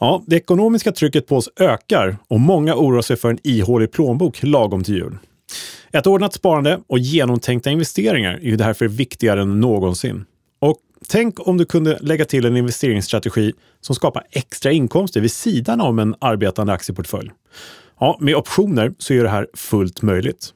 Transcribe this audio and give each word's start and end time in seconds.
Ja, 0.00 0.22
det 0.26 0.36
ekonomiska 0.36 0.92
trycket 0.92 1.26
på 1.26 1.36
oss 1.36 1.48
ökar 1.60 2.16
och 2.28 2.40
många 2.40 2.74
oroar 2.74 3.02
sig 3.02 3.16
för 3.16 3.30
en 3.30 3.38
ihålig 3.42 3.92
plånbok 3.92 4.42
lagom 4.42 4.84
till 4.84 4.94
jul. 4.94 5.18
Ett 5.92 6.06
ordnat 6.06 6.34
sparande 6.34 6.80
och 6.86 6.98
genomtänkta 6.98 7.70
investeringar 7.70 8.34
är 8.34 8.48
ju 8.48 8.56
därför 8.56 8.88
viktigare 8.88 9.42
än 9.42 9.60
någonsin. 9.60 10.24
Och 10.60 10.76
tänk 11.08 11.48
om 11.48 11.56
du 11.56 11.64
kunde 11.64 11.98
lägga 12.00 12.24
till 12.24 12.44
en 12.44 12.56
investeringsstrategi 12.56 13.52
som 13.80 13.94
skapar 13.94 14.22
extra 14.30 14.72
inkomster 14.72 15.20
vid 15.20 15.32
sidan 15.32 15.80
om 15.80 15.98
en 15.98 16.14
arbetande 16.18 16.72
aktieportfölj. 16.72 17.30
Ja, 18.00 18.18
med 18.20 18.36
optioner 18.36 18.92
så 18.98 19.14
är 19.14 19.22
det 19.22 19.28
här 19.28 19.46
fullt 19.54 20.02
möjligt. 20.02 20.52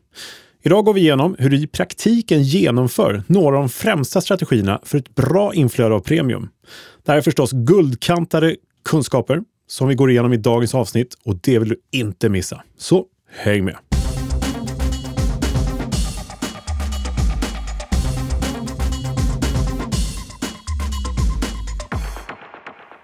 Idag 0.64 0.84
går 0.84 0.94
vi 0.94 1.00
igenom 1.00 1.36
hur 1.38 1.50
du 1.50 1.56
i 1.56 1.66
praktiken 1.66 2.42
genomför 2.42 3.22
några 3.26 3.56
av 3.56 3.62
de 3.62 3.68
främsta 3.68 4.20
strategierna 4.20 4.80
för 4.84 4.98
ett 4.98 5.14
bra 5.14 5.54
inflöde 5.54 5.94
av 5.94 6.00
premium. 6.00 6.48
Det 7.04 7.12
här 7.12 7.18
är 7.18 7.22
förstås 7.22 7.50
guldkantade 7.52 8.56
kunskaper 8.84 9.42
som 9.66 9.88
vi 9.88 9.94
går 9.94 10.10
igenom 10.10 10.32
i 10.32 10.36
dagens 10.36 10.74
avsnitt 10.74 11.14
och 11.24 11.36
det 11.36 11.58
vill 11.58 11.68
du 11.68 11.80
inte 11.90 12.28
missa. 12.28 12.62
Så 12.76 13.04
häng 13.30 13.64
med! 13.64 13.76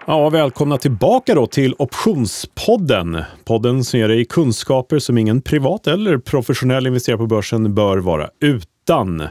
Ja, 0.09 0.29
välkomna 0.29 0.77
tillbaka 0.77 1.35
då 1.35 1.47
till 1.47 1.75
Optionspodden. 1.77 3.23
Podden 3.45 3.83
som 3.83 3.99
ger 3.99 4.07
dig 4.07 4.25
kunskaper 4.25 4.99
som 4.99 5.17
ingen 5.17 5.41
privat 5.41 5.87
eller 5.87 6.17
professionell 6.17 6.87
investerare 6.87 7.17
på 7.17 7.27
börsen 7.27 7.75
bör 7.75 7.97
vara 7.97 8.29
utan. 8.39 9.27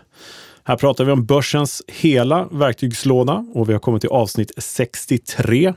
Här 0.64 0.76
pratar 0.76 1.04
vi 1.04 1.12
om 1.12 1.26
börsens 1.26 1.82
hela 1.86 2.48
verktygslåda 2.50 3.46
och 3.54 3.68
vi 3.68 3.72
har 3.72 3.80
kommit 3.80 4.00
till 4.00 4.10
avsnitt 4.10 4.52
63. 4.58 5.74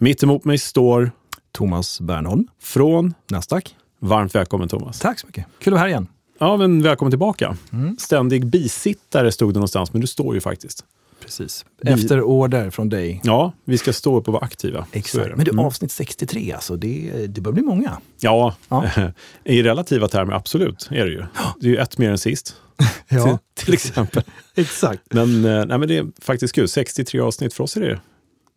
Mitt 0.00 0.22
emot 0.22 0.44
mig 0.44 0.58
står 0.58 1.10
Thomas 1.52 2.00
Bernholm 2.00 2.48
från 2.62 3.14
Nasdaq. 3.30 3.76
Varmt 4.00 4.34
välkommen 4.34 4.68
Thomas. 4.68 5.00
Tack 5.00 5.18
så 5.18 5.26
mycket. 5.26 5.46
Kul 5.58 5.72
att 5.72 5.76
vara 5.76 5.80
här 5.80 5.88
igen. 5.88 6.06
Ja, 6.38 6.56
men 6.56 6.82
välkommen 6.82 7.12
tillbaka. 7.12 7.56
Mm. 7.72 7.96
Ständig 7.98 8.46
bisittare 8.46 9.32
stod 9.32 9.50
det 9.50 9.54
någonstans, 9.54 9.92
men 9.92 10.00
du 10.00 10.06
står 10.06 10.34
ju 10.34 10.40
faktiskt. 10.40 10.84
Precis. 11.22 11.64
Efter 11.84 12.22
order 12.22 12.70
från 12.70 12.88
dig. 12.88 13.20
Ja, 13.24 13.52
vi 13.64 13.78
ska 13.78 13.92
stå 13.92 14.16
upp 14.16 14.28
och 14.28 14.32
vara 14.32 14.44
aktiva. 14.44 14.86
Exakt. 14.92 15.36
Men 15.36 15.44
du, 15.44 15.50
mm. 15.50 15.64
avsnitt 15.64 15.92
63 15.92 16.52
alltså, 16.52 16.76
det, 16.76 17.26
det 17.26 17.40
bör 17.40 17.52
bli 17.52 17.62
många. 17.62 18.00
Ja, 18.20 18.54
ja. 18.68 18.84
i 19.44 19.62
relativa 19.62 20.08
termer 20.08 20.32
absolut 20.32 20.88
är 20.90 21.04
det 21.04 21.12
ju. 21.12 21.24
Det 21.60 21.66
är 21.66 21.70
ju 21.70 21.76
ett 21.76 21.98
mer 21.98 22.10
än 22.10 22.18
sist. 22.18 22.56
ja. 23.08 23.38
till, 23.54 23.64
till 23.64 23.74
exempel. 23.74 24.22
Exakt. 24.54 25.02
Men, 25.10 25.44
eh, 25.44 25.66
nej, 25.66 25.78
men 25.78 25.88
det 25.88 25.96
är 25.96 26.06
faktiskt 26.20 26.54
kul. 26.54 26.68
63 26.68 27.20
avsnitt 27.20 27.54
för 27.54 27.64
oss 27.64 27.76
är 27.76 27.80
det 27.80 28.00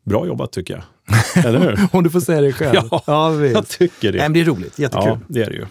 Bra 0.03 0.27
jobbat 0.27 0.51
tycker 0.51 0.73
jag. 0.73 0.83
Eller 1.45 1.59
hur? 1.59 1.87
Om 1.91 2.03
du 2.03 2.09
får 2.09 2.19
säga 2.19 2.41
det 2.41 2.53
själv. 2.53 2.79
ja, 2.91 3.03
ja 3.07 3.45
jag 3.45 3.67
tycker 3.67 4.11
det. 4.11 4.17
Nej, 4.17 4.29
det 4.29 4.41
är 4.41 4.45
roligt, 4.45 4.79
jättekul. 4.79 5.07
Ja, 5.07 5.19
det 5.27 5.41
är 5.41 5.49
det 5.49 5.55
ju. 5.55 5.65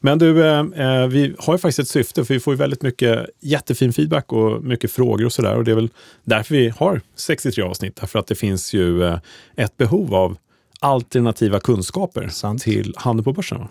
Men 0.00 0.18
du, 0.18 0.46
eh, 0.46 0.58
eh, 0.58 1.06
vi 1.06 1.34
har 1.38 1.54
ju 1.54 1.58
faktiskt 1.58 1.78
ett 1.78 1.88
syfte, 1.88 2.24
för 2.24 2.34
vi 2.34 2.40
får 2.40 2.54
ju 2.54 2.58
väldigt 2.58 2.82
mycket 2.82 3.26
jättefin 3.40 3.92
feedback 3.92 4.32
och 4.32 4.64
mycket 4.64 4.92
frågor 4.92 5.24
och 5.24 5.32
sådär. 5.32 5.56
Och 5.56 5.64
det 5.64 5.70
är 5.70 5.74
väl 5.74 5.90
därför 6.24 6.54
vi 6.54 6.68
har 6.68 7.00
63 7.16 7.64
avsnitt, 7.64 8.00
för 8.06 8.18
att 8.18 8.26
det 8.26 8.34
finns 8.34 8.74
ju 8.74 9.04
eh, 9.04 9.18
ett 9.56 9.76
behov 9.76 10.14
av 10.14 10.36
alternativa 10.82 11.60
kunskaper 11.60 12.28
Sant. 12.28 12.62
till 12.62 12.94
handel 12.96 13.24
på 13.24 13.32
börsen. 13.32 13.68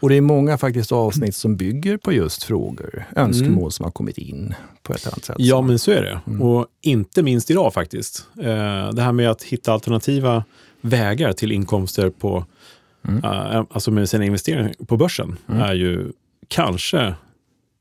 Och 0.00 0.08
det 0.08 0.16
är 0.16 0.20
många 0.20 0.58
faktiskt 0.58 0.92
avsnitt 0.92 1.36
som 1.36 1.56
bygger 1.56 1.96
på 1.96 2.12
just 2.12 2.44
frågor, 2.44 3.04
önskemål 3.16 3.58
mm. 3.58 3.70
som 3.70 3.84
har 3.84 3.90
kommit 3.90 4.18
in 4.18 4.54
på 4.82 4.94
ett 4.94 5.06
annat 5.06 5.24
sätt. 5.24 5.36
Ja, 5.38 5.60
men 5.62 5.78
så 5.78 5.90
är 5.90 6.02
det. 6.02 6.20
Mm. 6.26 6.42
Och 6.42 6.66
inte 6.80 7.22
minst 7.22 7.50
idag 7.50 7.74
faktiskt. 7.74 8.26
Eh, 8.38 8.92
det 8.92 9.02
här 9.02 9.12
med 9.12 9.30
att 9.30 9.42
hitta 9.42 9.72
alternativa 9.72 10.44
vägar 10.80 11.32
till 11.32 11.52
inkomster 11.52 12.10
på, 12.10 12.44
mm. 13.08 13.24
eh, 13.24 13.64
alltså 13.70 13.90
med 13.90 14.08
sina 14.08 14.24
investeringar 14.24 14.74
på 14.86 14.96
börsen 14.96 15.36
mm. 15.48 15.62
är 15.62 15.74
ju 15.74 16.12
kanske 16.48 17.14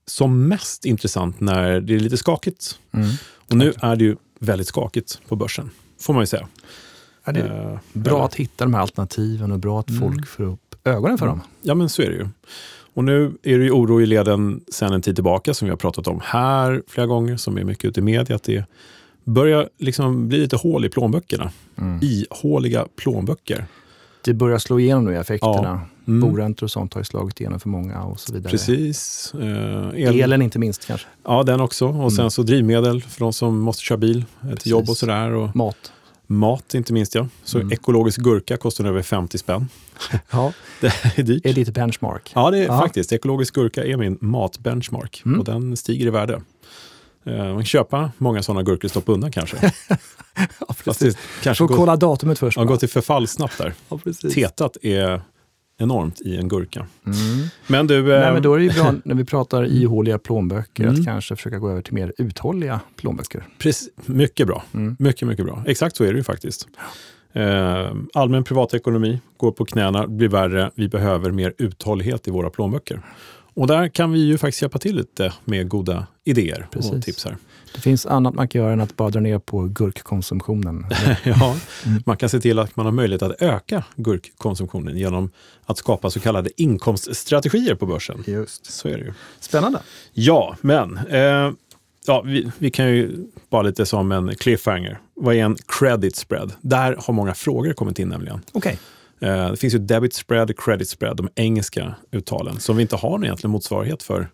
som 0.06 0.47
mest 0.47 0.85
intressant 0.85 1.40
när 1.40 1.81
det 1.81 1.95
är 1.95 2.00
lite 2.00 2.18
skakigt. 2.18 2.79
Mm. 2.91 3.09
Och 3.50 3.57
nu 3.57 3.74
är 3.81 3.95
det 3.95 4.03
ju 4.03 4.16
väldigt 4.40 4.68
skakigt 4.68 5.19
på 5.28 5.35
börsen, 5.35 5.69
får 6.00 6.13
man 6.13 6.22
ju 6.22 6.28
säga. 6.28 6.47
Ja, 7.25 7.31
det 7.31 7.39
är 7.39 7.71
uh, 7.71 7.79
bra 7.93 8.15
eller? 8.15 8.25
att 8.25 8.35
hitta 8.35 8.65
de 8.65 8.73
här 8.73 8.81
alternativen 8.81 9.51
och 9.51 9.59
bra 9.59 9.79
att 9.79 9.89
mm. 9.89 10.01
folk 10.01 10.27
får 10.27 10.43
upp 10.43 10.75
ögonen 10.83 11.17
för 11.17 11.25
dem. 11.25 11.41
Ja, 11.61 11.75
men 11.75 11.89
så 11.89 12.01
är 12.01 12.09
det 12.09 12.15
ju. 12.15 12.27
Och 12.93 13.03
nu 13.03 13.33
är 13.43 13.57
det 13.57 13.63
ju 13.63 13.71
oro 13.71 14.01
i 14.01 14.05
leden 14.05 14.61
sedan 14.67 14.93
en 14.93 15.01
tid 15.01 15.15
tillbaka 15.15 15.53
som 15.53 15.65
vi 15.65 15.69
har 15.69 15.77
pratat 15.77 16.07
om 16.07 16.19
här 16.23 16.83
flera 16.87 17.07
gånger, 17.07 17.37
som 17.37 17.57
är 17.57 17.63
mycket 17.63 17.85
ute 17.85 17.99
i 17.99 18.03
media, 18.03 18.35
att 18.35 18.43
det 18.43 18.65
börjar 19.23 19.69
liksom 19.77 20.27
bli 20.27 20.37
lite 20.37 20.55
hål 20.55 20.85
i 20.85 20.89
plånböckerna. 20.89 21.51
Mm. 21.77 21.99
Ihåliga 22.01 22.87
plånböcker. 22.95 23.65
Det 24.23 24.33
börjar 24.33 24.57
slå 24.57 24.79
igenom 24.79 25.05
nu, 25.05 25.17
effekterna. 25.17 25.61
Ja. 25.63 25.79
Mm. 26.07 26.29
Boräntor 26.29 26.65
och 26.65 26.71
sånt 26.71 26.93
har 26.93 27.01
ju 27.01 27.05
slagit 27.05 27.39
igenom 27.39 27.59
för 27.59 27.69
många 27.69 28.03
och 28.03 28.19
så 28.19 28.33
vidare. 28.33 28.51
Precis. 28.51 29.33
Eh, 29.33 30.03
el... 30.03 30.21
Elen 30.21 30.41
inte 30.41 30.59
minst 30.59 30.88
kanske. 30.88 31.07
Ja, 31.23 31.43
den 31.43 31.61
också. 31.61 31.88
Och 31.88 31.95
mm. 31.95 32.11
sen 32.11 32.31
så 32.31 32.43
drivmedel 32.43 33.01
för 33.01 33.19
de 33.19 33.33
som 33.33 33.59
måste 33.59 33.83
köra 33.83 33.97
bil 33.97 34.25
till 34.59 34.71
jobb 34.71 34.89
och 34.89 34.97
sådär. 34.97 35.31
Och... 35.31 35.55
Mat. 35.55 35.91
Mat 36.31 36.74
inte 36.74 36.94
minst 36.94 37.16
ja. 37.16 37.28
Så 37.44 37.59
mm. 37.59 37.72
ekologisk 37.72 38.19
gurka 38.19 38.58
kostar 38.58 38.86
över 38.86 39.02
50 39.02 39.38
spänn. 39.38 39.69
Ja. 40.31 40.53
det 40.81 40.88
är 41.16 41.24
dyrt. 41.24 41.46
Är 41.46 41.53
ditt 41.53 41.69
benchmark? 41.74 42.31
Ja, 42.36 42.52
det 42.52 42.58
är 42.58 42.66
ja. 42.66 42.80
faktiskt. 42.80 43.12
Ekologisk 43.12 43.56
gurka 43.56 43.84
är 43.84 43.97
min 43.97 44.18
matbenchmark 44.22 45.22
mm. 45.25 45.40
och 45.40 45.46
den 45.46 45.78
stiger 45.78 46.06
i 46.06 46.09
värde. 46.09 46.42
Uh, 47.28 47.38
man 47.38 47.56
kan 47.56 47.66
köpa 47.66 48.12
många 48.18 48.44
sådana 48.44 48.64
gurkor 48.64 48.86
och 48.86 48.92
stoppa 48.92 49.12
undan 49.12 49.31
kanske. 49.31 49.58
ja, 50.59 50.75
precis. 50.84 51.18
Kanske 51.44 51.68
Får 51.68 51.75
kolla 51.75 51.96
datumet 51.96 52.40
först. 52.40 52.58
Ja, 52.58 52.63
gå 52.63 52.78
till 52.78 52.90
förfall 52.90 53.28
snabbt 53.28 53.58
där. 53.58 53.74
Ja, 53.90 54.00
Tetat 54.34 54.78
är 54.81 55.22
enormt 55.81 56.22
i 56.22 56.38
en 56.38 56.47
gurka. 56.47 56.80
Mm. 57.06 57.18
Men 57.68 57.88
du... 57.88 58.03
Nej, 58.03 58.34
men 58.34 58.42
då 58.42 58.53
är 58.53 58.58
det 58.58 58.64
ju 58.64 58.72
bra 58.72 58.94
när 59.03 59.16
vi 59.16 59.25
pratar 59.25 59.66
ihåliga 59.66 60.19
plånböcker 60.19 60.84
mm. 60.84 60.96
att 60.96 61.06
kanske 61.06 61.36
försöka 61.36 61.58
gå 61.58 61.69
över 61.69 61.81
till 61.81 61.94
mer 61.94 62.14
uthålliga 62.18 62.80
plånböcker. 62.96 63.44
Precis, 63.58 63.90
mycket 64.06 64.47
bra. 64.47 64.64
Mm. 64.74 64.96
Mycket, 65.00 65.28
mycket 65.28 65.46
bra. 65.46 65.64
Exakt 65.68 65.96
så 65.96 66.03
är 66.03 66.12
det 66.12 66.18
ju 66.18 66.24
faktiskt. 66.24 66.68
Eh, 67.34 67.92
allmän 68.14 68.44
privatekonomi 68.44 69.19
går 69.38 69.52
på 69.52 69.66
knäna, 69.66 70.08
blir 70.08 70.28
värre. 70.28 70.72
Vi 70.75 70.88
behöver 70.88 71.31
mer 71.31 71.53
uthållighet 71.58 72.28
i 72.28 72.31
våra 72.31 72.50
plånböcker. 72.50 73.02
Och 73.53 73.68
där 73.68 73.88
kan 73.88 74.12
vi 74.12 74.19
ju 74.19 74.38
faktiskt 74.38 74.62
hjälpa 74.62 74.80
till 74.80 74.96
lite 74.96 75.34
med 75.46 75.69
goda 75.69 76.08
idéer 76.24 76.68
Precis. 76.72 76.92
och 76.92 77.03
tips 77.03 77.25
här. 77.25 77.38
Det 77.73 77.81
finns 77.81 78.05
annat 78.05 78.33
man 78.33 78.47
kan 78.47 78.61
göra 78.61 78.73
än 78.73 78.81
att 78.81 78.97
bara 78.97 79.09
dra 79.09 79.19
ner 79.19 79.39
på 79.39 79.61
gurkkonsumtionen. 79.63 80.85
ja, 81.23 81.55
mm. 81.85 82.03
man 82.05 82.17
kan 82.17 82.29
se 82.29 82.39
till 82.39 82.59
att 82.59 82.75
man 82.75 82.85
har 82.85 82.93
möjlighet 82.93 83.21
att 83.21 83.41
öka 83.41 83.83
gurkkonsumtionen 83.95 84.97
genom 84.97 85.31
att 85.65 85.77
skapa 85.77 86.09
så 86.09 86.19
kallade 86.19 86.61
inkomststrategier 86.61 87.75
på 87.75 87.85
börsen. 87.85 88.23
Just. 88.27 88.65
Så 88.65 88.87
är 88.87 88.97
det 88.97 89.03
ju. 89.03 89.13
Spännande. 89.39 89.79
Ja, 90.13 90.55
men 90.61 90.97
eh, 90.97 91.51
ja, 92.05 92.21
vi, 92.25 92.51
vi, 92.57 92.71
kan 92.71 92.87
ju 92.87 93.27
bara 93.49 93.61
lite 93.61 93.85
som 93.85 94.11
en 94.11 94.35
cliffhanger. 94.35 94.99
Vad 95.13 95.35
är 95.35 95.43
en 95.43 95.57
credit 95.79 96.15
spread? 96.15 96.53
Där 96.61 96.95
har 96.99 97.13
många 97.13 97.33
frågor 97.33 97.73
kommit 97.73 97.99
in 97.99 98.09
nämligen. 98.09 98.41
Okay. 98.53 98.75
Eh, 99.21 99.51
det 99.51 99.57
finns 99.57 99.73
ju 99.73 99.79
debit 99.79 100.13
spread, 100.13 100.57
credit 100.57 100.89
spread, 100.89 101.17
de 101.17 101.29
engelska 101.35 101.95
uttalen 102.11 102.59
som 102.59 102.75
vi 102.75 102.81
inte 102.81 102.95
har 102.95 103.09
någon 103.09 103.23
egentlig 103.23 103.49
motsvarighet 103.49 104.03
för 104.03 104.29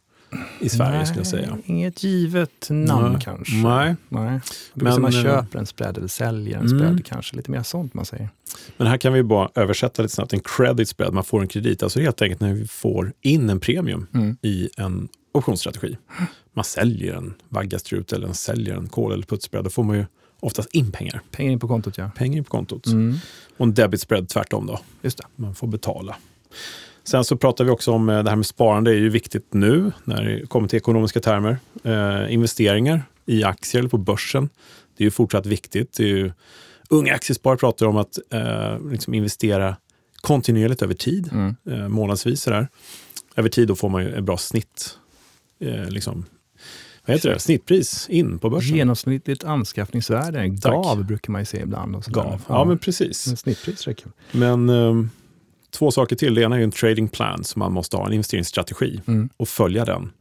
i 0.59 0.69
Sverige 0.69 0.97
Nej, 0.97 1.05
skulle 1.05 1.19
jag 1.19 1.27
säga. 1.27 1.57
Inget 1.65 2.03
givet 2.03 2.67
namn 2.69 3.11
Nej. 3.11 3.21
kanske. 3.21 3.55
Nej. 3.55 3.95
Nej. 4.09 4.39
Men, 4.73 5.01
man 5.01 5.13
eh, 5.13 5.23
köper 5.23 5.59
en 5.59 5.65
spread 5.65 5.97
eller 5.97 6.07
säljer 6.07 6.57
en 6.57 6.65
mm. 6.65 6.79
spread, 6.79 7.05
kanske 7.05 7.35
lite 7.35 7.51
mer 7.51 7.63
sånt 7.63 7.93
man 7.93 8.05
säger. 8.05 8.29
Men 8.77 8.87
här 8.87 8.97
kan 8.97 9.13
vi 9.13 9.23
bara 9.23 9.49
översätta 9.55 10.01
lite 10.01 10.15
snabbt. 10.15 10.33
En 10.33 10.39
credit 10.39 10.89
spread, 10.89 11.13
man 11.13 11.23
får 11.23 11.41
en 11.41 11.47
kredit. 11.47 11.83
Alltså 11.83 11.99
helt 11.99 12.21
enkelt 12.21 12.41
när 12.41 12.53
vi 12.53 12.67
får 12.67 13.13
in 13.21 13.49
en 13.49 13.59
premium 13.59 14.07
mm. 14.13 14.37
i 14.41 14.69
en 14.77 15.07
optionsstrategi. 15.31 15.97
Man 16.53 16.65
säljer 16.65 17.13
en 17.13 17.33
vaggastrut 17.49 18.13
eller 18.13 18.27
en 18.27 18.33
säljer 18.33 18.75
en 18.75 18.89
kol 18.89 19.13
eller 19.13 19.23
puttspread, 19.23 19.63
då 19.63 19.69
får 19.69 19.83
man 19.83 19.97
ju 19.97 20.05
oftast 20.39 20.69
in 20.75 20.91
pengar. 20.91 21.21
Pengar 21.31 21.51
in 21.51 21.59
på 21.59 21.67
kontot 21.67 21.97
ja. 21.97 22.11
Pengar 22.15 22.37
in 22.37 22.43
på 22.43 22.49
kontot. 22.49 22.85
Mm. 22.85 23.17
Och 23.57 23.65
en 23.65 23.73
debit 23.73 24.01
spread 24.01 24.29
tvärtom 24.29 24.67
då. 24.67 24.79
Just 25.01 25.17
det. 25.17 25.23
Man 25.35 25.55
får 25.55 25.67
betala. 25.67 26.15
Sen 27.07 27.23
så 27.23 27.37
pratar 27.37 27.63
vi 27.65 27.71
också 27.71 27.91
om 27.91 28.09
eh, 28.09 28.23
det 28.23 28.29
här 28.29 28.35
med 28.35 28.45
sparande, 28.45 28.91
det 28.91 28.97
är 28.97 28.99
ju 29.01 29.09
viktigt 29.09 29.53
nu 29.53 29.91
när 30.03 30.23
det 30.23 30.47
kommer 30.47 30.67
till 30.67 30.77
ekonomiska 30.77 31.19
termer. 31.19 31.57
Eh, 31.83 32.33
investeringar 32.33 33.03
i 33.25 33.43
aktier 33.43 33.79
eller 33.79 33.89
på 33.89 33.97
börsen, 33.97 34.49
det 34.97 35.03
är 35.03 35.05
ju 35.05 35.11
fortsatt 35.11 35.45
viktigt. 35.45 35.93
Det 35.97 36.03
är 36.03 36.07
ju, 36.07 36.31
unga 36.89 37.13
aktiesparare 37.13 37.57
pratar 37.57 37.85
om 37.85 37.97
att 37.97 38.19
eh, 38.31 38.89
liksom 38.91 39.13
investera 39.13 39.75
kontinuerligt 40.21 40.81
över 40.81 40.93
tid, 40.93 41.29
mm. 41.31 41.55
eh, 41.69 41.87
månadsvis. 41.87 42.41
Sådär. 42.41 42.67
Över 43.35 43.49
tid 43.49 43.67
då 43.67 43.75
får 43.75 43.89
man 43.89 44.03
ju 44.03 44.09
ett 44.15 44.23
bra 44.23 44.37
snitt, 44.37 44.97
eh, 45.59 45.89
liksom, 45.89 46.25
vad 47.05 47.15
heter 47.15 47.29
det? 47.29 47.39
Snittpris 47.39 48.09
in 48.09 48.39
på 48.39 48.49
börsen. 48.49 48.77
Genomsnittligt 48.77 49.43
anskaffningsvärde, 49.43 50.47
GAV 50.47 51.05
brukar 51.05 51.31
man 51.31 51.41
ju 51.41 51.45
se 51.45 51.61
ibland. 51.61 51.95
Och 51.95 52.03
GAV, 52.03 52.41
ja, 52.47 52.65
men 52.65 52.79
precis. 52.79 53.27
Men 53.27 53.37
snittpris 53.37 53.87
räcker. 53.87 54.11
Men 54.31 54.69
um, 54.69 55.09
två 55.71 55.91
saker 55.91 56.15
till. 56.15 56.35
Det 56.35 56.41
ena 56.41 56.57
är 56.57 56.61
en 56.61 56.71
trading 56.71 57.07
plan 57.07 57.43
som 57.43 57.59
man 57.59 57.73
måste 57.73 57.97
ha, 57.97 58.07
en 58.07 58.13
investeringsstrategi 58.13 59.01
mm. 59.07 59.29
och 59.37 59.49
följa 59.49 59.85
den. 59.85 60.11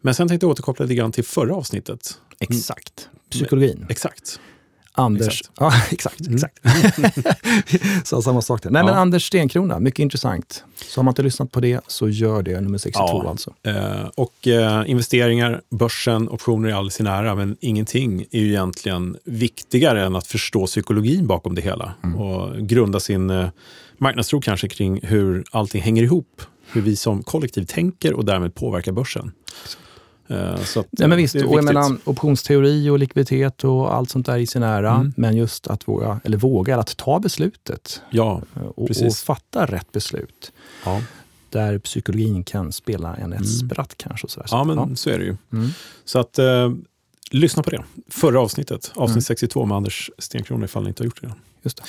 Men 0.00 0.14
sen 0.14 0.28
tänkte 0.28 0.46
jag 0.46 0.50
återkoppla 0.50 0.84
lite 0.84 0.94
grann 0.94 1.12
till 1.12 1.24
förra 1.24 1.54
avsnittet. 1.54 2.20
Exakt. 2.40 3.08
Psykologin. 3.30 3.86
Exakt. 3.88 4.40
Anders, 4.98 5.40
exakt. 5.40 5.50
Ja, 5.60 5.72
exakt. 5.90 6.20
Mm. 6.20 6.34
exakt. 6.34 6.58
Sa 8.08 8.22
samma 8.22 8.42
sak 8.42 8.62
där. 8.62 8.70
Nej, 8.70 8.80
ja. 8.80 8.86
men 8.86 8.94
Anders 8.94 9.26
Stenkrona, 9.26 9.78
mycket 9.78 9.98
intressant. 9.98 10.64
Så 10.76 11.00
har 11.00 11.04
man 11.04 11.12
inte 11.12 11.22
lyssnat 11.22 11.52
på 11.52 11.60
det, 11.60 11.80
så 11.86 12.08
gör 12.08 12.42
det, 12.42 12.60
nummer 12.60 12.78
62 12.78 13.04
ja. 13.06 13.30
alltså. 13.30 13.54
Eh, 13.62 14.06
och 14.14 14.48
eh, 14.48 14.90
investeringar, 14.90 15.60
börsen, 15.70 16.28
optioner 16.28 16.68
i 16.68 16.72
all 16.72 16.90
sin 16.90 17.06
ära, 17.06 17.34
men 17.34 17.56
ingenting 17.60 18.24
är 18.30 18.40
ju 18.40 18.48
egentligen 18.48 19.16
viktigare 19.24 20.06
än 20.06 20.16
att 20.16 20.26
förstå 20.26 20.66
psykologin 20.66 21.26
bakom 21.26 21.54
det 21.54 21.62
hela 21.62 21.94
mm. 22.04 22.20
och 22.20 22.58
grunda 22.58 23.00
sin 23.00 23.30
eh, 23.30 23.48
marknadstro 23.98 24.40
kanske 24.40 24.68
kring 24.68 25.00
hur 25.02 25.44
allting 25.50 25.82
hänger 25.82 26.02
ihop. 26.02 26.42
Hur 26.72 26.82
vi 26.82 26.96
som 26.96 27.22
kollektiv 27.22 27.64
tänker 27.64 28.12
och 28.12 28.24
därmed 28.24 28.54
påverkar 28.54 28.92
börsen. 28.92 29.32
Eh, 30.28 30.62
så 30.62 30.84
Nej, 30.90 31.08
men 31.08 31.18
visst, 31.18 31.34
och 31.34 31.58
jag 31.58 31.64
menar, 31.64 31.96
optionsteori 32.04 32.90
och 32.90 32.98
likviditet 32.98 33.64
och 33.64 33.94
allt 33.94 34.10
sånt 34.10 34.26
där 34.26 34.38
i 34.38 34.46
sin 34.46 34.62
ära. 34.62 34.94
Mm. 34.94 35.12
Men 35.16 35.36
just 35.36 35.66
att 35.66 35.88
våga, 35.88 36.20
eller 36.24 36.36
våga, 36.36 36.78
att 36.78 36.96
ta 36.96 37.20
beslutet. 37.20 38.02
Ja, 38.10 38.42
eh, 38.56 38.62
och, 38.62 38.90
och, 38.90 39.16
fatta 39.16 39.66
rätt 39.66 39.92
beslut. 39.92 40.52
Ja. 40.84 41.02
Där 41.50 41.78
psykologin 41.78 42.44
kan 42.44 42.72
spela 42.72 43.16
en 43.16 43.32
ett 43.32 43.38
mm. 43.38 43.44
spratt 43.44 43.94
kanske. 43.96 44.24
Och 44.24 44.30
så 44.30 44.42
ja, 44.50 44.64
men 44.64 44.76
ja. 44.76 44.88
så 44.96 45.10
är 45.10 45.18
det 45.18 45.24
ju. 45.24 45.36
Mm. 45.52 45.70
Så 46.04 46.18
att 46.18 46.38
eh, 46.38 46.72
lyssna 47.30 47.62
på 47.62 47.70
det. 47.70 47.84
Förra 48.08 48.40
avsnittet, 48.40 48.92
avsnitt 48.94 49.24
62 49.24 49.60
mm. 49.60 49.68
med 49.68 49.76
Anders 49.76 50.10
Stenkrona 50.18 50.64
ifall 50.64 50.82
ni 50.82 50.88
inte 50.88 51.02
har 51.02 51.04
gjort 51.04 51.22
det. 51.22 51.32
Just 51.62 51.76
det. 51.76 51.82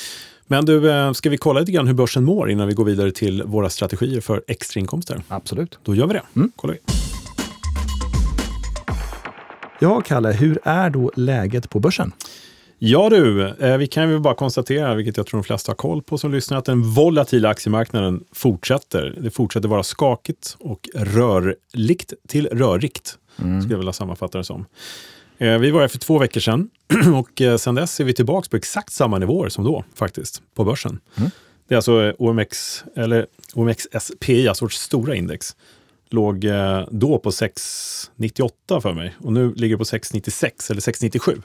Men 0.51 0.66
du, 0.66 0.92
eh, 0.92 1.13
ska 1.13 1.30
vi 1.30 1.38
kolla 1.38 1.60
lite 1.60 1.72
grann 1.72 1.88
hur 1.88 1.94
börsen 1.94 2.24
mår 2.24 2.51
innan 2.51 2.68
vi 2.68 2.74
går 2.74 2.86
vidare 2.86 3.12
till 3.12 3.44
våra 3.44 3.69
strategier 3.69 4.22
för 4.22 4.44
extrainkomster? 4.48 5.22
Absolut. 5.28 5.80
Då 5.84 5.96
gör 5.96 6.07
vi 6.07 6.13
det. 6.13 6.22
Mm. 6.36 6.51
Kollar 6.56 6.74
vi. 6.74 6.80
Ja, 9.80 10.01
Kalle, 10.01 10.31
hur 10.31 10.60
är 10.63 10.90
då 10.90 11.12
läget 11.16 11.69
på 11.69 11.80
börsen? 11.80 12.12
Ja 12.80 13.10
du, 13.10 13.48
eh, 13.48 13.78
vi 13.78 13.88
kan 13.88 14.10
ju 14.10 14.19
bara 14.19 14.34
konstatera, 14.34 14.96
vilket 14.96 15.18
jag 15.18 15.25
tror 15.25 15.40
de 15.40 15.44
flesta 15.44 15.69
har 15.69 15.75
koll 15.75 16.01
på 16.01 16.18
som 16.18 16.31
lyssnar, 16.31 16.57
att 16.57 16.66
den 16.66 16.81
volatila 16.81 17.50
aktiemarknaden 17.50 18.24
fortsätter. 18.31 19.16
Det 19.22 19.31
fortsätter 19.31 19.68
vara 19.68 19.84
skakigt 19.84 20.57
och 20.60 20.90
rörligt 20.95 22.13
till 22.28 22.48
rörigt, 22.48 23.18
mm. 23.40 23.62
skulle 23.62 23.74
jag 23.74 23.80
vilja 23.80 23.94
sammanfatta 23.94 24.38
det 24.38 24.44
som. 24.44 24.66
Eh, 25.40 25.58
vi 25.58 25.72
var 25.72 25.82
här 25.82 25.88
för 25.88 25.98
två 25.98 26.18
veckor 26.18 26.40
sedan 26.40 26.70
och 27.16 27.42
eh, 27.42 27.58
sedan 27.58 27.76
dess 27.76 28.00
är 28.00 28.04
vi 28.04 28.14
tillbaka 28.14 28.48
på 28.52 28.58
exakt 28.58 28.94
samma 28.94 29.18
nivåer 29.18 29.50
som 29.50 29.64
då 29.64 29.84
faktiskt, 29.96 30.42
på 30.56 30.64
börsen. 30.64 31.00
Mm. 31.16 31.32
Det 31.68 31.74
är 31.74 31.78
alltså 31.78 32.14
OMX, 32.18 32.84
eller 32.96 33.26
OMXSPI, 33.54 34.48
alltså 34.48 34.66
vårt 34.66 34.74
stora 34.74 35.16
index, 35.16 35.56
låg 36.10 36.46
eh, 36.46 36.88
då 36.92 37.20
på 37.20 37.30
6,98 37.30 38.82
för 38.82 38.94
mig 38.94 39.16
och 39.20 39.34
nu 39.34 39.54
ligger 39.54 39.76
det 39.76 39.78
på 39.78 39.84
6,96 39.84 40.72
eller 40.72 40.82
6,97. 40.82 41.42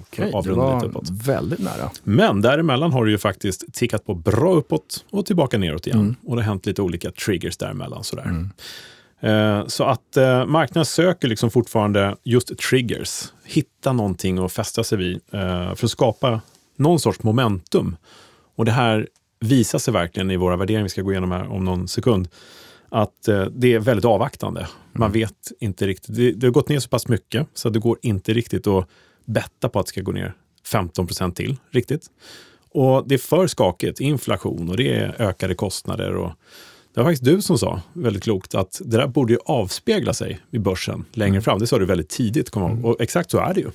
Okej, 0.00 0.32
det 0.44 0.52
var 0.52 0.84
uppåt. 0.84 1.10
väldigt 1.10 1.58
nära. 1.58 1.90
Men 2.02 2.42
däremellan 2.42 2.92
har 2.92 3.04
det 3.04 3.10
ju 3.10 3.18
faktiskt 3.18 3.74
tickat 3.74 4.06
på 4.06 4.14
bra 4.14 4.54
uppåt 4.54 5.04
och 5.10 5.26
tillbaka 5.26 5.58
neråt 5.58 5.86
igen. 5.86 6.00
Mm. 6.00 6.16
Och 6.26 6.36
det 6.36 6.42
har 6.42 6.46
hänt 6.46 6.66
lite 6.66 6.82
olika 6.82 7.10
triggers 7.10 7.56
däremellan. 7.56 8.04
Sådär. 8.04 8.22
Mm. 8.22 8.50
Eh, 9.20 9.66
så 9.66 9.84
att 9.84 10.16
eh, 10.16 10.46
marknaden 10.46 10.84
söker 10.84 11.28
liksom 11.28 11.50
fortfarande 11.50 12.16
just 12.22 12.58
triggers. 12.58 13.32
Hitta 13.44 13.92
någonting 13.92 14.38
att 14.38 14.52
fästa 14.52 14.84
sig 14.84 14.98
vid 14.98 15.20
eh, 15.32 15.74
för 15.74 15.84
att 15.84 15.90
skapa 15.90 16.40
någon 16.76 17.00
sorts 17.00 17.22
momentum. 17.22 17.96
Och 18.56 18.64
det 18.64 18.72
här 18.72 19.08
visar 19.40 19.78
sig 19.78 19.94
verkligen 19.94 20.30
i 20.30 20.36
våra 20.36 20.56
värderingar 20.56 20.82
vi 20.82 20.88
ska 20.88 21.02
gå 21.02 21.10
igenom 21.10 21.30
här 21.30 21.52
om 21.52 21.64
någon 21.64 21.88
sekund 21.88 22.28
att 22.88 23.28
det 23.50 23.74
är 23.74 23.78
väldigt 23.78 24.04
avvaktande. 24.04 24.68
Man 24.92 25.10
mm. 25.10 25.20
vet 25.20 25.52
inte 25.60 25.86
riktigt. 25.86 26.16
Det, 26.16 26.32
det, 26.32 26.46
har 26.46 26.52
gått 26.52 26.68
ner 26.68 26.78
så 26.78 26.88
pass 26.88 27.08
mycket 27.08 27.46
så 27.54 27.68
det 27.68 27.78
går 27.78 27.98
inte 28.02 28.32
riktigt 28.32 28.66
att 28.66 28.88
betta 29.24 29.68
på 29.68 29.78
att 29.78 29.86
det 29.86 29.90
ska 29.90 30.00
gå 30.00 30.12
ner 30.12 30.34
15 30.66 31.06
procent 31.06 31.36
till 31.36 31.56
riktigt. 31.70 32.06
Och 32.70 33.08
det 33.08 33.14
är 33.14 33.18
för 33.18 33.46
skakigt. 33.46 34.00
Inflation 34.00 34.68
och 34.68 34.76
det 34.76 34.94
är 34.94 35.22
ökade 35.22 35.54
kostnader. 35.54 36.14
Och 36.16 36.32
det 36.94 37.00
var 37.00 37.04
faktiskt 37.04 37.24
du 37.24 37.42
som 37.42 37.58
sa, 37.58 37.80
väldigt 37.92 38.22
klokt, 38.22 38.54
att 38.54 38.80
det 38.84 38.96
där 38.96 39.06
borde 39.06 39.32
ju 39.32 39.38
avspegla 39.44 40.14
sig 40.14 40.40
i 40.50 40.58
börsen 40.58 41.04
längre 41.12 41.30
mm. 41.30 41.42
fram. 41.42 41.58
Det 41.58 41.66
sa 41.66 41.78
du 41.78 41.86
väldigt 41.86 42.08
tidigt, 42.08 42.50
kom 42.50 42.62
mm. 42.62 42.84
och 42.84 43.00
exakt 43.00 43.30
så 43.30 43.38
är 43.38 43.54
det 43.54 43.60
ju. 43.60 43.70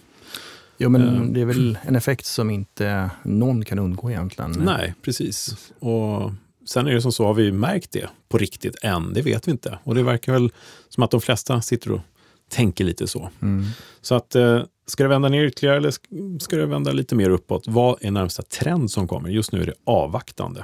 Jo, 0.77 0.89
men 0.89 1.01
uh, 1.01 1.31
det 1.31 1.41
är 1.41 1.45
väl 1.45 1.77
en 1.83 1.95
effekt 1.95 2.25
som 2.25 2.49
inte 2.49 3.09
någon 3.23 3.65
kan 3.65 3.79
undgå 3.79 4.11
egentligen. 4.11 4.51
Nej, 4.51 4.93
precis. 5.01 5.55
Och 5.79 6.31
Sen 6.65 6.87
är 6.87 6.93
det 6.93 7.01
som 7.01 7.11
så, 7.11 7.25
har 7.25 7.33
vi 7.33 7.51
märkt 7.51 7.91
det 7.91 8.09
på 8.29 8.37
riktigt 8.37 8.75
än? 8.83 9.13
Det 9.13 9.21
vet 9.21 9.47
vi 9.47 9.51
inte. 9.51 9.79
Och 9.83 9.95
det 9.95 10.03
verkar 10.03 10.33
väl 10.33 10.51
som 10.89 11.03
att 11.03 11.11
de 11.11 11.21
flesta 11.21 11.61
sitter 11.61 11.91
och 11.91 12.01
tänker 12.49 12.83
lite 12.83 13.07
så. 13.07 13.29
Mm. 13.41 13.65
Så 14.01 14.15
att, 14.15 14.35
eh, 14.35 14.61
ska 14.87 15.03
det 15.03 15.09
vända 15.09 15.29
ner 15.29 15.43
ytterligare 15.43 15.77
eller 15.77 15.91
ska 16.39 16.55
det 16.55 16.65
vända 16.65 16.91
lite 16.91 17.15
mer 17.15 17.29
uppåt? 17.29 17.63
Vad 17.67 17.97
är 18.01 18.11
närmsta 18.11 18.43
trend 18.43 18.91
som 18.91 19.07
kommer? 19.07 19.29
Just 19.29 19.51
nu 19.51 19.61
är 19.61 19.65
det 19.65 19.73
avvaktande. 19.83 20.63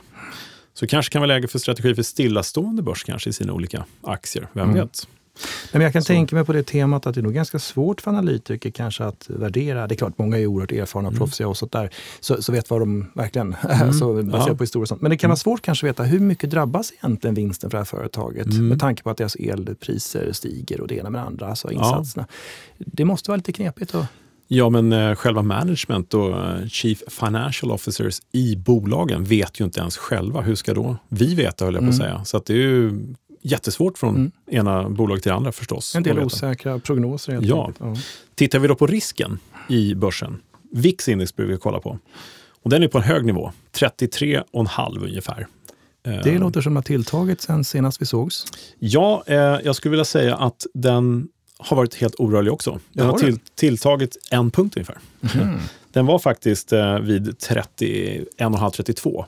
Så 0.82 0.88
kanske 0.88 1.12
kan 1.12 1.22
vara 1.22 1.28
läge 1.28 1.48
för 1.48 1.60
strategi 1.60 1.96
för 1.96 2.04
stillastående 2.04 2.82
börs 2.82 3.04
kanske 3.04 3.30
i 3.30 3.34
sina 3.34 3.54
olika 3.54 3.86
aktier. 4.04 4.48
Vem 4.54 4.70
mm. 4.70 4.76
vet? 4.76 5.08
Men 5.72 5.82
jag 5.82 5.94
kan 5.94 6.02
så. 6.02 6.08
tänka 6.08 6.36
mig 6.36 6.46
på 6.46 6.54
det 6.54 6.64
temat 6.64 7.08
att 7.08 7.16
det 7.16 7.22
är 7.22 7.24
nog 7.24 7.34
ganska 7.34 7.60
svårt 7.60 8.02
för 8.02 8.12
analytiker 8.12 8.72
kanske 8.72 9.04
att 9.04 9.30
värdera. 9.30 9.88
Det 9.88 9.94
är 9.94 9.98
klart, 9.98 10.18
många 10.18 10.38
är 10.38 10.46
oerhört 10.46 10.72
erfarna 10.72 11.08
och 11.08 11.14
mm. 11.14 11.20
proffsiga 11.20 11.48
och 11.48 11.58
sånt 11.58 11.72
där, 11.72 11.90
så, 12.20 12.42
så 12.42 12.52
vet 12.52 12.70
vad 12.70 12.82
de 12.82 13.12
verkligen, 13.14 13.56
mm. 13.70 13.94
så 13.94 14.24
baserat 14.24 14.48
ja. 14.48 14.56
på 14.56 14.64
historia 14.64 14.86
sånt. 14.86 15.02
Men 15.02 15.12
det 15.12 15.18
kan 15.18 15.28
vara 15.28 15.34
mm. 15.34 15.38
svårt 15.38 15.62
kanske 15.62 15.88
att 15.88 15.90
veta 15.90 16.04
hur 16.04 16.20
mycket 16.20 16.50
drabbas 16.50 16.92
egentligen 16.92 17.34
vinsten 17.34 17.70
för 17.70 17.78
det 17.78 17.80
här 17.80 17.86
företaget 17.86 18.48
mm. 18.48 18.68
med 18.68 18.80
tanke 18.80 19.04
på 19.04 19.10
att 19.10 19.18
deras 19.18 19.36
elpriser 19.36 20.32
stiger 20.32 20.82
och 20.82 20.88
det 20.88 20.96
ena 20.96 21.10
med 21.10 21.22
det 21.22 21.26
andra, 21.26 21.48
alltså 21.48 21.72
insatserna. 21.72 22.26
Ja. 22.78 22.86
Det 22.88 23.06
måste 23.06 23.32
vara 23.32 23.38
lite 23.38 23.52
knepigt. 23.52 23.96
Och... 23.96 24.06
Ja, 24.54 24.70
men 24.70 24.94
eh, 24.94 25.16
själva 25.16 25.42
management 25.42 26.14
och 26.14 26.46
eh, 26.46 26.68
Chief 26.68 27.04
Financial 27.08 27.72
Officers 27.72 28.22
i 28.32 28.56
bolagen 28.56 29.24
vet 29.24 29.60
ju 29.60 29.66
inte 29.66 29.80
ens 29.80 29.98
själva. 29.98 30.42
Hur 30.42 30.56
ska 30.56 30.74
då 30.74 30.98
vi 31.10 31.36
veta, 31.36 31.66
höll 31.66 31.74
jag 31.74 31.84
på 31.84 31.90
att 31.90 31.98
säga. 31.98 32.26
Så 32.26 32.38
att 32.38 32.46
det 32.46 32.54
är 32.54 32.58
ju 32.58 33.06
jättesvårt 33.42 33.98
från 33.98 34.16
mm. 34.16 34.32
ena 34.52 34.90
bolag 34.90 35.22
till 35.22 35.30
det 35.30 35.36
andra 35.36 35.52
förstås. 35.52 35.96
En 35.96 36.04
del 36.04 36.20
osäkra 36.20 36.80
prognoser 36.80 37.34
helt 37.34 37.46
ja. 37.46 37.72
ja. 37.80 37.96
Tittar 38.36 38.60
vi 38.60 38.68
då 38.68 38.76
på 38.76 38.88
risken 38.88 39.40
i 39.70 39.96
börsen, 39.96 40.38
VIX 40.72 41.10
index 41.10 41.36
brukar 41.36 41.52
vi 41.52 41.58
kolla 41.58 41.80
på. 41.80 42.00
Och 42.64 42.70
den 42.70 42.84
är 42.84 42.88
på 42.88 42.98
en 42.98 43.04
hög 43.04 43.26
nivå, 43.26 43.52
33,5 43.80 45.06
ungefär. 45.06 45.48
Det 46.04 46.30
eh, 46.30 46.40
låter 46.40 46.62
som 46.62 46.78
att 46.78 46.86
tilltagit 46.86 47.42
sen 47.42 47.64
senast 47.64 48.02
vi 48.02 48.06
sågs. 48.06 48.46
Ja, 48.80 49.24
eh, 49.26 49.36
jag 49.38 49.76
skulle 49.76 49.90
vilja 49.90 50.06
säga 50.06 50.36
att 50.36 50.66
den 50.74 51.28
har 51.62 51.78
varit 51.78 51.96
helt 51.96 52.16
orörlig 52.18 52.54
också. 52.54 52.80
Den 52.94 53.06
har 53.06 53.18
till, 53.18 53.40
tilltagit 53.56 54.18
en 54.32 54.52
punkt 54.52 54.78
ungefär. 54.78 54.98
Mm. 55.36 55.60
Den 55.92 56.06
var 56.06 56.20
faktiskt 56.20 56.74
eh, 56.74 57.00
vid 57.00 57.28
31,5-32 57.28 59.26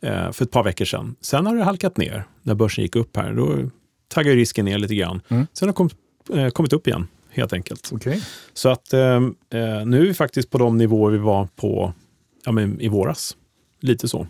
eh, 0.00 0.32
för 0.32 0.44
ett 0.44 0.50
par 0.50 0.64
veckor 0.64 0.84
sedan. 0.84 1.16
Sen 1.20 1.46
har 1.46 1.56
det 1.56 1.64
halkat 1.64 1.96
ner 1.96 2.24
när 2.42 2.54
börsen 2.54 2.84
gick 2.84 2.96
upp 2.96 3.16
här. 3.16 3.32
Då 3.32 3.70
taggade 4.08 4.36
risken 4.36 4.64
ner 4.64 4.78
lite 4.78 4.94
grann. 4.94 5.20
Mm. 5.28 5.46
Sen 5.52 5.68
har 5.68 5.72
kom, 5.72 5.90
eh, 6.34 6.48
kommit 6.48 6.72
upp 6.72 6.86
igen, 6.86 7.06
helt 7.30 7.52
enkelt. 7.52 7.92
Okay. 7.92 8.20
Så 8.54 8.68
att 8.68 8.92
eh, 8.92 9.00
eh, 9.00 9.84
nu 9.86 10.00
är 10.00 10.06
vi 10.06 10.14
faktiskt 10.14 10.50
på 10.50 10.58
de 10.58 10.78
nivåer 10.78 11.10
vi 11.10 11.18
var 11.18 11.48
på 11.56 11.92
ja, 12.44 12.52
men 12.52 12.80
i 12.80 12.88
våras. 12.88 13.36
Lite 13.80 14.08
så. 14.08 14.26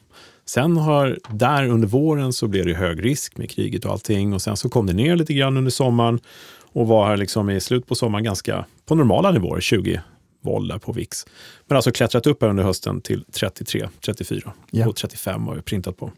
Sen 0.46 0.76
har, 0.76 1.18
där 1.30 1.68
under 1.68 1.88
våren 1.88 2.32
så 2.32 2.48
blev 2.48 2.66
det 2.66 2.74
hög 2.74 3.04
risk 3.04 3.36
med 3.36 3.50
kriget 3.50 3.84
och 3.84 3.92
allting 3.92 4.32
och 4.32 4.42
sen 4.42 4.56
så 4.56 4.68
kom 4.68 4.86
det 4.86 4.92
ner 4.92 5.16
lite 5.16 5.34
grann 5.34 5.56
under 5.56 5.70
sommaren 5.70 6.20
och 6.72 6.86
var 6.86 7.06
här 7.06 7.16
liksom 7.16 7.50
i 7.50 7.60
slut 7.60 7.86
på 7.86 7.94
sommaren 7.94 8.24
ganska 8.24 8.64
på 8.86 8.94
normala 8.94 9.30
nivåer, 9.30 9.60
20 9.60 10.00
voll 10.42 10.68
där 10.68 10.78
på 10.78 10.92
VIX. 10.92 11.26
Men 11.66 11.76
alltså 11.76 11.92
klättrat 11.92 12.26
upp 12.26 12.42
här 12.42 12.48
under 12.48 12.64
hösten 12.64 13.00
till 13.00 13.24
33, 13.32 13.88
34 14.04 14.52
yeah. 14.72 14.88
och 14.88 14.96
35 14.96 15.46
har 15.46 15.54
vi 15.54 15.62
printat 15.62 15.96
på. 15.96 16.12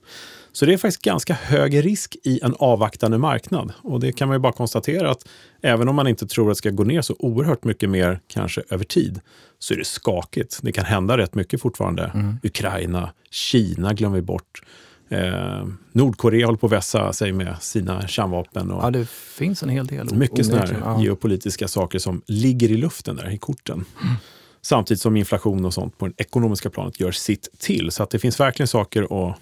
Så 0.53 0.67
det 0.67 0.73
är 0.73 0.77
faktiskt 0.77 1.03
ganska 1.03 1.35
hög 1.35 1.85
risk 1.85 2.17
i 2.25 2.41
en 2.43 2.55
avvaktande 2.59 3.19
marknad. 3.19 3.73
Och 3.83 4.01
det 4.01 4.13
kan 4.13 4.29
man 4.29 4.35
ju 4.35 4.39
bara 4.39 4.53
konstatera 4.53 5.11
att 5.11 5.29
även 5.63 5.89
om 5.89 5.97
man 5.97 6.07
inte 6.07 6.27
tror 6.27 6.51
att 6.51 6.51
det 6.51 6.59
ska 6.59 6.71
gå 6.71 6.85
ner 6.85 7.03
så 7.03 7.17
oerhört 7.19 7.65
mycket 7.65 7.91
mer, 7.91 8.21
kanske 8.27 8.63
över 8.71 8.85
tid, 8.85 9.21
så 9.59 9.75
är 9.75 9.79
det 9.79 9.85
skakigt. 9.85 10.59
Det 10.63 10.73
kan 10.73 10.85
hända 10.85 11.19
rätt 11.19 11.35
mycket 11.35 11.61
fortfarande. 11.61 12.11
Mm. 12.15 12.39
Ukraina, 12.43 13.13
Kina 13.31 13.93
glömmer 13.93 14.17
vi 14.17 14.23
bort. 14.23 14.63
Eh, 15.13 15.67
Nordkorea 15.93 16.47
håller 16.47 16.59
på 16.59 16.67
att 16.67 16.73
vässa 16.73 17.13
sig 17.13 17.33
med 17.33 17.57
sina 17.61 18.09
kärnvapen. 18.09 18.71
Och 18.71 18.85
ja, 18.85 18.91
det 18.91 19.09
finns 19.09 19.63
en 19.63 19.69
hel 19.69 19.87
del. 19.87 20.15
Mycket 20.15 20.47
sådana 20.47 20.69
ja. 20.85 21.03
geopolitiska 21.03 21.69
saker 21.69 21.99
som 21.99 22.23
ligger 22.27 22.71
i 22.71 22.77
luften 22.77 23.17
där 23.17 23.31
i 23.31 23.39
korten. 23.39 23.85
Mm. 24.03 24.15
Samtidigt 24.63 25.01
som 25.01 25.17
inflation 25.17 25.65
och 25.65 25.75
sånt 25.75 25.99
på 25.99 26.07
det 26.07 26.15
ekonomiska 26.17 26.71
planet 26.71 27.01
gör 27.01 27.13
sitt 27.13 27.49
till. 27.59 27.91
Så 27.91 28.03
att 28.03 28.11
det 28.11 28.19
finns 28.19 28.41
verkligen 28.41 28.69
saker 28.69 29.03
att 29.03 29.39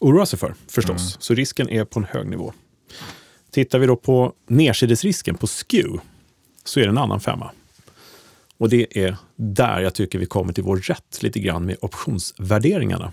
oroa 0.00 0.26
sig 0.26 0.38
för 0.38 0.54
förstås. 0.68 1.00
Mm. 1.00 1.20
Så 1.20 1.34
risken 1.34 1.68
är 1.68 1.84
på 1.84 2.00
en 2.00 2.06
hög 2.10 2.26
nivå. 2.26 2.52
Tittar 3.50 3.78
vi 3.78 3.86
då 3.86 3.96
på 3.96 4.32
nedsidesrisken 4.46 5.34
på 5.34 5.46
SKEW 5.46 5.98
så 6.64 6.80
är 6.80 6.84
det 6.84 6.90
en 6.90 6.98
annan 6.98 7.20
femma. 7.20 7.50
Och 8.58 8.68
det 8.68 8.98
är 8.98 9.16
där 9.36 9.80
jag 9.80 9.94
tycker 9.94 10.18
vi 10.18 10.26
kommer 10.26 10.52
till 10.52 10.64
vår 10.64 10.76
rätt 10.76 11.22
lite 11.22 11.40
grann 11.40 11.66
med 11.66 11.76
optionsvärderingarna. 11.80 13.12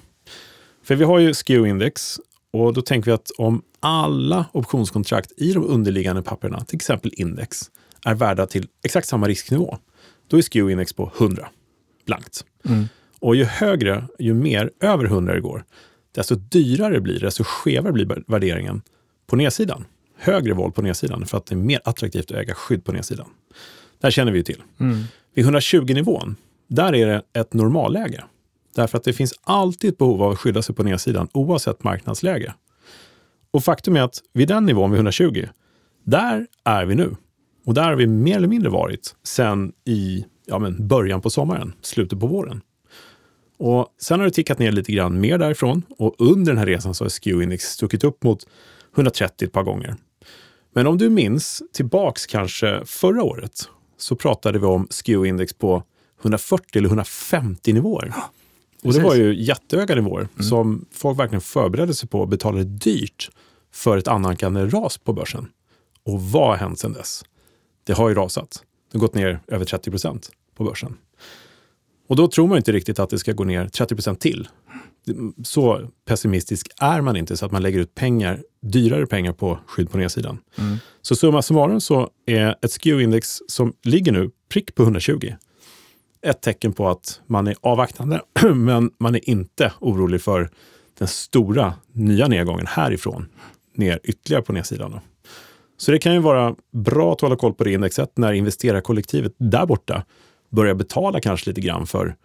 För 0.83 0.95
vi 0.95 1.03
har 1.03 1.19
ju 1.19 1.33
SKEW-index 1.33 2.19
och 2.51 2.73
då 2.73 2.81
tänker 2.81 3.11
vi 3.11 3.15
att 3.15 3.31
om 3.37 3.61
alla 3.79 4.45
optionskontrakt 4.51 5.31
i 5.37 5.53
de 5.53 5.65
underliggande 5.65 6.21
papperna, 6.21 6.65
till 6.65 6.75
exempel 6.75 7.11
index, 7.13 7.71
är 8.05 8.15
värda 8.15 8.47
till 8.47 8.67
exakt 8.83 9.07
samma 9.07 9.27
risknivå, 9.27 9.77
då 10.27 10.37
är 10.37 10.41
SKEW-index 10.41 10.95
på 10.95 11.11
100. 11.17 11.49
blankt. 12.05 12.45
Mm. 12.65 12.87
Och 13.19 13.35
ju 13.35 13.43
högre, 13.43 14.07
ju 14.19 14.33
mer 14.33 14.71
över 14.79 15.05
100 15.05 15.33
det 15.33 15.41
går, 15.41 15.63
desto 16.11 16.35
dyrare 16.35 16.99
blir 16.99 17.19
det, 17.19 17.25
desto 17.25 17.43
skevare 17.43 17.93
blir 17.93 18.23
värderingen 18.27 18.81
på 19.27 19.35
nedsidan. 19.35 19.85
Högre 20.17 20.53
våld 20.53 20.75
på 20.75 20.81
nedsidan 20.81 21.25
för 21.25 21.37
att 21.37 21.45
det 21.45 21.55
är 21.55 21.57
mer 21.57 21.81
attraktivt 21.83 22.31
att 22.31 22.37
äga 22.37 22.53
skydd 22.53 22.85
på 22.85 22.91
nedsidan. 22.91 23.27
Det 23.99 24.07
här 24.07 24.11
känner 24.11 24.31
vi 24.31 24.37
ju 24.37 24.43
till. 24.43 24.63
Mm. 24.79 25.03
Vid 25.33 25.45
120-nivån, 25.45 26.35
där 26.67 26.95
är 26.95 27.07
det 27.07 27.21
ett 27.39 27.53
normalläge. 27.53 28.23
Därför 28.79 28.97
att 28.97 29.03
det 29.03 29.13
finns 29.13 29.33
alltid 29.41 29.89
ett 29.89 29.97
behov 29.97 30.23
av 30.23 30.31
att 30.31 30.39
skydda 30.39 30.61
sig 30.61 30.75
på 30.75 30.83
nedsidan 30.83 31.27
oavsett 31.33 31.83
marknadsläge. 31.83 32.53
Och 33.51 33.63
faktum 33.63 33.95
är 33.95 34.01
att 34.01 34.17
vid 34.33 34.47
den 34.47 34.65
nivån, 34.65 34.91
vid 34.91 34.97
120, 34.97 35.47
där 36.03 36.47
är 36.63 36.85
vi 36.85 36.95
nu. 36.95 37.15
Och 37.65 37.73
där 37.73 37.83
har 37.83 37.95
vi 37.95 38.07
mer 38.07 38.37
eller 38.37 38.47
mindre 38.47 38.69
varit 38.69 39.15
sen 39.23 39.71
i 39.85 40.25
ja, 40.45 40.59
men 40.59 40.87
början 40.87 41.21
på 41.21 41.29
sommaren, 41.29 41.73
slutet 41.81 42.19
på 42.19 42.27
våren. 42.27 42.61
Och 43.57 43.95
Sen 44.01 44.19
har 44.19 44.25
det 44.25 44.31
tickat 44.31 44.59
ner 44.59 44.71
lite 44.71 44.91
grann 44.91 45.19
mer 45.19 45.37
därifrån 45.37 45.83
och 45.97 46.15
under 46.17 46.51
den 46.51 46.57
här 46.57 46.65
resan 46.65 46.93
så 46.93 47.03
har 47.03 47.09
SKEW-index 47.09 47.59
stuckit 47.59 48.03
upp 48.03 48.23
mot 48.23 48.47
130 48.95 49.45
ett 49.45 49.53
par 49.53 49.63
gånger. 49.63 49.95
Men 50.73 50.87
om 50.87 50.97
du 50.97 51.09
minns 51.09 51.63
tillbaks 51.73 52.25
kanske 52.25 52.85
förra 52.85 53.23
året 53.23 53.69
så 53.97 54.15
pratade 54.15 54.59
vi 54.59 54.65
om 54.65 54.87
SKEW-index 54.87 55.57
på 55.57 55.83
140 56.21 56.77
eller 56.77 56.89
150 56.89 57.73
nivåer. 57.73 58.13
Och 58.83 58.93
det 58.93 58.99
var 58.99 59.15
ju 59.15 59.43
jättehöga 59.43 59.95
nivåer 59.95 60.27
mm. 60.33 60.43
som 60.43 60.85
folk 60.91 61.19
verkligen 61.19 61.41
förberedde 61.41 61.93
sig 61.93 62.09
på 62.09 62.19
och 62.19 62.27
betalade 62.27 62.63
dyrt 62.63 63.29
för 63.73 63.97
ett 63.97 64.07
annalkande 64.07 64.65
ras 64.65 64.97
på 64.97 65.13
börsen. 65.13 65.47
Och 66.03 66.21
vad 66.21 66.47
har 66.47 66.55
hänt 66.55 66.79
sedan 66.79 66.93
dess? 66.93 67.23
Det 67.83 67.93
har 67.93 68.09
ju 68.09 68.15
rasat. 68.15 68.63
Det 68.91 68.97
har 68.97 68.99
gått 68.99 69.13
ner 69.13 69.39
över 69.47 69.65
30 69.65 69.91
procent 69.91 70.29
på 70.55 70.63
börsen. 70.63 70.97
Och 72.07 72.15
då 72.15 72.27
tror 72.27 72.47
man 72.47 72.57
inte 72.57 72.71
riktigt 72.71 72.99
att 72.99 73.09
det 73.09 73.19
ska 73.19 73.31
gå 73.31 73.43
ner 73.43 73.67
30 73.67 73.95
procent 73.95 74.19
till. 74.19 74.47
Så 75.43 75.89
pessimistisk 76.05 76.67
är 76.81 77.01
man 77.01 77.15
inte 77.15 77.37
så 77.37 77.45
att 77.45 77.51
man 77.51 77.61
lägger 77.61 77.79
ut 77.79 77.95
pengar, 77.95 78.43
dyrare 78.61 79.05
pengar 79.05 79.33
på 79.33 79.59
skydd 79.65 79.91
på 79.91 79.97
nedsidan. 79.97 80.37
Mm. 80.57 80.77
Så 81.01 81.15
summa 81.15 81.41
summarum 81.41 81.81
så 81.81 82.09
är 82.25 82.55
ett 82.61 82.71
SKEW-index 82.71 83.41
som 83.47 83.73
ligger 83.83 84.11
nu 84.11 84.31
prick 84.49 84.75
på 84.75 84.83
120 84.83 85.33
ett 86.25 86.41
tecken 86.41 86.73
på 86.73 86.89
att 86.89 87.21
man 87.27 87.47
är 87.47 87.55
avvaktande, 87.61 88.21
men 88.55 88.91
man 88.99 89.15
är 89.15 89.29
inte 89.29 89.73
orolig 89.79 90.21
för 90.21 90.49
den 90.97 91.07
stora 91.07 91.73
nya 91.93 92.27
nedgången 92.27 92.67
härifrån 92.67 93.25
ner 93.75 93.99
ytterligare 94.03 94.43
på 94.43 94.53
nedsidan. 94.53 94.99
Så 95.77 95.91
det 95.91 95.99
kan 95.99 96.13
ju 96.13 96.19
vara 96.19 96.55
bra 96.71 97.13
att 97.13 97.21
hålla 97.21 97.35
koll 97.35 97.53
på 97.53 97.63
det 97.63 97.71
indexet 97.71 98.17
när 98.17 98.33
investerarkollektivet 98.33 99.33
där 99.37 99.65
borta 99.65 100.03
börjar 100.49 100.73
betala 100.73 101.19
kanske 101.19 101.49
lite 101.49 101.61
grann 101.61 101.87
för 101.87 102.15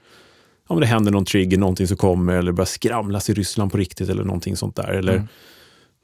om 0.67 0.81
det 0.81 0.87
händer 0.87 1.13
någon 1.13 1.25
trigger, 1.25 1.59
någonting 1.59 1.87
som 1.87 1.97
kommer 1.97 2.37
eller 2.37 2.53
börjar 2.53 2.67
skramlas 2.67 3.31
i 3.31 3.35
Ryssland 3.35 3.73
på 3.73 3.79
riktigt 3.79 4.09
eller 4.09 4.25
någonting 4.25 4.57
sånt 4.57 4.77
där. 4.77 4.89
Eller 4.89 5.13
mm. 5.13 5.29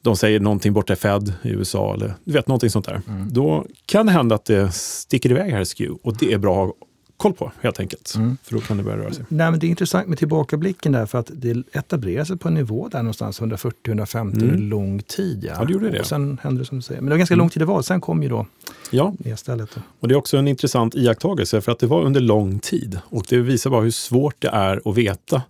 de 0.02 0.16
säger 0.16 0.40
någonting 0.40 0.72
borta 0.72 0.92
i 0.92 0.96
Fed 0.96 1.32
i 1.42 1.48
USA 1.48 1.94
eller 1.94 2.14
du 2.24 2.32
vet, 2.32 2.48
någonting 2.48 2.70
sånt 2.70 2.86
där. 2.86 3.02
Mm. 3.08 3.32
Då 3.32 3.66
kan 3.86 4.06
det 4.06 4.12
hända 4.12 4.34
att 4.34 4.44
det 4.44 4.72
sticker 4.72 5.30
iväg 5.30 5.52
här 5.52 5.60
i 5.60 5.64
SKEW 5.64 5.98
och 6.02 6.16
det 6.16 6.32
är 6.32 6.38
bra 6.38 6.72
koll 7.20 7.32
på 7.32 7.52
helt 7.60 7.80
enkelt. 7.80 8.14
Mm. 8.16 8.36
För 8.42 8.54
då 8.54 8.60
kan 8.60 8.76
det 8.76 8.82
börja 8.82 8.96
röra 8.96 9.12
sig. 9.12 9.24
Nej, 9.28 9.50
men 9.50 9.60
det 9.60 9.66
är 9.66 9.68
intressant 9.68 10.08
med 10.08 10.18
tillbakablicken 10.18 10.92
där 10.92 11.06
för 11.06 11.18
att 11.18 11.30
det 11.34 11.62
etablerar 11.72 12.24
sig 12.24 12.36
på 12.36 12.48
en 12.48 12.54
nivå 12.54 12.88
där 12.88 12.98
någonstans 12.98 13.40
140-150 13.40 14.20
mm. 14.20 14.42
under 14.42 14.58
lång 14.58 15.02
tid. 15.02 15.44
Ja. 15.44 15.54
ja, 15.58 15.64
det 15.64 15.72
gjorde 15.72 15.90
det. 15.90 16.00
Och 16.00 16.06
sen 16.06 16.38
hände 16.42 16.60
det 16.60 16.64
som 16.64 16.78
du 16.78 16.82
säger. 16.82 17.00
Men 17.00 17.06
det 17.06 17.10
var 17.10 17.18
ganska 17.18 17.34
mm. 17.34 17.38
lång 17.38 17.50
tid 17.50 17.62
det 17.62 17.66
var. 17.66 17.82
Sen 17.82 18.00
kom 18.00 18.22
ju 18.22 18.28
då 18.28 18.46
ja. 18.90 19.14
nedstället. 19.18 19.70
Och 20.00 20.08
det 20.08 20.14
är 20.14 20.16
också 20.16 20.36
en 20.36 20.48
intressant 20.48 20.94
iakttagelse 20.94 21.60
för 21.60 21.72
att 21.72 21.78
det 21.78 21.86
var 21.86 22.02
under 22.02 22.20
lång 22.20 22.58
tid. 22.58 22.98
Och 23.04 23.24
det 23.28 23.38
visar 23.38 23.70
bara 23.70 23.82
hur 23.82 23.90
svårt 23.90 24.34
det 24.38 24.48
är 24.48 24.80
att 24.84 24.96
veta 24.96 25.42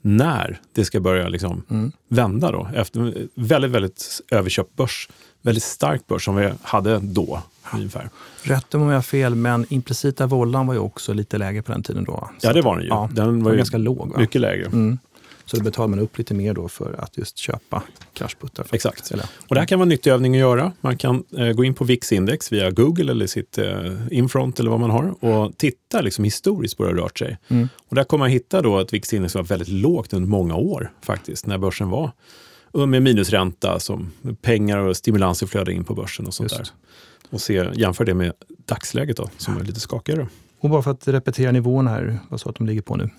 när 0.00 0.60
det 0.72 0.84
ska 0.84 1.00
börja 1.00 1.28
liksom 1.28 1.62
mm. 1.70 1.92
vända. 2.08 2.52
Då. 2.52 2.68
Efter 2.74 3.28
väldigt, 3.34 3.70
väldigt 3.70 4.20
överköpt 4.30 4.76
börs, 4.76 5.08
väldigt 5.42 5.64
stark 5.64 6.06
börs 6.06 6.24
som 6.24 6.36
vi 6.36 6.52
hade 6.62 6.98
då 6.98 7.42
ungefär. 7.74 8.10
Rätt 8.42 8.74
om 8.74 8.88
jag 8.88 8.96
har 8.96 9.02
fel, 9.02 9.34
men 9.34 9.66
implicita 9.68 10.26
vållan 10.26 10.66
var 10.66 10.74
ju 10.74 10.80
också 10.80 11.12
lite 11.12 11.38
lägre 11.38 11.62
på 11.62 11.72
den 11.72 11.82
tiden 11.82 12.04
då. 12.04 12.30
Så 12.38 12.46
ja, 12.46 12.52
det 12.52 12.62
var 12.62 12.74
den 12.76 12.84
ju. 12.84 12.88
Ja, 12.88 13.08
den 13.12 13.42
var, 13.42 13.50
var 13.50 13.56
ganska 13.56 13.78
låg. 13.78 14.08
Va? 14.08 14.18
Mycket 14.18 14.40
lägre. 14.40 14.66
Mm. 14.66 14.98
Så 15.50 15.56
då 15.56 15.62
betalar 15.62 15.88
man 15.88 15.98
upp 15.98 16.18
lite 16.18 16.34
mer 16.34 16.54
då 16.54 16.68
för 16.68 16.94
att 16.98 17.18
just 17.18 17.38
köpa 17.38 17.82
cashputtar. 18.12 18.66
Exakt. 18.72 19.12
Och 19.48 19.54
det 19.54 19.60
här 19.60 19.66
kan 19.66 19.78
vara 19.78 19.84
en 19.84 19.88
nyttig 19.88 20.10
övning 20.10 20.34
att 20.34 20.40
göra. 20.40 20.72
Man 20.80 20.96
kan 20.96 21.24
eh, 21.36 21.52
gå 21.52 21.64
in 21.64 21.74
på 21.74 21.84
VIX-index 21.84 22.52
via 22.52 22.70
Google 22.70 23.10
eller 23.10 23.26
sitt 23.26 23.58
eh, 23.58 23.92
Infront 24.10 24.60
eller 24.60 24.70
vad 24.70 24.80
man 24.80 24.90
har 24.90 25.24
och 25.24 25.58
titta 25.58 26.00
liksom, 26.00 26.24
historiskt 26.24 26.76
på 26.76 26.84
hur 26.84 26.94
det 26.94 27.00
har 27.00 27.04
rört 27.04 27.18
sig. 27.18 27.38
Mm. 27.48 27.68
Och 27.88 27.96
där 27.96 28.04
kommer 28.04 28.24
man 28.24 28.30
hitta 28.30 28.62
då 28.62 28.78
att 28.78 28.92
VIX-index 28.92 29.34
var 29.34 29.42
väldigt 29.42 29.68
lågt 29.68 30.12
under 30.12 30.28
många 30.28 30.54
år 30.54 30.92
faktiskt, 31.02 31.46
när 31.46 31.58
börsen 31.58 31.90
var 31.90 32.12
med 32.72 33.02
minusränta, 33.02 33.80
som 33.80 34.12
pengar 34.42 34.78
och 34.78 34.96
stimulanser 34.96 35.46
flödade 35.46 35.72
in 35.72 35.84
på 35.84 35.94
börsen 35.94 36.26
och 36.26 36.34
sånt 36.34 36.52
Just. 36.52 36.64
där 36.64 36.72
och 37.30 37.40
se, 37.40 37.70
jämför 37.74 38.04
det 38.04 38.14
med 38.14 38.32
dagsläget 38.66 39.16
då, 39.16 39.30
som 39.36 39.56
är 39.56 39.64
lite 39.64 39.80
skakigare. 39.80 40.26
Och 40.60 40.70
bara 40.70 40.82
för 40.82 40.90
att 40.90 41.08
repetera 41.08 41.52
nivån 41.52 41.86
här, 41.86 42.18
vad 42.28 42.40
sa 42.40 42.50
att 42.50 42.56
de 42.56 42.66
ligger 42.66 42.82
på 42.82 42.96
nu? 42.96 43.10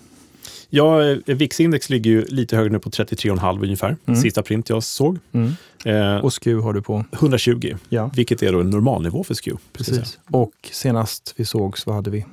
Ja, 0.68 1.04
eh, 1.04 1.16
VIX-index 1.26 1.90
ligger 1.90 2.10
ju 2.10 2.24
lite 2.24 2.56
högre 2.56 2.72
nu 2.72 2.78
på 2.78 2.90
33,5 2.90 3.62
ungefär. 3.62 3.96
Mm. 4.06 4.20
Sista 4.20 4.42
print 4.42 4.68
jag 4.68 4.82
såg. 4.82 5.18
Mm. 5.32 5.52
Eh, 5.84 6.24
och 6.24 6.32
SKU 6.32 6.60
har 6.60 6.72
du 6.72 6.82
på? 6.82 7.04
120, 7.12 7.76
ja. 7.88 8.10
vilket 8.14 8.42
är 8.42 8.52
då 8.52 8.60
en 8.60 8.70
normalnivå 8.70 9.24
för 9.24 9.34
SKU. 9.34 9.56
Precis. 9.72 10.18
Och 10.30 10.52
senast 10.72 11.34
vi 11.36 11.44
sågs, 11.44 11.86
vad 11.86 11.96
hade 11.96 12.10
vi? 12.10 12.24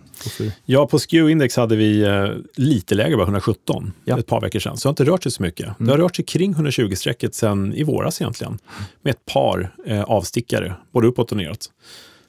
Ja, 0.65 0.87
på 0.87 0.99
SKU-index 0.99 1.55
hade 1.55 1.75
vi 1.75 2.01
eh, 2.01 2.29
lite 2.55 2.95
lägre, 2.95 3.17
bara 3.17 3.23
117, 3.23 3.93
ja. 4.05 4.19
ett 4.19 4.27
par 4.27 4.41
veckor 4.41 4.59
sedan. 4.59 4.77
Så 4.77 4.87
det 4.87 4.89
har 4.89 4.91
inte 4.91 5.11
rört 5.11 5.23
sig 5.23 5.31
så 5.31 5.43
mycket. 5.43 5.65
Mm. 5.65 5.75
Det 5.79 5.91
har 5.91 5.97
rört 5.97 6.15
sig 6.15 6.25
kring 6.25 6.53
120-strecket 6.53 7.35
sedan 7.35 7.73
i 7.73 7.83
våras 7.83 8.21
egentligen. 8.21 8.57
Med 9.01 9.11
ett 9.11 9.25
par 9.25 9.73
eh, 9.85 10.03
avstickare, 10.03 10.75
både 10.91 11.07
uppåt 11.07 11.31
och 11.31 11.37
neråt. 11.37 11.71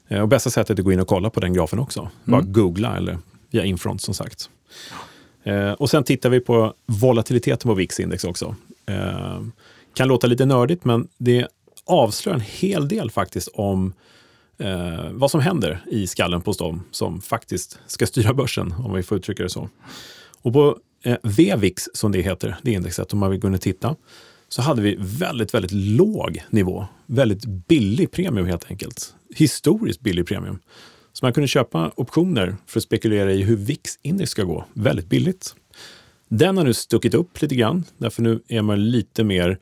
Eh, 0.07 0.21
och 0.21 0.27
bästa 0.27 0.49
sättet 0.49 0.69
är 0.69 0.81
att 0.81 0.85
gå 0.85 0.91
in 0.91 0.99
och 0.99 1.07
kolla 1.07 1.29
på 1.29 1.39
den 1.39 1.53
grafen 1.53 1.79
också. 1.79 2.09
Bara 2.23 2.41
mm. 2.41 2.53
googla 2.53 2.97
eller 2.97 3.17
via 3.51 3.65
Infront 3.65 4.01
som 4.01 4.13
sagt. 4.13 4.49
Eh, 5.43 5.71
och 5.71 5.89
sen 5.89 6.03
tittar 6.03 6.29
vi 6.29 6.39
på 6.39 6.73
volatiliteten 6.85 7.69
på 7.69 7.73
VIX-index 7.73 8.23
också. 8.23 8.55
Eh, 8.85 9.41
kan 9.93 10.07
låta 10.07 10.27
lite 10.27 10.45
nördigt, 10.45 10.85
men 10.85 11.07
det 11.17 11.47
avslöjar 11.85 12.35
en 12.35 12.45
hel 12.45 12.87
del 12.87 13.11
faktiskt 13.11 13.47
om 13.53 13.93
eh, 14.59 15.11
vad 15.11 15.31
som 15.31 15.41
händer 15.41 15.85
i 15.91 16.07
skallen 16.07 16.41
på 16.41 16.51
dem 16.51 16.83
som 16.91 17.21
faktiskt 17.21 17.79
ska 17.87 18.07
styra 18.07 18.33
börsen, 18.33 18.71
om 18.71 18.93
vi 18.93 19.03
får 19.03 19.17
uttrycka 19.17 19.43
det 19.43 19.49
så. 19.49 19.69
Och 20.41 20.53
på 20.53 20.77
eh, 21.03 21.17
VVIX, 21.23 21.89
som 21.93 22.11
det 22.11 22.21
heter, 22.21 22.57
det 22.61 22.71
indexet, 22.71 23.13
om 23.13 23.19
man 23.19 23.31
vill 23.31 23.39
gå 23.39 23.47
in 23.47 23.53
och 23.53 23.61
titta, 23.61 23.95
så 24.49 24.61
hade 24.61 24.81
vi 24.81 24.95
väldigt, 24.99 25.53
väldigt 25.53 25.71
låg 25.71 26.43
nivå. 26.49 26.85
Väldigt 27.05 27.45
billig 27.45 28.11
premium 28.11 28.45
helt 28.45 28.71
enkelt. 28.71 29.13
Historiskt 29.35 30.01
billig 30.01 30.27
premium. 30.27 30.59
Så 31.13 31.25
man 31.25 31.33
kunde 31.33 31.47
köpa 31.47 31.91
optioner 31.95 32.55
för 32.65 32.79
att 32.79 32.83
spekulera 32.83 33.33
i 33.33 33.41
hur 33.41 33.55
VIX-index 33.57 34.31
ska 34.31 34.43
gå 34.43 34.65
väldigt 34.73 35.09
billigt. 35.09 35.55
Den 36.27 36.57
har 36.57 36.63
nu 36.63 36.73
stuckit 36.73 37.13
upp 37.13 37.41
lite 37.41 37.55
grann, 37.55 37.83
därför 37.97 38.21
nu 38.21 38.39
är 38.47 38.61
man 38.61 38.89
lite 38.89 39.23
mer 39.23 39.59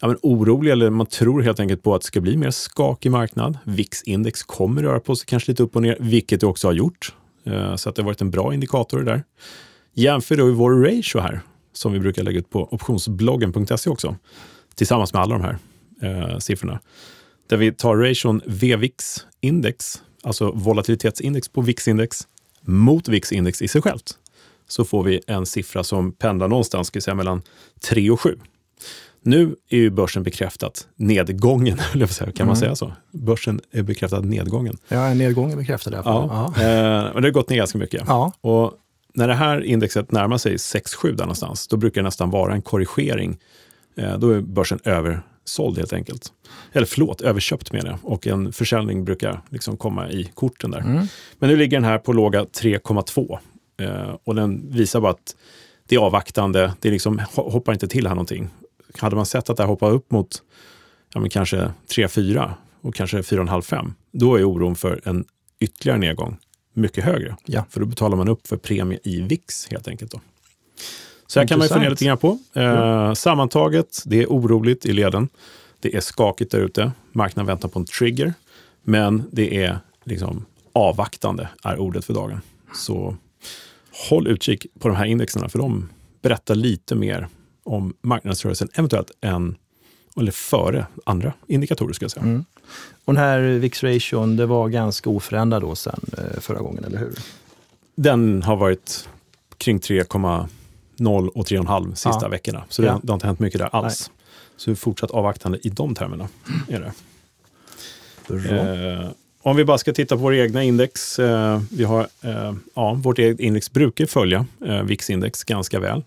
ja, 0.00 0.08
men 0.08 0.16
orolig, 0.22 0.70
eller 0.70 0.90
man 0.90 1.06
tror 1.06 1.42
helt 1.42 1.60
enkelt 1.60 1.82
på 1.82 1.94
att 1.94 2.00
det 2.00 2.06
ska 2.06 2.20
bli 2.20 2.36
mer 2.36 2.50
skakig 2.50 3.10
marknad. 3.10 3.58
VIX-index 3.64 4.42
kommer 4.42 4.82
röra 4.82 5.00
på 5.00 5.16
sig 5.16 5.26
kanske 5.26 5.50
lite 5.50 5.62
upp 5.62 5.76
och 5.76 5.82
ner, 5.82 5.96
vilket 6.00 6.40
det 6.40 6.46
också 6.46 6.68
har 6.68 6.72
gjort. 6.72 7.14
Eh, 7.44 7.76
så 7.76 7.88
att 7.88 7.96
det 7.96 8.02
har 8.02 8.06
varit 8.06 8.20
en 8.20 8.30
bra 8.30 8.54
indikator 8.54 9.02
där. 9.02 9.24
Jämför 9.94 10.36
då 10.36 10.50
vår 10.52 10.72
ratio 10.72 11.20
här, 11.20 11.40
som 11.72 11.92
vi 11.92 12.00
brukar 12.00 12.22
lägga 12.22 12.38
ut 12.38 12.50
på 12.50 12.74
optionsbloggen.se 12.74 13.90
också, 13.90 14.16
tillsammans 14.74 15.12
med 15.12 15.22
alla 15.22 15.38
de 15.38 15.42
här 15.42 15.58
eh, 16.02 16.38
siffrorna. 16.38 16.80
Där 17.46 17.56
vi 17.56 17.72
tar 17.72 17.96
ration 17.96 18.40
VVIX-index 18.46 20.02
alltså 20.26 20.50
volatilitetsindex 20.50 21.48
på 21.48 21.60
VIX-index 21.60 22.26
mot 22.60 23.08
VIX-index 23.08 23.62
i 23.62 23.68
sig 23.68 23.82
självt, 23.82 24.18
så 24.68 24.84
får 24.84 25.02
vi 25.02 25.20
en 25.26 25.46
siffra 25.46 25.84
som 25.84 26.12
pendlar 26.12 26.48
någonstans 26.48 26.88
ska 26.88 27.00
säga, 27.00 27.14
mellan 27.14 27.42
3 27.88 28.10
och 28.10 28.20
7. 28.20 28.38
Nu 29.26 29.56
är 29.68 29.76
ju 29.76 29.90
börsen 29.90 30.22
bekräftat 30.22 30.88
nedgången, 30.96 31.76
kan 31.96 32.32
man 32.38 32.40
mm. 32.40 32.56
säga 32.56 32.74
så? 32.74 32.92
Börsen 33.12 33.60
är 33.72 33.82
bekräftat 33.82 34.24
nedgången. 34.24 34.76
Ja, 34.88 35.14
nedgången 35.14 35.58
bekräftad 35.58 35.90
i 35.90 35.94
alla 35.94 36.02
fall. 36.02 36.28
Ja, 36.30 36.62
eh, 36.62 37.06
och 37.06 37.22
det 37.22 37.28
har 37.28 37.32
gått 37.32 37.50
ner 37.50 37.56
ganska 37.56 37.78
mycket. 37.78 38.02
Ja. 38.06 38.32
Och 38.40 38.72
när 39.14 39.28
det 39.28 39.34
här 39.34 39.64
indexet 39.64 40.12
närmar 40.12 40.38
sig 40.38 40.56
6-7 40.56 41.12
där 41.12 41.24
någonstans, 41.24 41.68
då 41.68 41.76
brukar 41.76 42.00
det 42.00 42.04
nästan 42.04 42.30
vara 42.30 42.54
en 42.54 42.62
korrigering. 42.62 43.38
Eh, 43.96 44.18
då 44.18 44.30
är 44.30 44.40
börsen 44.40 44.78
översåld 44.84 45.78
helt 45.78 45.92
enkelt 45.92 46.32
eller 46.72 46.86
förlåt, 46.86 47.20
överköpt 47.20 47.72
med 47.72 47.84
det. 47.84 47.98
Och 48.02 48.26
en 48.26 48.52
försäljning 48.52 49.04
brukar 49.04 49.40
liksom 49.50 49.76
komma 49.76 50.10
i 50.10 50.30
korten 50.34 50.70
där. 50.70 50.78
Mm. 50.78 51.06
Men 51.38 51.50
nu 51.50 51.56
ligger 51.56 51.76
den 51.76 51.84
här 51.84 51.98
på 51.98 52.12
låga 52.12 52.42
3,2 52.42 53.38
eh, 53.80 54.16
och 54.24 54.34
den 54.34 54.70
visar 54.70 55.00
bara 55.00 55.10
att 55.10 55.36
det 55.88 55.94
är 55.94 56.00
avvaktande. 56.00 56.72
Det 56.80 56.90
liksom 56.90 57.22
hoppar 57.34 57.72
inte 57.72 57.88
till 57.88 58.06
här 58.06 58.14
någonting. 58.14 58.50
Hade 58.98 59.16
man 59.16 59.26
sett 59.26 59.50
att 59.50 59.56
det 59.56 59.62
här 59.62 59.68
hoppar 59.68 59.90
upp 59.90 60.10
mot 60.10 60.42
ja, 61.14 61.20
men 61.20 61.30
kanske 61.30 61.70
3-4 61.88 62.52
och 62.80 62.94
kanske 62.94 63.20
4,5-5, 63.20 63.92
då 64.12 64.36
är 64.36 64.44
oron 64.44 64.76
för 64.76 65.00
en 65.04 65.24
ytterligare 65.60 65.98
nedgång 65.98 66.38
mycket 66.72 67.04
högre. 67.04 67.36
Ja. 67.44 67.64
För 67.70 67.80
då 67.80 67.86
betalar 67.86 68.16
man 68.16 68.28
upp 68.28 68.46
för 68.46 68.56
premie 68.56 68.98
i 69.02 69.20
VIX 69.20 69.68
helt 69.70 69.88
enkelt. 69.88 70.10
Då. 70.10 70.20
Så 71.26 71.40
här 71.40 71.46
kan 71.46 71.58
man 71.58 71.64
ju 71.64 71.68
fundera 71.68 71.90
lite 71.90 72.04
grann 72.04 72.18
på. 72.18 72.38
Eh, 72.54 73.12
sammantaget, 73.12 74.02
det 74.04 74.22
är 74.22 74.26
oroligt 74.26 74.86
i 74.86 74.92
leden. 74.92 75.28
Det 75.80 75.96
är 75.96 76.00
skakigt 76.00 76.50
där 76.50 76.60
ute. 76.60 76.92
Marknaden 77.12 77.46
väntar 77.46 77.68
på 77.68 77.78
en 77.78 77.84
trigger. 77.84 78.34
Men 78.82 79.22
det 79.32 79.64
är 79.64 79.78
liksom 80.04 80.44
avvaktande 80.72 81.48
är 81.64 81.78
ordet 81.78 82.04
för 82.04 82.14
dagen. 82.14 82.40
Så 82.74 83.16
håll 84.10 84.26
utkik 84.26 84.66
på 84.78 84.88
de 84.88 84.96
här 84.96 85.04
indexerna 85.04 85.48
för 85.48 85.58
de 85.58 85.88
berättar 86.22 86.54
lite 86.54 86.94
mer 86.94 87.28
om 87.66 87.94
marknadsrörelsen 88.00 88.68
eventuellt 88.74 89.10
än 89.20 89.56
eller 90.16 90.32
före 90.32 90.86
andra 91.04 91.32
indikatorer. 91.46 91.92
Ska 91.92 92.04
jag 92.04 92.10
säga. 92.10 92.24
Mm. 92.24 92.44
Och 93.04 93.14
den 93.14 93.22
här 93.22 93.40
VIX-ration, 93.40 94.36
det 94.36 94.46
var 94.46 94.68
ganska 94.68 95.10
oförändrad 95.10 95.62
då 95.62 95.74
sen 95.74 96.00
eh, 96.18 96.40
förra 96.40 96.58
gången, 96.58 96.84
eller 96.84 96.98
hur? 96.98 97.14
Den 97.94 98.42
har 98.42 98.56
varit 98.56 99.08
kring 99.58 99.78
3,0 99.78 101.28
och 101.28 101.46
3,5 101.46 101.94
sista 101.94 102.18
ja. 102.22 102.28
veckorna. 102.28 102.64
Så 102.68 102.82
det, 102.82 102.88
ja. 102.88 103.00
det, 103.02 103.12
har 103.12 103.14
inte 103.14 103.26
hänt 103.26 103.38
mycket 103.38 103.58
där 103.58 103.76
alls. 103.76 104.10
Nej. 104.10 104.16
Så 104.56 104.76
fortsatt 104.76 105.10
avvaktande 105.10 105.58
i 105.62 105.68
de 105.68 105.94
termerna 105.94 106.28
är 106.68 106.80
det. 106.80 106.92
Eh, 108.28 109.10
om 109.42 109.56
vi 109.56 109.64
bara 109.64 109.78
ska 109.78 109.92
titta 109.92 110.16
på 110.16 110.22
våra 110.22 110.36
egna 110.36 110.62
index. 110.64 111.18
Eh, 111.18 111.60
vi 111.70 111.84
har, 111.84 112.08
eh, 112.22 112.54
ja, 112.74 112.92
vårt 112.94 113.18
eget 113.18 113.40
index 113.40 113.72
brukar 113.72 114.06
följa 114.06 114.46
eh, 114.66 114.82
VIX-index 114.82 115.44
ganska 115.44 115.80
väl. 115.80 116.02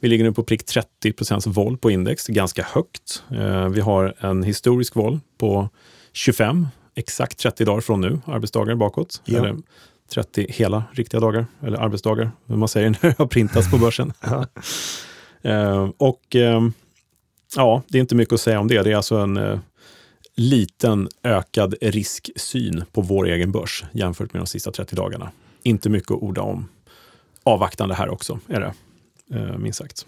Vi 0.00 0.08
ligger 0.08 0.24
nu 0.24 0.32
på 0.32 0.44
prick 0.44 0.66
30 0.66 1.12
procents 1.12 1.46
vol 1.46 1.78
på 1.78 1.90
index, 1.90 2.26
ganska 2.26 2.62
högt. 2.62 3.22
Eh, 3.30 3.68
vi 3.68 3.80
har 3.80 4.14
en 4.18 4.42
historisk 4.42 4.96
vol 4.96 5.20
på 5.38 5.68
25, 6.12 6.66
exakt 6.94 7.38
30 7.38 7.64
dagar 7.64 7.80
från 7.80 8.00
nu, 8.00 8.20
arbetsdagar 8.26 8.74
bakåt. 8.74 9.22
Ja. 9.24 9.38
Eller 9.38 9.56
30 10.10 10.46
hela 10.48 10.84
riktiga 10.92 11.20
dagar, 11.20 11.46
eller 11.62 11.78
arbetsdagar, 11.78 12.30
hur 12.46 12.56
man 12.56 12.68
säger 12.68 12.90
när 13.02 13.10
det 13.10 13.18
har 13.18 13.26
printats 13.26 13.70
på 13.70 13.78
börsen. 13.78 14.12
eh, 15.42 15.90
och 15.96 16.36
eh, 16.36 16.68
ja, 17.56 17.82
det 17.88 17.98
är 17.98 18.00
inte 18.00 18.14
mycket 18.14 18.34
att 18.34 18.40
säga 18.40 18.60
om 18.60 18.68
det. 18.68 18.82
Det 18.82 18.92
är 18.92 18.96
alltså 18.96 19.16
en 19.16 19.36
eh, 19.36 19.58
liten 20.36 21.08
ökad 21.22 21.74
risksyn 21.80 22.84
på 22.92 23.00
vår 23.00 23.28
egen 23.28 23.52
börs 23.52 23.84
jämfört 23.92 24.32
med 24.32 24.42
de 24.42 24.46
sista 24.46 24.70
30 24.70 24.96
dagarna. 24.96 25.30
Inte 25.62 25.88
mycket 25.88 26.10
att 26.10 26.22
orda 26.22 26.42
om. 26.42 26.68
Avvaktande 27.42 27.94
här 27.94 28.08
också, 28.08 28.40
är 28.48 28.60
det 28.60 28.74
minst 29.58 29.78
sagt. 29.78 30.06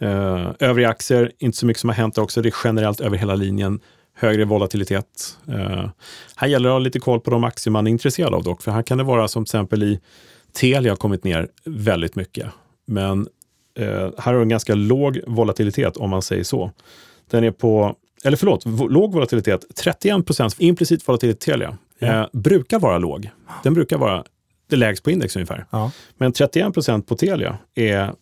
Eh, 0.00 0.50
övriga 0.58 0.88
aktier, 0.88 1.32
inte 1.38 1.58
så 1.58 1.66
mycket 1.66 1.80
som 1.80 1.88
har 1.90 1.94
hänt 1.96 2.18
också. 2.18 2.42
Det 2.42 2.48
är 2.48 2.54
generellt 2.64 3.00
över 3.00 3.16
hela 3.16 3.34
linjen 3.34 3.80
högre 4.14 4.44
volatilitet. 4.44 5.38
Eh, 5.48 5.90
här 6.36 6.48
gäller 6.48 6.68
det 6.68 6.74
att 6.74 6.80
ha 6.80 6.84
lite 6.84 7.00
koll 7.00 7.20
på 7.20 7.30
de 7.30 7.44
aktier 7.44 7.72
man 7.72 7.86
är 7.86 7.90
intresserad 7.90 8.34
av 8.34 8.42
dock, 8.42 8.62
för 8.62 8.70
här 8.70 8.82
kan 8.82 8.98
det 8.98 9.04
vara 9.04 9.28
som 9.28 9.44
till 9.44 9.48
exempel 9.48 9.82
i 9.82 10.00
Telia 10.52 10.92
har 10.92 10.96
kommit 10.96 11.24
ner 11.24 11.48
väldigt 11.64 12.16
mycket. 12.16 12.46
Men 12.86 13.28
eh, 13.78 13.86
här 13.86 14.32
har 14.32 14.34
du 14.34 14.42
en 14.42 14.48
ganska 14.48 14.74
låg 14.74 15.20
volatilitet 15.26 15.96
om 15.96 16.10
man 16.10 16.22
säger 16.22 16.44
så. 16.44 16.70
Den 17.30 17.44
är 17.44 17.50
på, 17.50 17.96
eller 18.24 18.36
förlåt, 18.36 18.64
låg 18.90 19.12
volatilitet, 19.12 19.64
31 19.76 20.26
procents 20.26 20.56
implicit 20.58 21.08
volatilitet 21.08 21.40
Telia. 21.40 21.78
Ja. 21.98 22.06
Eh, 22.06 22.26
brukar 22.32 22.78
vara 22.78 22.98
låg. 22.98 23.30
Den 23.62 23.74
brukar 23.74 23.98
vara 23.98 24.24
det 24.70 24.76
lägst 24.76 25.04
på 25.04 25.10
index 25.10 25.36
ungefär. 25.36 25.66
Ja. 25.70 25.92
Men 26.18 26.32
31 26.32 26.74
procent 26.74 27.06
på 27.06 27.16
Telia 27.16 27.58
är 27.74 28.14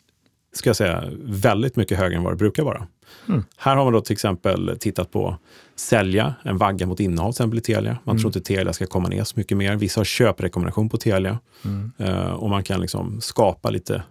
ska 0.52 0.68
jag 0.68 0.76
säga, 0.76 1.04
väldigt 1.22 1.76
mycket 1.76 1.98
högre 1.98 2.16
än 2.16 2.22
vad 2.22 2.32
det 2.32 2.36
brukar 2.36 2.62
vara. 2.62 2.86
Mm. 3.28 3.44
Här 3.56 3.76
har 3.76 3.84
man 3.84 3.92
då 3.92 4.00
till 4.00 4.12
exempel 4.12 4.76
tittat 4.80 5.10
på 5.10 5.36
sälja, 5.76 6.34
en 6.42 6.58
vagga 6.58 6.86
mot 6.86 7.00
innehav 7.00 7.32
till 7.32 7.36
exempel 7.36 7.58
i 7.58 7.62
Telia. 7.62 7.98
Man 8.04 8.12
mm. 8.12 8.22
tror 8.22 8.28
inte 8.28 8.40
Telia 8.40 8.72
ska 8.72 8.86
komma 8.86 9.08
ner 9.08 9.24
så 9.24 9.34
mycket 9.36 9.56
mer. 9.56 9.76
Vissa 9.76 10.00
har 10.00 10.04
köprekommendation 10.04 10.88
på 10.88 10.96
Telia 10.96 11.38
mm. 11.64 11.92
uh, 12.00 12.30
och 12.30 12.50
man 12.50 12.64
kan 12.64 12.80
liksom 12.80 13.20
skapa 13.20 13.70
lite 13.70 14.02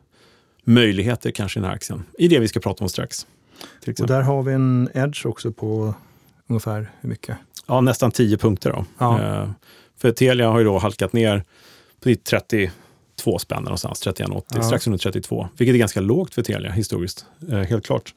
möjligheter 0.63 1.31
kanske 1.31 1.59
i 1.59 1.61
den 1.61 1.69
här 1.69 1.75
aktien. 1.75 2.03
I 2.17 2.27
det 2.27 2.39
vi 2.39 2.47
ska 2.47 2.59
prata 2.59 2.83
om 2.83 2.89
strax. 2.89 3.27
Och 3.99 4.07
där 4.07 4.21
har 4.21 4.43
vi 4.43 4.53
en 4.53 4.89
edge 4.93 5.25
också 5.25 5.51
på 5.51 5.93
ungefär 6.47 6.91
hur 7.01 7.09
mycket? 7.09 7.37
Ja, 7.67 7.81
nästan 7.81 8.11
10 8.11 8.37
punkter. 8.37 8.71
Då. 8.71 8.85
Ja. 8.97 9.43
Uh, 9.43 9.51
för 9.97 10.11
Telia 10.11 10.49
har 10.49 10.59
ju 10.59 10.65
då 10.65 10.77
halkat 10.77 11.13
ner 11.13 11.43
på 12.03 12.15
32 12.29 13.39
spänn 13.39 13.63
någonstans, 13.63 14.07
31,80, 14.07 14.43
ja. 14.55 14.63
strax 14.63 14.87
under 14.87 14.97
32. 14.97 15.47
Vilket 15.57 15.73
är 15.73 15.77
ganska 15.77 16.01
lågt 16.01 16.33
för 16.33 16.41
Telia 16.41 16.71
historiskt, 16.71 17.25
eh, 17.51 17.57
helt 17.57 17.85
klart. 17.85 18.13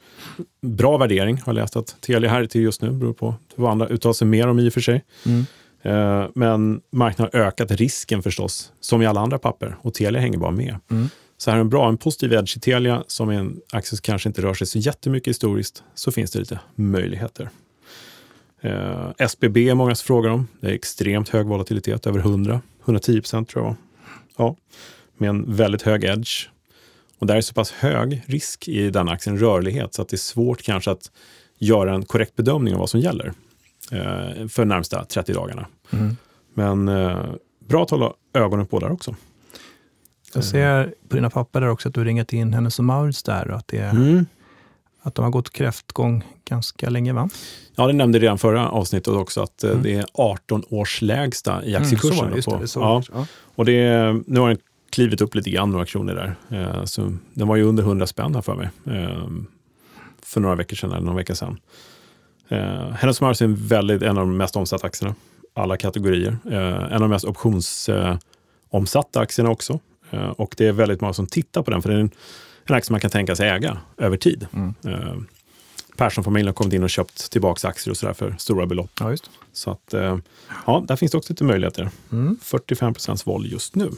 Bra 0.63 0.99
värdering 0.99 1.37
har 1.37 1.53
jag 1.53 1.55
läst 1.55 1.77
att 1.77 1.97
Telia 2.01 2.31
här 2.31 2.47
till 2.47 2.61
just 2.61 2.83
nu, 2.83 2.91
beror 2.91 3.13
på 3.13 3.35
vad 3.55 3.71
andra 3.71 3.89
uttalar 3.89 4.13
sig 4.13 4.27
mer 4.27 4.47
om 4.47 4.59
i 4.59 4.69
och 4.69 4.73
för 4.73 4.81
sig. 4.81 5.05
Mm. 5.27 5.47
Eh, 5.83 6.29
men 6.35 6.81
marknaden 6.91 7.41
har 7.41 7.47
ökat 7.47 7.71
risken 7.71 8.23
förstås, 8.23 8.73
som 8.81 9.03
i 9.03 9.07
alla 9.07 9.21
andra 9.21 9.39
papper. 9.39 9.77
Och 9.83 9.95
Telia 9.95 10.21
hänger 10.21 10.39
bara 10.39 10.51
med. 10.51 10.77
Mm. 10.91 11.09
Så 11.37 11.51
här 11.51 11.57
är 11.57 11.61
en 11.61 11.69
bra, 11.69 11.89
en 11.89 11.99
positiv 11.99 12.33
edge 12.33 12.57
i 12.57 12.61
Telia, 12.61 13.05
som 13.07 13.29
är 13.29 13.35
en 13.35 13.61
aktie 13.73 13.89
som 13.89 13.99
kanske 14.03 14.29
inte 14.29 14.43
rör 14.43 14.55
sig 14.55 14.67
så 14.67 14.79
jättemycket 14.79 15.29
historiskt, 15.29 15.83
så 15.95 16.13
finns 16.13 16.31
det 16.31 16.39
lite 16.39 16.61
möjligheter. 16.75 17.51
Eh, 18.61 19.11
SBB 19.19 19.69
är 19.69 19.75
många 19.75 19.95
som 19.95 20.07
frågar 20.07 20.31
om. 20.31 20.49
Det 20.61 20.67
är 20.67 20.73
extremt 20.73 21.29
hög 21.29 21.47
volatilitet, 21.47 22.07
över 22.07 22.19
100, 22.19 22.61
110 22.91 23.21
procent 23.21 23.49
tror 23.49 23.65
jag. 23.65 23.77
Ja, 24.37 24.57
med 25.19 25.31
en 25.31 25.55
väldigt 25.55 25.83
hög 25.83 26.05
edge. 26.05 26.49
Och 27.19 27.27
där 27.27 27.37
är 27.37 27.41
så 27.41 27.55
pass 27.55 27.71
hög 27.71 28.23
risk 28.27 28.69
i 28.69 28.91
den 28.91 29.09
aktien, 29.09 29.39
rörlighet, 29.39 29.95
så 29.95 30.03
att 30.03 30.09
det 30.09 30.15
är 30.15 30.19
svårt 30.19 30.63
kanske 30.63 30.91
att 30.91 31.11
göra 31.59 31.95
en 31.95 32.05
korrekt 32.05 32.37
bedömning 32.37 32.75
av 32.75 32.81
vad 32.81 32.91
som 32.91 33.01
gäller 33.01 33.33
eh, 33.93 34.49
för 34.49 34.65
närmsta 34.65 35.05
30 35.05 35.33
dagarna. 35.33 35.67
Mm. 35.91 36.17
Men 36.55 36.89
eh, 36.89 37.25
bra 37.69 37.83
att 37.83 37.91
hålla 37.91 38.13
ögonen 38.35 38.67
på 38.67 38.79
där 38.79 38.93
också. 38.93 39.15
Jag 40.35 40.45
ser 40.45 40.95
på 41.09 41.17
dina 41.17 41.31
papper 41.31 41.61
där 41.61 41.69
också 41.69 41.89
att 41.89 41.95
du 41.95 42.05
ringat 42.05 42.33
in 42.33 42.53
Hennes 42.53 42.79
och 42.79 42.85
Mauritz 42.85 43.23
där 43.23 43.51
och 43.51 43.57
att, 43.57 43.69
det, 43.69 43.79
mm. 43.79 44.27
Att 45.03 45.15
de 45.15 45.25
har 45.25 45.31
gått 45.31 45.51
kräftgång 45.51 46.25
ganska 46.45 46.91
länge 46.91 47.13
va? 47.13 47.29
Ja, 47.77 47.87
det 47.87 47.93
nämnde 47.93 48.19
redan 48.19 48.39
förra 48.39 48.69
avsnittet 48.69 49.15
också 49.15 49.43
att 49.43 49.65
eh, 49.65 49.71
mm. 49.71 49.83
det 49.83 49.95
är 49.95 50.07
18 50.15 50.65
års 50.69 51.03
lägsta 51.03 51.65
i 51.65 51.77
aktiekursen. 51.77 52.27
Mm, 52.27 52.43
så, 52.43 52.59
det, 52.59 52.69
så, 52.69 52.81
ja. 52.81 53.03
ja. 53.13 53.27
Och 53.55 53.65
det, 53.65 54.13
nu 54.27 54.41
har 54.41 54.49
den 54.49 54.59
klivit 54.91 55.21
upp 55.21 55.35
lite 55.35 55.51
grann, 55.51 55.71
några 55.71 55.87
kronor 55.87 56.15
där. 56.15 56.61
Eh, 56.61 56.85
så 56.85 57.13
den 57.35 57.49
var 57.49 57.57
ju 57.57 57.63
under 57.63 57.83
100 57.83 58.07
spänn 58.07 58.35
här 58.35 58.43
för 58.43 58.55
mig. 58.55 58.69
Eh, 58.87 59.27
för 60.23 60.41
några 60.41 60.55
veckor 60.55 60.77
sedan, 60.77 60.93
eller 60.93 61.07
någon 61.07 61.17
vecka 61.17 61.35
sedan. 61.35 61.61
Eh, 62.49 62.91
Hennes 62.91 63.21
Mars 63.21 63.43
är 63.43 63.45
en, 63.45 63.57
väldigt, 63.67 64.03
en 64.03 64.19
av 64.19 64.27
de 64.27 64.37
mest 64.37 64.57
omsatta 64.57 64.87
aktierna. 64.87 65.15
Alla 65.55 65.77
kategorier. 65.77 66.37
Eh, 66.51 66.93
en 66.93 66.93
av 66.93 67.01
de 67.01 67.11
mest 67.11 67.25
optionsomsatta 67.25 69.21
aktierna 69.21 69.51
också. 69.51 69.79
Eh, 70.11 70.31
och 70.31 70.55
det 70.57 70.67
är 70.67 70.73
väldigt 70.73 71.01
många 71.01 71.13
som 71.13 71.27
tittar 71.27 71.63
på 71.63 71.71
den, 71.71 71.83
för 71.83 71.91
är 71.91 72.11
en, 72.65 72.75
aktie 72.75 72.93
man 72.93 73.01
kan 73.01 73.11
tänka 73.11 73.37
sig 73.37 73.49
äga 73.49 73.79
över 73.97 74.17
tid. 74.17 74.47
Mm. 74.53 74.75
Eh, 74.87 75.15
Persson-familjen 75.97 76.47
har 76.47 76.55
kommit 76.55 76.75
in 76.75 76.83
och 76.83 76.91
köpt 76.91 77.31
tillbaka 77.31 77.69
aktier 77.69 77.91
och 77.91 77.97
sådär 77.97 78.13
för 78.13 78.35
stora 78.39 78.67
belopp. 78.67 78.91
Ja, 79.01 79.11
just. 79.11 79.31
Så 79.53 79.71
att, 79.71 79.95
eh, 79.95 80.19
ja, 80.67 80.85
där 80.89 80.97
finns 80.97 81.13
det 81.13 81.19
också 81.19 81.33
lite 81.33 81.45
möjligheter. 81.45 81.91
Mm. 82.13 82.39
45 82.43 82.95
procents 82.95 83.27
vol 83.27 83.47
just 83.47 83.75
nu. 83.75 83.91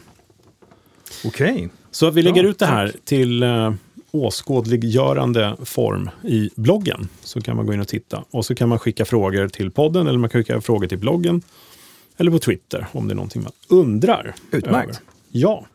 Okej. 1.25 1.53
Okay. 1.53 1.69
Så 1.91 2.11
vi 2.11 2.23
lägger 2.23 2.45
ja, 2.45 2.51
ut 2.51 2.59
det 2.59 2.67
här 2.67 2.89
tack. 2.89 3.05
till 3.05 3.43
eh, 3.43 3.73
åskådliggörande 4.11 5.57
form 5.65 6.11
i 6.23 6.51
bloggen. 6.57 7.09
Så 7.21 7.41
kan 7.41 7.57
man 7.57 7.67
gå 7.67 7.75
in 7.75 7.81
och 7.81 7.89
titta. 7.89 8.25
Och 8.31 8.47
så 8.47 8.55
kan 8.55 8.69
man 8.69 8.79
skicka 8.79 9.05
frågor 9.05 9.49
till 9.49 9.71
podden 9.71 10.07
eller 10.07 10.19
man 10.19 10.31
kan 10.31 10.41
skicka 10.41 10.61
frågor 10.61 10.87
till 10.87 10.99
bloggen. 10.99 11.43
Eller 12.17 12.31
på 12.31 12.39
Twitter 12.39 12.87
om 12.93 13.09
det 13.09 13.13
är 13.13 13.17
någonting 13.17 13.43
man 13.43 13.53
undrar. 13.69 14.35
Utmärkt. 14.51 14.89
Över. 14.89 14.97
Ja. 15.29 15.67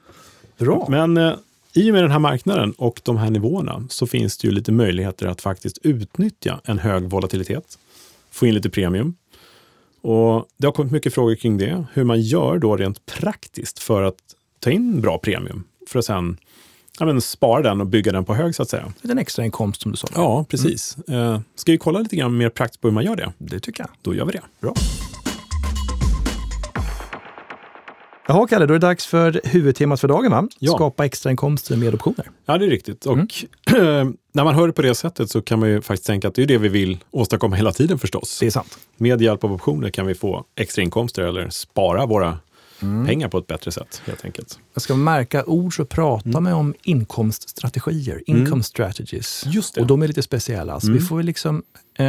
Bra. 0.57 0.87
Men 0.89 1.17
eh, 1.17 1.33
i 1.77 1.91
och 1.91 1.93
med 1.93 2.03
den 2.03 2.11
här 2.11 2.19
marknaden 2.19 2.71
och 2.71 3.01
de 3.03 3.17
här 3.17 3.29
nivåerna 3.29 3.83
så 3.89 4.07
finns 4.07 4.37
det 4.37 4.47
ju 4.47 4.53
lite 4.53 4.71
möjligheter 4.71 5.27
att 5.27 5.41
faktiskt 5.41 5.77
utnyttja 5.83 6.61
en 6.63 6.79
hög 6.79 7.03
volatilitet. 7.03 7.79
Få 8.31 8.47
in 8.47 8.53
lite 8.53 8.69
premium. 8.69 9.15
Och 10.01 10.47
Det 10.57 10.67
har 10.67 10.71
kommit 10.71 10.91
mycket 10.91 11.13
frågor 11.13 11.35
kring 11.35 11.57
det. 11.57 11.85
Hur 11.93 12.03
man 12.03 12.21
gör 12.21 12.57
då 12.57 12.77
rent 12.77 13.05
praktiskt 13.05 13.79
för 13.79 14.03
att 14.03 14.17
ta 14.59 14.71
in 14.71 15.01
bra 15.01 15.17
premium 15.17 15.63
för 15.87 15.99
att 15.99 16.05
sen 16.05 16.37
ja, 16.99 17.05
men, 17.05 17.21
spara 17.21 17.61
den 17.61 17.81
och 17.81 17.87
bygga 17.87 18.11
den 18.11 18.25
på 18.25 18.33
hög 18.33 18.55
så 18.55 18.63
att 18.63 18.69
säga. 18.69 18.93
En 19.01 19.17
extra 19.17 19.45
inkomst 19.45 19.81
som 19.81 19.91
du 19.91 19.97
sa. 19.97 20.07
Ja, 20.15 20.45
precis. 20.49 20.97
Mm. 21.07 21.19
Uh, 21.19 21.39
ska 21.55 21.71
vi 21.71 21.77
kolla 21.77 21.99
lite 21.99 22.15
grann 22.15 22.37
mer 22.37 22.49
praktiskt 22.49 22.81
på 22.81 22.87
hur 22.87 22.93
man 22.93 23.03
gör 23.03 23.15
det? 23.15 23.33
Det 23.37 23.59
tycker 23.59 23.83
jag. 23.83 23.89
Då 24.01 24.15
gör 24.15 24.25
vi 24.25 24.31
det. 24.31 24.41
Bra. 24.59 24.73
Jaha, 28.29 28.47
Kalle, 28.47 28.65
då 28.65 28.73
är 28.73 28.79
det 28.79 28.87
dags 28.87 29.05
för 29.05 29.41
huvudtemat 29.43 30.01
för 30.01 30.07
dagen, 30.07 30.31
va? 30.31 30.47
Ja. 30.59 30.73
Skapa 30.73 31.05
extrainkomster 31.05 31.77
med 31.77 31.93
optioner. 31.93 32.29
Ja, 32.45 32.57
det 32.57 32.65
är 32.65 32.69
riktigt. 32.69 33.05
Och 33.05 33.13
mm. 33.13 34.17
när 34.31 34.43
man 34.43 34.55
hör 34.55 34.67
det 34.67 34.73
på 34.73 34.81
det 34.81 34.95
sättet 34.95 35.29
så 35.29 35.41
kan 35.41 35.59
man 35.59 35.69
ju 35.69 35.81
faktiskt 35.81 36.07
tänka 36.07 36.27
att 36.27 36.35
det 36.35 36.43
är 36.43 36.47
det 36.47 36.57
vi 36.57 36.69
vill 36.69 36.97
åstadkomma 37.11 37.55
hela 37.55 37.71
tiden 37.71 37.99
förstås. 37.99 38.39
Det 38.39 38.45
är 38.45 38.51
sant. 38.51 38.77
Med 38.97 39.21
hjälp 39.21 39.43
av 39.43 39.53
optioner 39.53 39.89
kan 39.89 40.05
vi 40.07 40.15
få 40.15 40.45
extrainkomster 40.55 41.23
eller 41.23 41.49
spara 41.49 42.05
våra 42.05 42.37
pengar 42.79 43.27
på 43.27 43.37
ett 43.37 43.47
bättre 43.47 43.71
sätt 43.71 44.01
helt 44.05 44.25
enkelt. 44.25 44.59
Jag 44.73 44.81
ska 44.81 44.95
märka 44.95 45.43
ord 45.45 45.75
så 45.75 45.85
pratar 45.85 46.29
Mm. 46.29 46.43
man 46.43 46.53
om 46.53 46.73
inkomststrategier, 46.83 48.21
income 48.25 48.63
strategies. 48.63 49.43
Just 49.47 49.75
det. 49.75 49.81
Och 49.81 49.87
de 49.87 50.01
är 50.03 50.07
lite 50.07 50.21
speciella, 50.21 50.79
så 50.79 50.91
vi 50.91 50.99
får 50.99 51.17
väl 51.17 51.25
liksom 51.25 51.63
eh, 51.95 52.03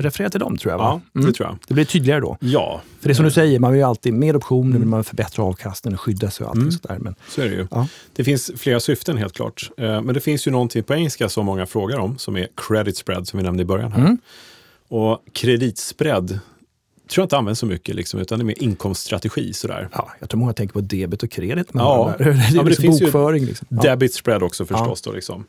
referera 0.00 0.30
till 0.30 0.40
dem 0.40 0.56
tror 0.58 0.72
jag. 0.72 0.78
Va? 0.78 1.00
Ja, 1.12 1.20
det 1.20 1.32
tror 1.32 1.48
jag. 1.48 1.58
Det 1.68 1.74
blir 1.74 1.84
tydligare 1.84 2.20
då. 2.20 2.36
Ja, 2.40 2.80
För 3.00 3.08
det 3.08 3.12
är 3.12 3.14
som 3.14 3.24
du 3.24 3.30
säger, 3.30 3.58
man 3.58 3.72
vill 3.72 3.78
ju 3.80 3.84
alltid 3.86 4.14
mer 4.14 4.36
optioner, 4.36 4.66
Mm. 4.70 4.80
vill 4.80 4.88
man 4.88 5.04
förbättra 5.04 5.44
avkastningen 5.44 5.94
och 5.94 6.00
skydda 6.00 6.30
sig 6.30 6.44
och 6.44 6.50
allting 6.50 6.72
sådär. 6.72 6.98
Men 7.00 7.14
så 7.28 7.40
är 7.40 7.44
det 7.48 7.54
ju. 7.54 7.66
Ja. 7.70 7.86
Det 8.12 8.24
finns 8.24 8.50
flera 8.56 8.80
syften 8.80 9.16
helt 9.16 9.34
klart. 9.34 9.70
Eh, 9.78 10.02
Men 10.02 10.14
det 10.14 10.20
finns 10.20 10.46
ju 10.46 10.50
någonting 10.50 10.82
på 10.82 10.94
engelska 10.94 11.28
som 11.28 11.46
många 11.46 11.66
frågar 11.66 11.98
om, 11.98 12.18
som 12.18 12.36
är 12.36 12.48
credit 12.68 12.96
spread, 12.96 13.28
som 13.28 13.38
vi 13.38 13.42
nämnde 13.44 13.62
i 13.62 13.66
början. 13.66 13.92
här. 13.92 14.00
Mm. 14.00 14.18
Och 14.88 15.18
kreditspread 15.32 16.38
tror 17.08 17.22
jag 17.22 17.26
inte 17.26 17.36
används 17.36 17.60
så 17.60 17.66
mycket, 17.66 17.94
liksom, 17.94 18.20
utan 18.20 18.38
det 18.38 18.42
är 18.42 18.46
mer 18.46 18.62
inkomststrategi. 18.62 19.52
Sådär. 19.52 19.88
ja, 19.92 20.12
jag 20.20 20.28
tror 20.30 20.40
många 20.40 20.52
tänker 20.52 20.72
på 20.72 20.80
debet 20.80 21.22
och 21.22 21.30
kredit. 21.30 21.74
Men 21.74 21.84
Ja. 21.84 22.14
det 22.18 22.24
Ja, 22.24 22.30
men 22.30 22.56
det 22.56 22.64
liksom 22.64 22.82
finns 22.82 23.00
bokföring. 23.00 23.44
Liksom. 23.44 23.66
Ja. 23.70 23.82
Debit 23.82 24.14
spread 24.14 24.42
också 24.42 24.64
förstås. 24.66 25.02
Då, 25.02 25.12
liksom. 25.12 25.44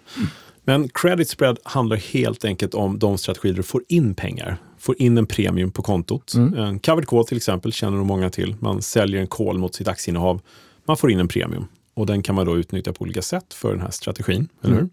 Men 0.66 0.90
credit 0.90 1.30
spread 1.30 1.60
handlar 1.64 1.98
helt 1.98 2.46
enkelt 2.46 2.74
om 2.74 3.00
de 3.00 3.18
strategier 3.18 3.54
du 3.54 3.64
får 3.64 3.84
in 3.88 4.16
pengar. 4.16 4.58
Får 4.80 5.02
in 5.02 5.18
en 5.18 5.26
premium 5.26 5.72
på 5.72 5.82
kontot. 5.82 6.34
Mm. 6.34 6.54
En 6.54 6.80
covered 6.80 7.08
call 7.08 7.26
till 7.26 7.38
exempel 7.38 7.74
känner 7.74 7.98
nog 7.98 8.06
många 8.06 8.30
till. 8.30 8.56
Man 8.60 8.82
säljer 8.82 9.22
en 9.22 9.28
call 9.28 9.58
mot 9.58 9.76
sitt 9.76 9.88
aktieinnehav. 9.88 10.42
Man 10.86 10.98
får 10.98 11.12
in 11.12 11.20
en 11.20 11.28
premium. 11.28 11.66
Och 11.96 12.06
den 12.06 12.24
kan 12.24 12.36
man 12.36 12.46
då 12.46 12.58
utnyttja 12.58 12.94
på 12.94 13.02
olika 13.04 13.22
sätt 13.22 13.54
för 13.54 13.72
den 13.72 13.82
här 13.82 13.92
strategin. 13.92 14.48
Eller 14.64 14.74
Mm. 14.74 14.84
hur? 14.84 14.90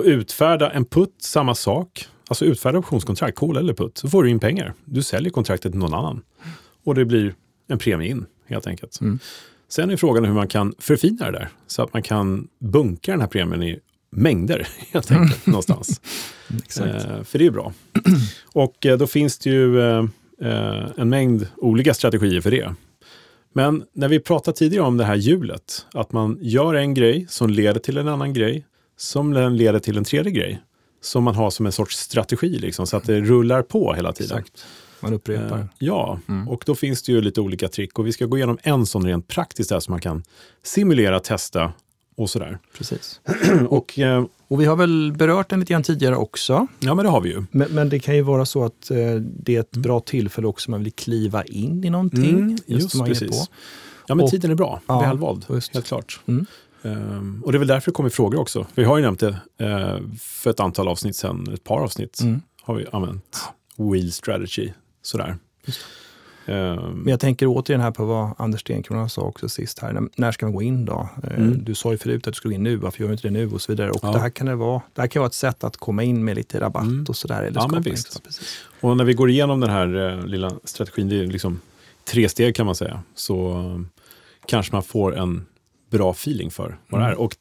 Och 0.00 0.02
utfärda 0.06 0.70
en 0.70 0.84
putt, 0.84 1.14
samma 1.18 1.54
sak. 1.54 2.08
Alltså 2.28 2.44
utfärda 2.44 2.78
optionskontrakt, 2.78 3.38
call 3.38 3.56
eller 3.56 3.74
putt, 3.74 3.98
så 3.98 4.08
får 4.08 4.22
du 4.22 4.30
in 4.30 4.40
pengar. 4.40 4.74
Du 4.84 5.02
säljer 5.02 5.30
kontraktet 5.30 5.72
till 5.72 5.78
någon 5.78 5.94
annan. 5.94 6.22
Och 6.84 6.94
det 6.94 7.04
blir 7.04 7.34
en 7.68 7.78
premie 7.78 8.10
in, 8.10 8.26
helt 8.46 8.66
enkelt. 8.66 9.00
Mm. 9.00 9.18
Sen 9.68 9.90
är 9.90 9.96
frågan 9.96 10.24
hur 10.24 10.34
man 10.34 10.48
kan 10.48 10.74
förfina 10.78 11.30
det 11.30 11.32
där, 11.32 11.48
så 11.66 11.82
att 11.82 11.92
man 11.92 12.02
kan 12.02 12.48
bunka 12.58 13.10
den 13.10 13.20
här 13.20 13.28
premien 13.28 13.62
i 13.62 13.78
mängder, 14.10 14.68
helt 14.92 15.10
enkelt, 15.10 15.46
någonstans. 15.46 16.00
Exakt. 16.64 17.04
Eh, 17.04 17.22
för 17.22 17.38
det 17.38 17.46
är 17.46 17.50
bra. 17.50 17.72
Och 18.52 18.86
eh, 18.86 18.98
då 18.98 19.06
finns 19.06 19.38
det 19.38 19.50
ju 19.50 19.80
eh, 19.80 20.04
eh, 20.40 20.86
en 20.96 21.08
mängd 21.08 21.46
olika 21.56 21.94
strategier 21.94 22.40
för 22.40 22.50
det. 22.50 22.74
Men 23.52 23.84
när 23.92 24.08
vi 24.08 24.20
pratade 24.20 24.56
tidigare 24.56 24.86
om 24.86 24.96
det 24.96 25.04
här 25.04 25.14
hjulet, 25.14 25.86
att 25.92 26.12
man 26.12 26.38
gör 26.40 26.74
en 26.74 26.94
grej 26.94 27.26
som 27.28 27.50
leder 27.50 27.80
till 27.80 27.96
en 27.96 28.08
annan 28.08 28.32
grej, 28.32 28.66
som 28.96 29.32
leder 29.32 29.78
till 29.78 29.96
en 29.96 30.04
tredje 30.04 30.32
grej, 30.32 30.60
som 31.04 31.24
man 31.24 31.34
har 31.34 31.50
som 31.50 31.66
en 31.66 31.72
sorts 31.72 31.96
strategi, 31.98 32.48
liksom, 32.58 32.86
så 32.86 32.96
att 32.96 33.04
det 33.04 33.20
rullar 33.20 33.62
på 33.62 33.94
hela 33.94 34.12
tiden. 34.12 34.38
Exakt. 34.38 34.64
Man 35.00 35.14
upprepar. 35.14 35.58
Eh, 35.58 35.64
ja, 35.78 36.18
Mm. 36.28 36.48
och 36.48 36.62
då 36.66 36.74
finns 36.74 37.02
det 37.02 37.12
ju 37.12 37.20
lite 37.20 37.40
olika 37.40 37.68
trick 37.68 37.98
och 37.98 38.06
vi 38.06 38.12
ska 38.12 38.26
gå 38.26 38.36
igenom 38.36 38.58
en 38.62 38.86
sån 38.86 39.06
rent 39.06 39.28
praktiskt 39.28 39.70
där 39.70 39.80
som 39.80 39.92
man 39.92 40.00
kan 40.00 40.22
simulera, 40.62 41.20
testa 41.20 41.72
och 42.16 42.30
sådär. 42.30 42.58
Precis. 42.78 43.20
Och 43.68 43.98
eh, 43.98 44.24
Och 44.48 44.60
vi 44.60 44.64
har 44.64 44.76
väl 44.76 45.12
berört 45.16 45.50
den 45.50 45.60
lite 45.60 45.72
grann 45.72 45.82
tidigare 45.82 46.16
också. 46.16 46.66
ja, 46.80 46.94
men 46.94 47.04
det 47.04 47.10
har 47.10 47.20
vi 47.20 47.28
ju. 47.30 47.44
Men, 47.50 47.68
men 47.70 47.88
det 47.88 47.98
kan 47.98 48.16
ju 48.16 48.22
vara 48.22 48.46
så 48.46 48.64
att 48.64 48.90
eh, 48.90 48.96
det 49.20 49.56
är 49.56 49.60
ett 49.60 49.76
bra 49.76 50.00
tillfälle 50.00 50.46
också 50.46 50.68
om 50.68 50.70
man 50.70 50.84
vill 50.84 50.92
kliva 50.92 51.44
in 51.44 51.84
i 51.84 51.90
någonting. 51.90 52.24
Mm, 52.30 52.56
just 52.66 52.94
inne 52.94 53.04
precis. 53.04 53.50
Ja, 54.06 54.14
men 54.14 54.24
Och- 54.24 54.30
tiden 54.30 54.50
är 54.50 54.54
bra. 54.54 54.80
Ja, 54.86 55.00
Välvald, 55.00 55.44
just. 55.48 55.74
helt 55.74 55.86
klart. 55.86 56.20
Mm. 56.28 56.46
Ehm, 56.84 57.42
och 57.44 57.52
det 57.52 57.56
är 57.56 57.58
väl 57.58 57.68
därför 57.68 57.90
det 57.90 57.94
kommer 57.94 58.10
frågor 58.10 58.40
också. 58.40 58.66
Vi 58.74 58.84
har 58.84 58.96
ju 58.96 59.02
nämnt 59.02 59.20
det 59.20 59.36
eh, 59.58 59.98
för 60.20 60.50
ett 60.50 60.60
antal 60.60 60.88
avsnitt 60.88 61.16
sedan, 61.16 61.48
ett 61.54 61.64
par 61.64 61.80
avsnitt 61.80 62.20
Mm. 62.20 62.40
har 62.62 62.74
vi 62.74 62.86
använt 62.92 63.38
wheel 63.76 64.12
strategy. 64.12 64.70
Sådär. 65.02 65.36
Ehm, 66.46 66.76
Men 66.76 67.08
jag 67.10 67.20
tänker 67.20 67.46
återigen 67.46 67.80
här 67.80 67.90
på 67.90 68.04
vad 68.04 68.30
Anders 68.38 68.60
Stenkrona 68.60 69.08
sa 69.08 69.22
också 69.22 69.48
sist 69.48 69.78
här. 69.78 69.92
När, 69.92 70.08
när 70.16 70.32
ska 70.32 70.46
man 70.46 70.52
gå 70.54 70.62
in 70.62 70.84
då? 70.84 71.08
Eh, 71.22 71.34
Mm. 71.38 71.64
Du 71.64 71.74
sa 71.74 71.92
ju 71.92 71.98
förut 71.98 72.26
att 72.26 72.34
du 72.34 72.36
skulle 72.36 72.52
gå 72.52 72.56
in 72.56 72.62
nu, 72.62 72.76
varför 72.76 73.00
gör 73.00 73.08
du 73.08 73.12
inte 73.12 73.26
det 73.28 73.32
nu? 73.32 73.50
Och 73.50 73.60
så 73.62 73.72
vidare. 73.72 73.90
Och 73.90 73.98
Ja. 74.02 74.12
det, 74.12 74.18
här 74.18 74.30
kan 74.30 74.46
det, 74.46 74.54
vara, 74.56 74.82
det 74.92 75.00
här 75.00 75.08
kan 75.08 75.20
vara 75.20 75.26
ett 75.28 75.34
sätt 75.34 75.64
att 75.64 75.76
komma 75.76 76.02
in 76.02 76.24
med 76.24 76.36
lite 76.36 76.60
rabatt 76.60 76.82
Mm. 76.84 77.04
och 77.08 77.16
sådär. 77.16 77.42
Eller 77.42 77.60
Ja, 77.60 77.68
men 77.68 77.82
visst. 77.82 78.22
precis. 78.24 78.58
Och 78.80 78.96
när 78.96 79.04
vi 79.04 79.14
går 79.14 79.30
igenom 79.30 79.60
den 79.60 79.70
här 79.70 80.10
eh, 80.18 80.26
lilla 80.26 80.52
strategin, 80.64 81.08
det 81.08 81.16
är 81.20 81.26
liksom 81.26 81.60
tre 82.04 82.28
steg 82.28 82.56
kan 82.56 82.66
man 82.66 82.74
säga, 82.74 83.02
så 83.14 83.50
eh, 83.58 83.80
kanske 84.46 84.72
man 84.72 84.82
får 84.82 85.16
en 85.16 85.46
bra 85.98 86.10
feeling 86.10 86.50
för 86.50 86.78
vad 86.88 87.00
det 87.00 87.06
är. 87.06 87.14
Och 87.14 87.36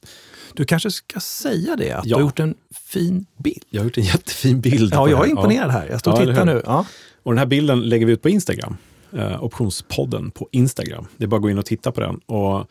Du 0.54 0.66
kanske 0.66 0.92
ska 0.92 1.20
säga 1.20 1.76
det, 1.76 1.92
att 1.92 2.06
Ja. 2.06 2.10
du 2.10 2.14
har 2.14 2.22
gjort 2.22 2.40
en 2.40 2.56
fin 2.72 3.26
bild. 3.38 3.64
jag 3.70 3.82
har 3.82 3.86
gjort 3.86 3.98
en 3.98 4.04
jättefin 4.04 4.62
bild. 4.62 4.94
Ja, 4.94 5.10
jag 5.10 5.20
är 5.20 5.24
här. 5.24 5.30
imponerad 5.32 5.72
här. 5.72 5.88
Jag 5.90 6.00
står 6.00 6.12
och 6.14 6.22
Ja, 6.22 6.26
tittar 6.26 6.46
nu. 6.46 6.62
Ja. 6.66 6.86
Och 7.24 7.32
den 7.32 7.38
här 7.40 7.46
bilden 7.46 7.82
lägger 7.82 8.06
vi 8.06 8.14
ut 8.14 8.22
på 8.22 8.30
Instagram. 8.30 8.78
Eh, 9.14 9.44
optionspodden 9.44 10.32
på 10.32 10.48
Instagram. 10.52 11.06
Det 11.18 11.24
är 11.24 11.28
bara 11.28 11.36
att 11.36 11.42
gå 11.42 11.50
in 11.50 11.58
och 11.58 11.66
titta 11.66 11.92
på 11.92 12.02
den. 12.02 12.16
Och 12.26 12.68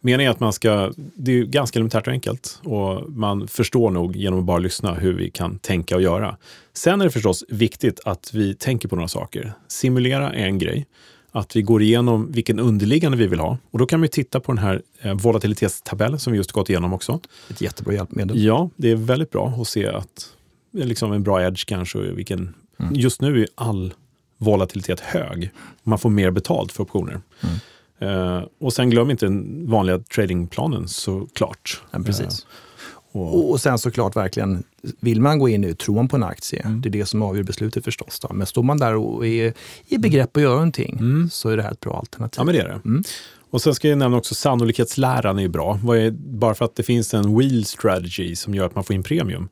meningen 0.00 0.28
är 0.30 0.34
att 0.34 0.40
man 0.40 0.52
ska, 0.52 0.92
det 0.96 1.32
är 1.38 1.44
ganska 1.44 1.78
elementärt 1.78 2.06
och 2.06 2.12
enkelt 2.12 2.60
och 2.64 3.10
man 3.10 3.48
förstår 3.48 3.90
nog 3.90 4.16
genom 4.16 4.38
att 4.38 4.44
bara 4.44 4.58
lyssna 4.58 4.94
hur 4.94 5.12
vi 5.12 5.30
kan 5.30 5.58
tänka 5.58 5.96
och 5.96 6.02
göra. 6.02 6.36
Sen 6.72 7.00
är 7.00 7.04
det 7.04 7.10
förstås 7.10 7.44
viktigt 7.48 8.00
att 8.04 8.30
vi 8.34 8.54
tänker 8.54 8.88
på 8.88 8.96
några 8.96 9.08
saker. 9.08 9.52
Simulera 9.68 10.32
är 10.32 10.44
en 10.46 10.58
grej. 10.58 10.86
Att 11.32 11.56
vi 11.56 11.62
går 11.62 11.82
igenom 11.82 12.32
vilken 12.32 12.58
underliggande 12.58 13.18
vi 13.18 13.26
vill 13.26 13.40
ha. 13.40 13.58
Och 13.70 13.78
då 13.78 13.86
kan 13.86 14.00
vi 14.00 14.08
titta 14.08 14.40
på 14.40 14.52
den 14.52 14.58
här 14.58 14.82
eh, 15.00 15.14
volatilitetstabellen 15.14 16.18
som 16.18 16.32
vi 16.32 16.36
just 16.36 16.52
gått 16.52 16.70
igenom 16.70 16.92
också. 16.92 17.20
Ett 17.50 17.60
jättebra 17.60 17.94
hjälpmedel. 17.94 18.44
Ja, 18.44 18.70
det 18.76 18.90
är 18.90 18.96
väldigt 18.96 19.30
bra 19.30 19.48
att 19.48 19.68
se 19.68 19.86
att 19.86 20.28
det 20.70 20.82
är 20.82 20.86
liksom 20.86 21.12
en 21.12 21.22
bra 21.22 21.42
edge 21.42 21.66
kanske. 21.66 21.98
Vilken, 21.98 22.54
Just 22.92 23.20
nu 23.20 23.42
är 23.42 23.48
all 23.54 23.94
volatilitet 24.38 25.00
hög. 25.00 25.50
Man 25.82 25.98
får 25.98 26.10
mer 26.10 26.30
betalt 26.30 26.72
för 26.72 26.82
optioner. 26.82 27.20
Eh, 27.98 28.42
och 28.58 28.72
sen 28.72 28.90
glöm 28.90 29.10
inte 29.10 29.26
den 29.26 29.66
vanliga 29.70 29.98
tradingplanen 29.98 30.88
såklart. 30.88 31.82
Ja, 31.90 31.98
precis. 31.98 32.24
Eh, 32.24 32.46
och, 33.12 33.50
Och, 33.50 33.60
sen 33.60 33.78
såklart 33.78 34.16
verkligen, 34.16 34.62
vill 35.00 35.20
man 35.20 35.38
gå 35.38 35.48
in 35.48 35.60
nu, 35.60 35.74
tror 35.74 35.94
man 35.94 36.08
på 36.08 36.16
en 36.16 36.22
aktie, 36.22 36.62
Mm. 36.64 36.80
det 36.80 36.88
är 36.88 36.90
det 36.90 37.06
som 37.06 37.22
avgör 37.22 37.42
beslutet 37.42 37.84
förstås. 37.84 38.20
Då. 38.20 38.28
Men 38.32 38.46
står 38.46 38.62
man 38.62 38.78
där 38.78 38.94
och 38.94 39.26
är 39.26 39.54
i 39.86 39.98
begrepp 39.98 40.36
att 40.36 40.42
göra 40.42 40.54
någonting 40.54 40.96
Mm. 41.00 41.30
så 41.30 41.48
är 41.48 41.56
det 41.56 41.62
här 41.62 41.72
ett 41.72 41.80
bra 41.80 41.98
alternativ. 41.98 42.38
ja, 42.40 42.44
men 42.44 42.54
det 42.54 42.60
är 42.60 42.68
det. 42.68 42.80
Mm. 42.84 43.02
Och 43.50 43.62
sen 43.62 43.74
ska 43.74 43.88
jag 43.88 43.98
nämna 43.98 44.16
också 44.16 44.34
sannolikhetsläran 44.34 45.38
är 45.38 45.42
ju 45.42 45.48
bra. 45.48 45.74
Är, 45.74 46.10
bara 46.10 46.54
för 46.54 46.64
att 46.64 46.76
det 46.76 46.82
finns 46.82 47.14
en 47.14 47.38
wheel 47.38 47.64
strategy 47.64 48.36
som 48.36 48.54
gör 48.54 48.66
att 48.66 48.74
man 48.74 48.84
får 48.84 48.96
in 48.96 49.02
premium 49.02 49.48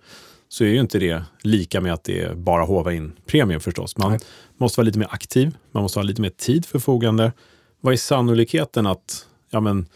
så 0.48 0.64
är 0.64 0.68
ju 0.68 0.80
inte 0.80 0.98
det 0.98 1.22
lika 1.42 1.80
med 1.80 1.92
att 1.92 2.04
det 2.04 2.20
är 2.20 2.34
bara 2.34 2.64
hova 2.64 2.92
in 2.92 3.12
premium 3.26 3.60
förstås. 3.60 3.96
Man 3.96 4.10
Nej. 4.10 4.20
måste 4.58 4.80
vara 4.80 4.84
lite 4.84 4.98
mer 4.98 5.08
aktiv, 5.10 5.56
man 5.72 5.82
måste 5.82 5.98
ha 5.98 6.04
lite 6.04 6.22
mer 6.22 6.30
tid 6.30 6.66
förfogande. 6.66 7.32
Vad 7.80 7.92
är 7.92 7.96
sannolikheten 7.96 8.86
att, 8.86 9.26
ja 9.50 9.60
men, 9.60 9.86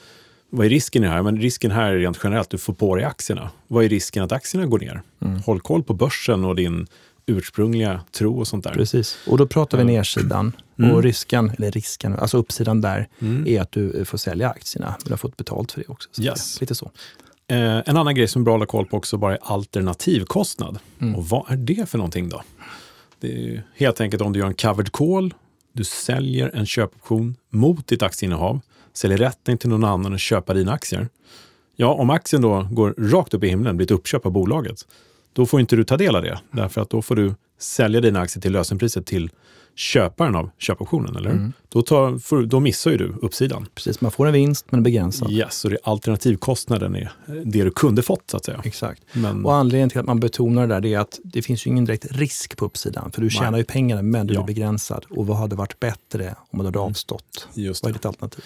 vad 0.57 0.67
är 0.67 0.71
risken 0.71 1.05
här? 1.05 1.23
Men 1.23 1.41
risken 1.41 1.71
här 1.71 1.93
är 1.93 1.99
rent 1.99 2.21
generellt, 2.25 2.51
du 2.51 2.59
får 2.59 2.73
på 2.73 2.97
dig 2.97 3.05
aktierna. 3.05 3.51
Vad 3.69 3.85
är 3.85 3.89
risken 3.89 4.23
att 4.23 4.33
aktierna 4.33 4.67
går 4.67 4.79
ner? 4.79 5.03
Mm. 5.21 5.41
Håll 5.43 5.61
koll 5.61 5.83
på 5.83 5.95
börsen 5.95 6.45
och 6.45 6.57
din 6.57 6.87
ursprungliga 7.27 8.01
tro 8.13 8.39
och 8.39 8.49
sånt 8.49 8.65
där. 8.65 8.73
Precis. 8.73 9.19
Och 9.27 9.39
då 9.39 9.47
pratar 9.47 9.79
vi 9.79 9.85
nedsidan. 9.85 10.53
Mm. 10.79 10.91
Och 10.91 11.03
risken, 11.03 11.51
eller 11.59 11.71
risken, 11.71 12.19
alltså 12.19 12.39
uppsidan 12.39 12.81
där 12.81 13.09
Mm. 13.21 13.47
är 13.47 13.61
att 13.61 13.73
du 13.73 14.05
får 14.05 14.19
sälja 14.19 14.49
aktierna. 14.49 14.95
Du 15.05 15.11
har 15.11 15.17
fått 15.17 15.37
betalt 15.37 15.73
för 15.73 15.81
det 15.81 15.87
också. 15.89 16.09
Så 16.13 16.23
Yes. 16.23 16.61
Lite 16.61 16.75
så. 16.75 16.91
Eh, 17.49 17.59
en 17.87 17.97
annan 17.97 18.15
grej 18.15 18.29
som 18.29 18.43
är 18.43 18.45
bra 18.45 18.55
att 18.55 18.59
hålla 18.59 18.67
koll 18.67 18.87
på 18.87 18.97
också 18.97 19.17
bara 19.17 19.33
är 19.33 19.39
alternativkostnad. 19.43 20.79
Mm. 21.01 21.15
Och 21.15 21.29
vad 21.29 21.51
är 21.51 21.57
det 21.57 21.89
för 21.89 21.99
någonting 21.99 22.29
då? 22.29 22.43
Det 23.21 23.49
är 23.49 23.63
helt 23.75 24.01
enkelt 24.01 24.23
om 24.23 24.33
du 24.33 24.39
gör 24.39 24.47
en 24.47 24.55
covered 24.55 24.93
call, 24.93 25.35
du 25.73 25.85
säljer 25.85 26.51
en 26.55 26.67
köpoption 26.67 27.37
mot 27.51 27.87
ditt 27.87 28.03
aktieinnehav, 28.03 28.61
säljer 28.97 29.19
rätten 29.19 29.59
till 29.59 29.69
någon 29.69 29.85
annan 29.85 30.15
att 30.15 30.21
köpa 30.21 30.55
dina 30.55 30.73
aktier. 30.73 31.09
Ja, 31.77 31.95
om 31.95 32.11
aktien 32.11 32.43
då 32.43 32.69
går 32.71 32.95
rakt 32.99 33.35
upp 33.35 33.45
i 33.45 33.49
himlen, 33.49 33.77
blir 33.77 33.87
ett 33.87 33.91
uppköp 33.91 34.27
av 34.27 34.33
bolaget, 34.33 34.77
då 35.33 35.47
får 35.47 35.61
inte 35.61 35.77
du 35.77 35.85
ta 35.85 35.97
del 35.97 36.17
av 36.17 36.23
det. 36.23 36.39
Därför 36.51 36.81
att 36.81 36.91
då 36.91 37.03
får 37.03 37.17
du 37.17 37.35
sälja 37.59 38.01
dina 38.01 38.21
aktier 38.21 38.43
till 38.43 38.53
lösenpriset 38.53 39.07
till 39.07 39.31
köparen 39.77 40.35
av 40.37 40.51
köpoptionen, 40.59 41.17
eller? 41.17 41.31
Mm. 41.31 41.53
Då, 41.69 41.83
tar, 41.83 42.19
får, 42.19 42.43
då 42.43 42.61
missar 42.61 42.91
ju 42.91 42.97
du 42.97 43.15
uppsidan. 43.23 43.67
Precis, 43.75 44.01
man 44.01 44.11
får 44.11 44.27
en 44.27 44.33
vinst 44.33 44.67
men 44.73 44.83
begränsad. 44.83 45.31
Yes, 45.31 45.55
så 45.59 45.69
det 45.69 45.79
alternativkostnaden 45.85 46.97
är 46.97 47.13
det 47.45 47.65
du 47.65 47.71
kunde 47.71 48.03
fått 48.03 48.31
så 48.31 48.37
att 48.37 48.45
säga. 48.45 48.61
Exakt. 48.65 49.03
Men, 49.13 49.45
Och 49.45 49.55
anledningen 49.55 49.91
till 49.91 49.99
att 50.01 50.07
man 50.07 50.21
betonar 50.21 50.67
det 50.67 50.75
där 50.75 50.81
det 50.81 50.95
är 50.95 50.99
att 50.99 51.21
det 51.25 51.43
finns 51.43 51.67
ju 51.67 51.71
ingen 51.71 51.85
direkt 51.85 52.07
risk 52.11 52.57
på 52.57 52.65
uppsidan. 52.65 53.13
För 53.13 53.21
du 53.23 53.31
tjänar 53.31 53.51
Nej. 53.51 53.61
ju 53.61 53.65
pengarna 53.65 54.03
men 54.03 54.27
du 54.27 54.35
Ja. 54.35 54.43
är 54.43 54.47
begränsad. 54.47 55.05
Och 55.11 55.27
vad 55.27 55.37
hade 55.37 55.57
varit 55.57 55.81
bättre 55.81 56.35
om 56.51 56.57
man 56.57 56.67
hade 56.67 56.79
Mm. 56.79 56.91
avstått? 56.91 57.49
just 57.55 57.83
Vad 57.83 57.91
är 57.91 57.93
det. 57.93 57.99
ditt 57.99 58.07
alternativ? 58.07 58.45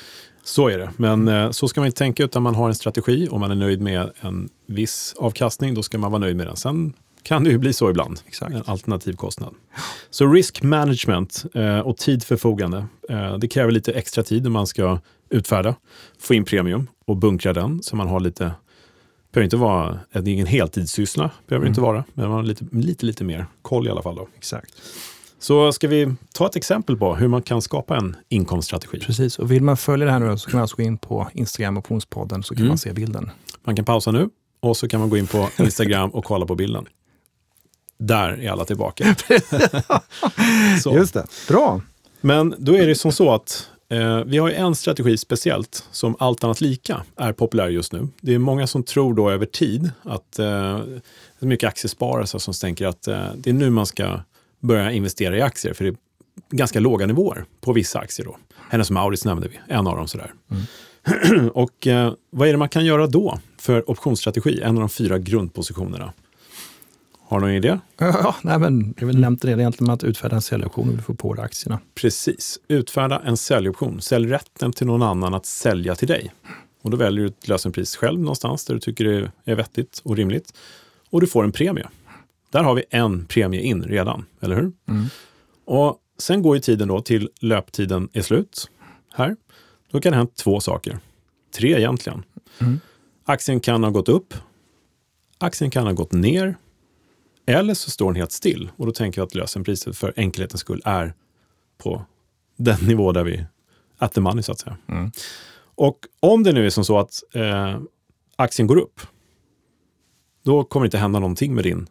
Så 0.49 0.69
är 0.69 0.79
det. 0.79 0.91
Men 0.97 1.29
eh, 1.29 1.51
så 1.51 1.69
ska 1.69 1.81
man 1.81 1.87
inte 1.87 1.99
tänka 1.99 2.25
utan 2.25 2.43
man 2.43 2.55
har 2.55 2.69
en 2.69 2.75
strategi. 2.75 3.29
Om 3.31 3.41
man 3.41 3.51
är 3.51 3.55
nöjd 3.55 3.81
med 3.81 4.11
en 4.21 4.49
viss 4.67 5.15
avkastning, 5.19 5.75
då 5.75 5.83
ska 5.83 5.99
man 5.99 6.13
vara 6.13 6.21
nöjd 6.21 6.37
med 6.37 6.47
den. 6.47 6.57
Sen 6.57 6.93
kan 7.23 7.45
det 7.45 7.51
ju 7.51 7.59
bli 7.59 7.73
så 7.73 7.91
ibland. 7.91 8.21
Exakt. 8.27 8.55
En 8.55 8.63
alternativ 8.67 9.13
kostnad. 9.13 9.55
Så 10.11 10.33
risk 10.33 10.63
management 10.63 11.45
eh, 11.55 11.79
och 11.79 11.97
tid 11.97 12.25
förfogande. 12.25 12.87
Eh, 13.09 13.39
det 13.39 13.49
kräver 13.49 13.73
lite 13.73 13.93
extra 13.93 14.23
tid 14.23 14.43
när 14.43 14.51
man 14.51 14.67
ska 14.67 15.01
utfärda, 15.31 15.75
få 16.19 16.35
in 16.35 16.45
premium 16.45 16.87
och 17.07 17.17
bunkra 17.17 17.53
den. 17.53 17.83
Så 17.83 17.97
man 17.97 18.09
har 18.09 18.21
lite, 18.21 18.53
behöver 19.33 19.45
inte 19.45 19.57
vara, 19.57 19.99
det 20.13 20.19
är 20.19 20.29
ingen 20.29 20.47
heltidssyssla, 20.47 21.31
behöver 21.47 21.65
det 21.65 21.69
inte 21.69 21.81
vara, 21.81 22.05
men 22.15 22.29
man 22.29 22.37
har 22.37 22.43
lite, 22.43 22.65
lite, 22.73 23.07
lite 23.07 23.25
mer 23.25 23.47
koll 23.63 23.87
i 23.87 23.91
alla 23.91 24.03
fall. 24.03 24.17
Då. 24.17 24.29
Exakt. 24.37 24.75
Så 25.41 25.73
ska 25.73 25.89
vi 25.89 26.15
ta 26.35 26.47
ett 26.47 26.57
exempel 26.57 26.97
på 26.97 27.15
hur 27.15 27.29
man 27.29 27.43
kan 27.43 27.63
skapa 27.63 27.97
en 27.97 28.17
inkomststrategi? 28.29 29.01
Precis, 29.01 29.39
och 29.39 29.51
vill 29.53 29.63
man 29.63 29.77
följa 29.77 30.07
det 30.07 30.13
här 30.13 30.19
nu 30.19 30.39
så 30.39 30.51
kan 30.51 30.57
man 30.59 30.63
alltså 30.63 30.77
gå 30.77 30.83
in 30.83 30.99
på 30.99 31.29
Instagram 31.33 31.77
Optionspodden 31.79 32.43
så 32.43 32.55
kan 32.55 32.61
Mm. 32.63 32.69
man 32.69 32.79
se 32.79 32.93
bilden. 32.93 33.31
Man 33.65 33.77
kan 33.77 33.85
pausa 33.85 34.11
nu 34.11 34.29
och 34.61 34.77
så 34.77 34.89
kan 34.89 35.01
man 35.01 35.11
gå 35.11 35.17
in 35.17 35.27
på 35.27 35.49
Instagram 35.59 36.11
och 36.11 36.25
kolla 36.25 36.47
på 36.47 36.55
bilden. 36.55 36.87
Där 37.99 38.29
är 38.43 38.51
alla 38.51 38.65
tillbaka. 38.65 39.05
Just 40.95 41.15
det. 41.15 41.27
Bra! 41.49 41.81
Men 42.21 42.55
då 42.59 42.77
är 42.77 42.87
det 42.87 42.95
som 42.95 43.13
så 43.13 43.35
att 43.35 43.69
eh, 43.89 44.17
vi 44.25 44.39
har 44.39 44.49
ju 44.49 44.55
en 44.55 44.75
strategi 44.75 45.17
speciellt 45.19 45.85
som 45.93 46.17
allt 46.19 46.45
annat 46.45 46.61
lika 46.61 47.03
är 47.17 47.33
populär 47.33 47.69
just 47.69 47.93
nu. 47.93 48.09
Det 48.21 48.35
är 48.35 48.39
många 48.39 48.67
som 48.67 48.83
tror 48.83 49.15
då 49.15 49.31
över 49.31 49.47
tid 49.47 49.91
att 50.03 50.39
eh, 50.39 50.45
det 50.47 51.41
är 51.41 51.47
mycket 51.47 51.69
aktiesparare 51.69 52.27
som 52.27 52.55
tänker 52.55 52.87
att 52.87 53.09
eh, 53.09 53.27
det 53.37 53.51
är 53.51 53.55
nu 53.55 53.71
man 53.71 53.87
ska 53.87 54.21
börja 54.61 54.93
investera 54.93 55.37
i 55.37 55.43
aktier 55.43 55.73
för 55.75 55.85
det 55.85 55.91
är 55.91 55.97
ganska 56.51 56.81
låga 56.81 57.07
nivåer 57.07 57.45
på 57.61 57.73
vissa 57.73 57.99
aktier. 57.99 58.27
då. 58.27 58.37
Hennes 58.71 58.91
Mauritz 58.91 59.25
nämnde 59.25 59.49
vi, 59.49 59.75
en 59.75 59.87
av 59.87 59.97
dem 59.97 60.09
sådär. 60.09 60.33
Och 61.55 61.87
eh, 61.87 62.13
vad 62.31 62.49
är 62.49 62.53
det 62.53 62.59
man 62.59 62.69
kan 62.69 62.85
göra 62.85 63.07
då 63.07 63.39
för 63.59 63.91
optionsstrategi, 63.91 64.61
en 64.63 64.75
av 64.77 64.81
de 64.81 64.89
fyra 64.89 65.19
grundpositionerna? 65.19 66.13
Har 67.29 67.41
du 67.41 67.47
någon 67.47 67.55
idé? 67.55 67.79
Ja, 67.99 68.37
nej, 68.43 68.59
men 68.59 68.95
jag 68.99 69.07
vill 69.07 69.21
nämnt 69.21 69.43
det 69.43 69.51
egentligen 69.51 69.87
med 69.87 69.95
att 69.95 70.05
utfärda 70.05 70.37
en 70.37 70.43
säljoption 70.43 70.89
och 70.89 70.97
du 70.97 71.03
får 71.03 71.15
på 71.15 71.35
dig 71.35 71.45
aktierna. 71.45 71.81
Precis. 71.95 72.59
Utfärda 72.69 73.23
en 73.25 73.37
säljoption. 73.37 74.01
Sälj 74.01 74.29
rätten 74.29 74.73
till 74.73 74.87
någon 74.87 75.03
annan 75.03 75.35
att 75.35 75.47
sälja 75.47 75.95
till 75.95 76.09
dig. 76.09 76.33
Och 76.83 76.91
då 76.91 76.97
väljer 76.97 77.25
du 77.25 77.29
ett 77.29 77.49
lösenpris 77.49 77.97
själv 77.97 78.21
någonstans 78.21 78.65
där 78.65 78.75
du 78.75 78.81
tycker 78.81 79.05
det 79.05 79.31
är 79.45 79.55
vettigt 79.55 80.01
och 80.05 80.17
rimligt. 80.17 80.53
Och 81.11 81.21
du 81.21 81.27
får 81.27 81.45
en 81.45 81.53
premie. 81.53 81.89
Där 82.51 82.63
har 82.63 82.75
vi 82.75 82.85
en 82.91 83.25
premie 83.27 83.61
in 83.61 83.83
redan, 83.83 84.25
eller 84.41 84.57
hur? 84.57 84.73
Och 85.65 85.99
sen 86.19 86.43
går 86.43 86.57
ju 86.57 86.61
tiden 86.61 86.89
då 86.89 87.01
till 87.01 87.31
löptiden 87.41 88.09
är 88.13 88.23
slut. 88.23 88.71
Här. 89.15 89.37
Då 89.91 90.01
kan 90.01 90.13
det 90.13 90.17
hända 90.17 90.33
två 90.37 90.61
saker. 90.61 90.99
Tre 91.55 91.79
egentligen. 91.79 92.23
Aktien 93.25 93.61
kan 93.61 93.85
ha 93.85 93.91
gått 93.91 94.09
upp. 94.09 94.35
Aktien 95.39 95.71
kan 95.71 95.87
ha 95.87 95.93
gått 95.93 96.13
ner. 96.13 96.57
Eller 97.47 97.75
så 97.75 97.91
står 97.91 98.07
den 98.07 98.17
helt 98.17 98.33
still 98.33 98.71
och 98.77 98.87
då 98.87 98.93
tänker 98.93 99.21
jag 99.21 99.27
att 99.27 99.35
lösenpriset 99.35 99.97
för 99.97 100.13
enkelhetens 100.17 100.61
skull 100.61 100.83
är 100.85 101.15
på 101.79 102.03
den 102.57 102.79
nivå 102.87 103.13
där 103.13 103.25
vi 103.25 103.45
at 103.99 104.13
the 104.13 104.21
money 104.21 104.43
så 104.43 104.53
att 104.53 104.59
säga. 104.61 104.77
Och 105.75 105.99
om 106.21 106.43
det 106.43 106.53
nu 106.53 106.67
är 106.67 106.71
som 106.71 106.85
så 106.85 106.99
att 106.99 107.23
eh, 107.33 107.81
aktien 108.37 108.67
går 108.67 108.77
upp, 108.77 109.01
då 110.45 110.65
kommer 110.65 110.85
det 110.85 110.87
inte 110.87 110.99
hända 110.99 111.19
någonting 111.19 111.55
med 111.55 111.65
din 111.65 111.87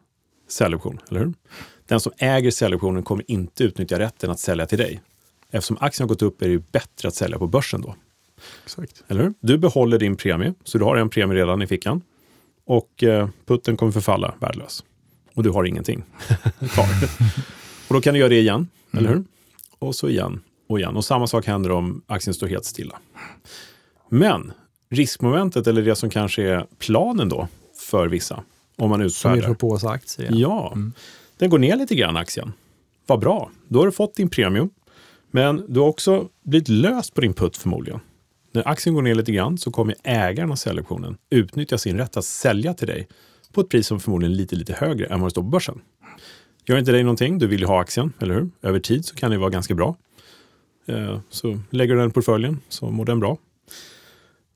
säljoption, 0.47 0.99
eller 1.09 1.19
hur? 1.19 1.33
Den 1.85 1.99
som 1.99 2.11
äger 2.17 2.51
säljoptionen 2.51 3.03
kommer 3.03 3.31
inte 3.31 3.63
utnyttja 3.63 3.99
rätten 3.99 4.31
att 4.31 4.39
sälja 4.39 4.65
till 4.65 4.77
dig. 4.77 5.01
Eftersom 5.51 5.77
aktien 5.79 6.03
har 6.03 6.07
gått 6.07 6.21
upp 6.21 6.41
är 6.41 6.45
det 6.45 6.51
ju 6.51 6.63
bättre 6.71 7.07
att 7.07 7.15
sälja 7.15 7.37
på 7.37 7.47
börsen 7.47 7.81
då. 7.81 7.95
Exakt. 8.63 9.03
Eller 9.07 9.23
hur? 9.23 9.33
Du 9.39 9.57
behåller 9.57 9.99
din 9.99 10.15
premie, 10.15 10.53
så 10.63 10.77
du 10.77 10.83
har 10.83 10.95
en 10.95 11.09
premie 11.09 11.37
redan 11.37 11.61
i 11.61 11.67
fickan. 11.67 12.01
Och 12.65 13.03
eh, 13.03 13.29
putten 13.45 13.77
kommer 13.77 13.91
förfalla 13.91 14.35
värdelös. 14.39 14.83
Och 15.33 15.43
du 15.43 15.49
har 15.49 15.63
ingenting 15.63 16.03
kvar. 16.69 16.87
och 17.87 17.93
då 17.93 18.01
kan 18.01 18.13
du 18.13 18.19
göra 18.19 18.29
det 18.29 18.39
igen, 18.39 18.67
eller 18.93 19.09
hur? 19.09 19.23
Och 19.79 19.95
så 19.95 20.09
igen 20.09 20.41
och 20.69 20.79
igen. 20.79 20.95
Och 20.95 21.05
samma 21.05 21.27
sak 21.27 21.45
händer 21.45 21.71
om 21.71 22.01
aktien 22.07 22.33
står 22.33 22.47
helt 22.47 22.65
stilla. 22.65 22.99
Men 24.09 24.51
riskmomentet, 24.89 25.67
eller 25.67 25.81
det 25.81 25.95
som 25.95 26.09
kanske 26.09 26.43
är 26.43 26.65
planen 26.77 27.29
då 27.29 27.47
för 27.89 28.07
vissa, 28.07 28.43
om 28.77 28.89
man 28.89 29.09
Som 29.09 29.31
vill 29.31 29.39
utfärdar. 29.39 29.53
få 29.53 29.55
på 29.55 29.79
sig 29.79 29.89
aktier. 29.89 30.31
Ja, 30.33 30.77
den 31.37 31.49
går 31.49 31.59
ner 31.59 31.75
lite 31.75 31.95
grann 31.95 32.17
aktien. 32.17 32.53
Vad 33.05 33.19
bra, 33.19 33.51
då 33.67 33.79
har 33.79 33.85
du 33.85 33.91
fått 33.91 34.15
din 34.15 34.29
premium. 34.29 34.69
Men 35.31 35.65
du 35.73 35.79
har 35.79 35.87
också 35.87 36.27
blivit 36.43 36.67
löst 36.69 37.13
på 37.13 37.21
din 37.21 37.33
putt 37.33 37.57
förmodligen. 37.57 37.99
När 38.51 38.67
aktien 38.67 38.95
går 38.95 39.01
ner 39.01 39.15
lite 39.15 39.31
grann 39.31 39.57
så 39.57 39.71
kommer 39.71 39.95
ägaren 40.03 40.51
av 40.51 40.55
säljoptionen 40.55 41.17
utnyttja 41.29 41.77
sin 41.77 41.97
rätt 41.97 42.17
att 42.17 42.25
sälja 42.25 42.73
till 42.73 42.87
dig 42.87 43.07
på 43.53 43.61
ett 43.61 43.69
pris 43.69 43.87
som 43.87 43.99
förmodligen 43.99 44.33
är 44.33 44.37
lite, 44.37 44.55
lite 44.55 44.73
högre 44.73 45.05
än 45.05 45.19
vad 45.19 45.27
det 45.27 45.31
står 45.31 45.41
på 45.41 45.47
börsen. 45.47 45.81
Gör 46.65 46.77
inte 46.77 46.91
dig 46.91 47.03
någonting, 47.03 47.39
du 47.39 47.47
vill 47.47 47.59
ju 47.59 47.65
ha 47.65 47.81
aktien, 47.81 48.13
eller 48.19 48.33
hur? 48.35 48.49
Över 48.61 48.79
tid 48.79 49.05
så 49.05 49.15
kan 49.15 49.31
det 49.31 49.37
vara 49.37 49.49
ganska 49.49 49.75
bra. 49.75 49.95
Eh, 50.85 51.19
Så 51.29 51.59
lägger 51.69 51.93
du 51.93 51.99
den 51.99 52.09
i 52.09 52.13
portföljen 52.13 52.59
så 52.69 52.89
mår 52.91 53.05
den 53.05 53.19
bra. 53.19 53.37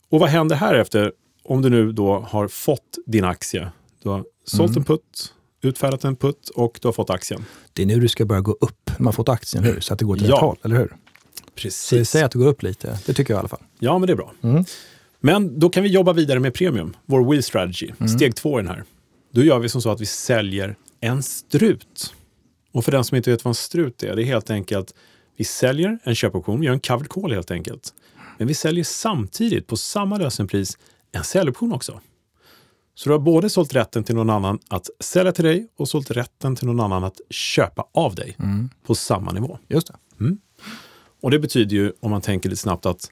Och 0.09 0.19
vad 0.19 0.29
händer 0.29 0.55
här 0.55 0.73
efter 0.75 1.11
om 1.43 1.61
du 1.61 1.69
nu 1.69 1.91
då 1.91 2.19
har 2.19 2.47
fått 2.47 2.97
din 3.05 3.23
aktie? 3.25 3.71
Du 4.03 4.09
har 4.09 4.25
sålt 4.45 4.77
en 4.77 4.83
putt, 4.83 5.33
utfärdat 5.61 6.03
en 6.03 6.15
putt 6.15 6.49
och 6.49 6.79
du 6.81 6.87
har 6.87 6.93
fått 6.93 7.09
aktien. 7.09 7.45
Det 7.73 7.81
är 7.81 7.85
nu 7.85 7.99
du 7.99 8.07
ska 8.07 8.25
börja 8.25 8.41
gå 8.41 8.51
upp. 8.51 8.91
Man 8.97 9.05
har 9.05 9.11
fått 9.13 9.29
aktien 9.29 9.63
nu, 9.63 9.81
så 9.81 9.93
att 9.93 9.99
det 9.99 10.05
går 10.05 10.15
till 10.15 10.27
Ja. 10.29 10.35
rätt 10.35 10.41
håll, 10.41 10.57
eller 10.63 10.75
hur? 10.75 10.95
Precis. 11.55 12.09
säg 12.09 12.23
att 12.23 12.31
det 12.31 12.39
går 12.39 12.47
upp 12.47 12.63
lite. 12.63 12.99
Det 13.05 13.13
tycker 13.13 13.33
jag 13.33 13.37
i 13.37 13.39
alla 13.39 13.47
fall. 13.47 13.61
Ja, 13.79 13.97
men 13.99 14.07
det 14.07 14.13
är 14.13 14.17
bra. 14.17 14.33
Men 15.19 15.59
då 15.59 15.69
kan 15.69 15.83
vi 15.83 15.89
jobba 15.89 16.13
vidare 16.13 16.39
med 16.39 16.53
premium, 16.53 16.95
vår 17.05 17.29
wheel 17.31 17.43
strategy. 17.43 17.91
Steg 18.15 18.35
två 18.35 18.59
i 18.59 18.63
den 18.63 18.71
här. 18.71 18.83
Då 19.31 19.43
gör 19.43 19.59
vi 19.59 19.69
som 19.69 19.81
så 19.81 19.89
att 19.91 20.01
vi 20.01 20.05
säljer 20.05 20.75
en 21.01 21.23
strut. 21.23 22.13
Och 22.71 22.85
för 22.85 22.91
den 22.91 23.03
som 23.03 23.17
inte 23.17 23.31
vet 23.31 23.45
vad 23.45 23.51
en 23.51 23.55
strut 23.55 24.03
är, 24.03 24.15
det 24.15 24.21
är 24.23 24.25
helt 24.25 24.49
enkelt 24.49 24.93
vi 25.37 25.43
säljer 25.45 25.99
en 26.03 26.15
köpoption, 26.15 26.59
vi 26.59 26.65
gör 26.65 26.73
en 26.73 26.79
covered 26.79 27.09
call 27.09 27.31
helt 27.31 27.51
enkelt. 27.51 27.93
Men 28.37 28.47
vi 28.47 28.53
säljer 28.53 28.83
samtidigt 28.83 29.67
på 29.67 29.77
samma 29.77 30.17
lösenpris 30.17 30.77
en 31.11 31.23
säljoption 31.23 31.73
också. 31.73 32.01
Så 32.95 33.09
du 33.09 33.13
har 33.13 33.19
både 33.19 33.49
sålt 33.49 33.75
rätten 33.75 34.03
till 34.03 34.15
någon 34.15 34.29
annan 34.29 34.59
att 34.67 34.89
sälja 34.99 35.31
till 35.31 35.45
dig 35.45 35.67
och 35.77 35.89
sålt 35.89 36.11
rätten 36.11 36.55
till 36.55 36.67
någon 36.67 36.79
annan 36.79 37.03
att 37.03 37.21
köpa 37.29 37.85
av 37.93 38.15
dig 38.15 38.37
på 38.85 38.95
samma 38.95 39.31
nivå. 39.31 39.59
Just 39.67 39.87
det. 39.87 39.95
Och 41.21 41.31
det 41.31 41.39
betyder 41.39 41.75
ju, 41.75 41.93
om 41.99 42.11
man 42.11 42.21
tänker 42.21 42.49
lite 42.49 42.61
snabbt, 42.61 42.85
att 42.85 43.11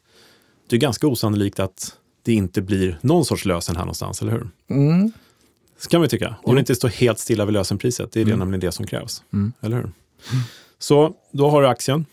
det 0.70 0.76
är 0.76 0.80
ganska 0.80 1.08
osannolikt 1.08 1.60
att 1.60 1.96
det 2.24 2.34
inte 2.34 2.62
blir 2.62 3.00
någon 3.02 3.26
sorts 3.26 3.46
lösen 3.46 3.76
här 3.76 3.84
någonstans, 3.84 4.22
eller 4.22 4.32
hur? 4.32 4.50
Mm. 4.70 5.12
Så 5.78 5.90
kan 5.90 6.02
vi 6.02 6.08
tycka. 6.08 6.36
Om 6.44 6.56
det 6.56 6.60
inte 6.60 6.76
står 6.76 6.90
helt 6.90 7.20
stilla 7.20 7.46
vid 7.46 7.54
lösenpriset. 7.54 8.12
Det 8.12 8.22
är 8.22 8.26
det 8.26 8.36
nämligen 8.36 8.60
det 8.60 8.72
som 8.72 8.88
krävs. 8.88 9.24
Eller 9.62 9.78
hur? 9.78 9.92
Så 10.80 11.14
då 11.32 11.50
har 11.50 11.62
du 11.62 11.68
aktien. 11.68 12.06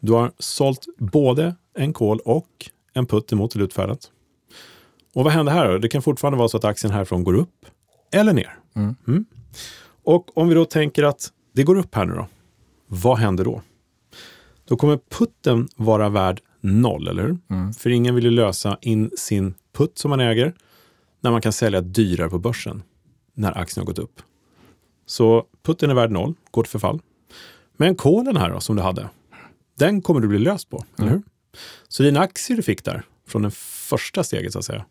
Du 0.00 0.12
har 0.12 0.32
sålt 0.38 0.86
både 0.98 1.54
en 1.74 1.92
call 1.92 2.18
och 2.18 2.70
en 2.92 3.06
putt 3.06 3.32
emot 3.32 3.50
till 3.50 3.62
utfärdat. 3.62 4.10
Och 5.18 5.24
vad 5.24 5.32
händer 5.32 5.52
här 5.52 5.68
då? 5.68 5.78
Det 5.78 5.88
kan 5.88 6.02
fortfarande 6.02 6.38
vara 6.38 6.48
så 6.48 6.56
att 6.56 6.64
aktien 6.64 6.92
härifrån 6.92 7.24
går 7.24 7.34
upp 7.34 7.66
eller 8.12 8.32
ner. 8.32 8.58
Mm. 8.74 9.24
Och 10.04 10.38
om 10.38 10.48
vi 10.48 10.54
då 10.54 10.64
tänker 10.64 11.02
att 11.02 11.32
det 11.52 11.62
går 11.62 11.78
upp 11.78 11.94
här 11.94 12.04
nu 12.04 12.14
då. 12.14 12.26
Vad 12.86 13.18
händer 13.18 13.44
då? 13.44 13.62
Då 14.64 14.76
kommer 14.76 14.98
putten 15.08 15.68
vara 15.76 16.08
värd 16.08 16.40
noll, 16.60 17.08
eller 17.08 17.22
hur? 17.22 17.38
För 17.72 17.90
ingen 17.90 18.14
vill 18.14 18.24
ju 18.24 18.30
lösa 18.30 18.78
in 18.80 19.10
sin 19.16 19.54
putt 19.76 19.98
som 19.98 20.08
man 20.08 20.20
äger 20.20 20.54
när 21.20 21.30
man 21.30 21.40
kan 21.40 21.52
sälja 21.52 21.80
dyrare 21.80 22.30
på 22.30 22.38
börsen 22.38 22.82
när 23.34 23.58
aktien 23.58 23.82
har 23.82 23.86
gått 23.86 23.98
upp. 23.98 24.22
Så 25.06 25.46
putten 25.62 25.90
är 25.90 25.94
värd 25.94 26.10
noll, 26.10 26.34
går 26.50 26.62
till 26.62 26.70
förfall. 26.70 27.00
Men 27.76 27.94
kolen 27.94 28.36
här 28.36 28.50
då, 28.50 28.60
som 28.60 28.76
du 28.76 28.82
hade, 28.82 29.08
den 29.78 30.02
kommer 30.02 30.20
du 30.20 30.28
bli 30.28 30.38
löst 30.38 30.70
på, 30.70 30.84
eller 30.98 31.10
hur? 31.10 31.22
Så 31.88 32.02
dina 32.02 32.20
aktier 32.20 32.56
du 32.56 32.62
fick 32.62 32.84
där, 32.84 33.02
från 33.26 33.42
det 33.42 33.50
första 33.50 34.24
steget 34.24 34.52
så 34.52 34.58
att 34.58 34.64
säga, 34.64 34.84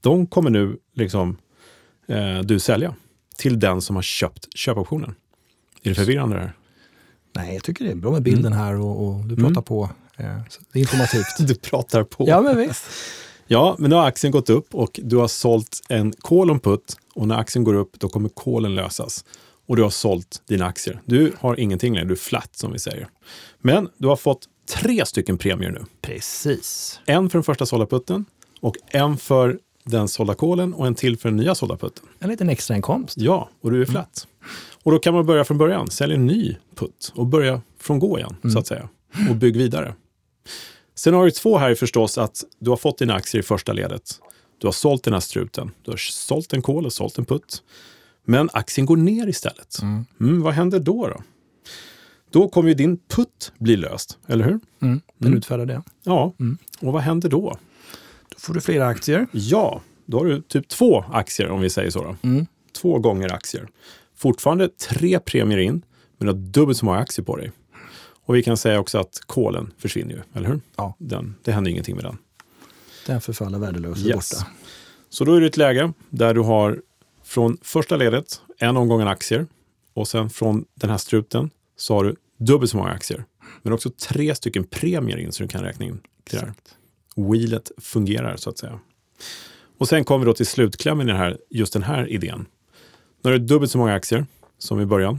de 0.00 0.26
kommer 0.26 0.50
nu 0.50 0.78
liksom 0.94 1.36
eh, 2.08 2.38
du 2.38 2.58
sälja 2.58 2.94
till 3.36 3.60
den 3.60 3.80
som 3.80 3.96
har 3.96 4.02
köpt 4.02 4.56
köpoptionen. 4.56 5.14
Är 5.82 5.88
det 5.88 5.94
förvirrande 5.94 6.36
det 6.36 6.40
här? 6.40 6.52
Nej, 7.32 7.54
jag 7.54 7.64
tycker 7.64 7.84
det 7.84 7.90
är 7.90 7.94
bra 7.94 8.10
med 8.10 8.22
bilden 8.22 8.52
här 8.52 8.80
och, 8.80 9.06
och 9.06 9.24
du 9.24 9.36
pratar 9.36 9.62
på. 9.62 9.90
Eh, 10.16 10.36
det 10.72 10.78
är 10.78 10.80
informativt. 10.80 11.26
Du 11.38 11.54
pratar 11.54 12.04
på. 12.04 12.28
ja, 12.28 12.40
men 12.40 12.56
visst. 12.56 12.84
Ja, 13.52 13.76
men 13.78 13.90
nu 13.90 13.96
har 13.96 14.06
aktien 14.06 14.30
gått 14.30 14.50
upp 14.50 14.74
och 14.74 15.00
du 15.02 15.16
har 15.16 15.28
sålt 15.28 15.80
en 15.88 16.12
call 16.12 16.50
on 16.50 16.60
put 16.60 16.96
och 17.14 17.28
när 17.28 17.38
aktien 17.38 17.64
går 17.64 17.74
upp 17.74 18.00
då 18.00 18.08
kommer 18.08 18.30
callen 18.44 18.74
lösas. 18.74 19.24
Och 19.66 19.76
du 19.76 19.82
har 19.82 19.90
sålt 19.90 20.42
dina 20.48 20.66
aktier. 20.66 21.00
Du 21.04 21.32
har 21.38 21.60
ingenting 21.60 21.94
längre, 21.94 22.08
du 22.08 22.14
är 22.14 22.18
flat 22.18 22.56
som 22.56 22.72
vi 22.72 22.78
säger. 22.78 23.08
Men 23.58 23.88
du 23.98 24.08
har 24.08 24.16
fått 24.16 24.46
tre 24.74 25.06
stycken 25.06 25.38
premier 25.38 25.70
nu. 25.70 25.84
Precis. 26.02 27.00
En 27.06 27.30
för 27.30 27.38
den 27.38 27.44
första 27.44 27.66
sålda 27.66 27.86
putten 27.86 28.24
och 28.60 28.76
en 28.86 29.16
för 29.16 29.58
den 29.84 30.08
sålda 30.08 30.34
callen 30.34 30.74
och 30.74 30.86
en 30.86 30.94
till 30.94 31.18
för 31.18 31.28
den 31.28 31.36
nya 31.36 31.54
sålda 31.54 31.76
putten. 31.76 32.04
En 32.18 32.30
liten 32.30 32.50
extrainkomst. 32.50 33.18
Ja, 33.18 33.48
och 33.60 33.70
du 33.70 33.82
är 33.82 33.86
flat. 33.86 34.26
Och 34.82 34.92
då 34.92 34.98
kan 34.98 35.14
man 35.14 35.26
börja 35.26 35.44
från 35.44 35.58
början, 35.58 35.90
sälja 35.90 36.16
en 36.16 36.26
ny 36.26 36.56
putt 36.74 37.12
och 37.14 37.26
börja 37.26 37.60
från 37.78 37.98
gå 37.98 38.18
igen, 38.18 38.36
så 38.52 38.58
att 38.58 38.66
säga. 38.66 38.88
Och 39.30 39.36
bygg 39.36 39.56
vidare. 39.56 39.94
Scenario 40.94 41.30
två 41.30 41.58
här 41.58 41.70
är 41.70 41.74
förstås 41.74 42.18
att 42.18 42.44
du 42.58 42.70
har 42.70 42.76
fått 42.76 42.98
dina 42.98 43.14
aktier 43.14 43.40
i 43.40 43.42
första 43.42 43.72
ledet. 43.72 44.20
Du 44.58 44.66
har 44.66 44.72
sålt 44.72 45.04
den 45.04 45.12
här 45.12 45.20
struten. 45.20 45.70
Du 45.82 45.90
har 45.90 45.96
sålt 45.96 46.52
en 46.52 46.62
kol 46.62 46.86
och 46.86 46.92
sålt 46.92 47.18
en 47.18 47.24
putt. 47.24 47.62
Men 48.24 48.50
aktien 48.52 48.86
går 48.86 48.96
ner 48.96 49.26
istället. 49.28 49.78
Mm, 50.20 50.42
vad 50.42 50.54
händer 50.54 50.78
då? 50.80 51.08
Då 51.08 51.22
Då 52.30 52.48
kommer 52.48 52.68
ju 52.68 52.74
din 52.74 52.96
putt 52.96 53.52
bli 53.58 53.76
löst, 53.76 54.18
eller 54.26 54.44
hur? 54.44 54.60
Mm. 54.82 55.00
Den 55.18 55.36
utfärdar 55.36 55.66
det. 55.66 55.82
Ja, 56.02 56.32
och 56.80 56.92
vad 56.92 57.02
händer 57.02 57.28
då? 57.28 57.58
Får 58.40 58.54
du 58.54 58.60
flera 58.60 58.86
aktier. 58.86 59.26
Ja, 59.32 59.80
då 60.06 60.18
har 60.18 60.24
du 60.24 60.42
typ 60.42 60.68
två 60.68 61.04
aktier 61.12 61.50
om 61.50 61.60
vi 61.60 61.70
säger 61.70 61.90
så. 61.90 62.02
Då. 62.04 62.16
Två 62.72 62.98
gånger 62.98 63.32
aktier. 63.32 63.68
Fortfarande 64.16 64.68
tre 64.68 65.20
premier 65.20 65.58
in, 65.58 65.82
men 66.18 66.26
du 66.26 66.32
har 66.32 66.40
dubbelt 66.40 66.78
så 66.78 66.84
många 66.84 66.98
aktier 66.98 67.24
på 67.24 67.36
dig. 67.36 67.52
Och 68.24 68.34
vi 68.36 68.42
kan 68.42 68.56
säga 68.56 68.80
också 68.80 68.98
att 68.98 69.20
kolen 69.26 69.72
försvinner 69.78 70.14
ju, 70.14 70.20
eller 70.34 70.48
hur? 70.48 70.60
Ja. 70.76 70.94
Den, 70.98 71.34
det 71.44 71.52
händer 71.52 71.70
ingenting 71.70 71.96
med 71.96 72.04
den. 72.04 72.18
Den 73.06 73.20
förfaller 73.20 73.58
värdelös 73.58 73.98
Yes. 74.06 74.30
borta. 74.30 74.46
Så 75.08 75.24
då 75.24 75.34
är 75.34 75.40
det 75.40 75.46
ett 75.46 75.56
läge 75.56 75.92
där 76.10 76.34
du 76.34 76.40
har 76.40 76.82
från 77.24 77.58
första 77.62 77.96
ledet 77.96 78.40
en 78.58 78.76
omgång 78.76 79.00
aktier 79.00 79.46
och 79.94 80.08
sen 80.08 80.30
från 80.30 80.64
den 80.74 80.90
här 80.90 80.98
struten 80.98 81.50
så 81.76 81.94
har 81.94 82.04
du 82.04 82.16
dubbelt 82.38 82.70
så 82.70 82.76
många 82.76 82.90
aktier. 82.90 83.24
Men 83.62 83.72
också 83.72 83.90
tre 83.90 84.34
stycken 84.34 84.64
premier 84.64 85.16
in 85.18 85.32
så 85.32 85.42
du 85.42 85.48
kan 85.48 85.62
räkna 85.62 85.86
in 85.86 86.00
det 86.30 86.36
där. 86.36 86.52
Wheelet 87.20 87.70
fungerar 87.78 88.36
så 88.36 88.50
att 88.50 88.58
säga. 88.58 88.78
Och 89.78 89.88
sen 89.88 90.04
kommer 90.04 90.18
vi 90.18 90.24
då 90.24 90.34
till 90.34 90.46
slutklämmen 90.46 91.08
i 91.08 91.12
den 91.12 91.20
här, 91.20 91.38
just 91.50 91.72
den 91.72 91.82
här 91.82 92.08
idén. 92.08 92.46
När 93.22 93.30
du 93.30 93.38
har 93.38 93.46
dubbelt 93.46 93.70
så 93.70 93.78
många 93.78 93.94
aktier 93.94 94.26
som 94.58 94.80
i 94.80 94.86
början. 94.86 95.18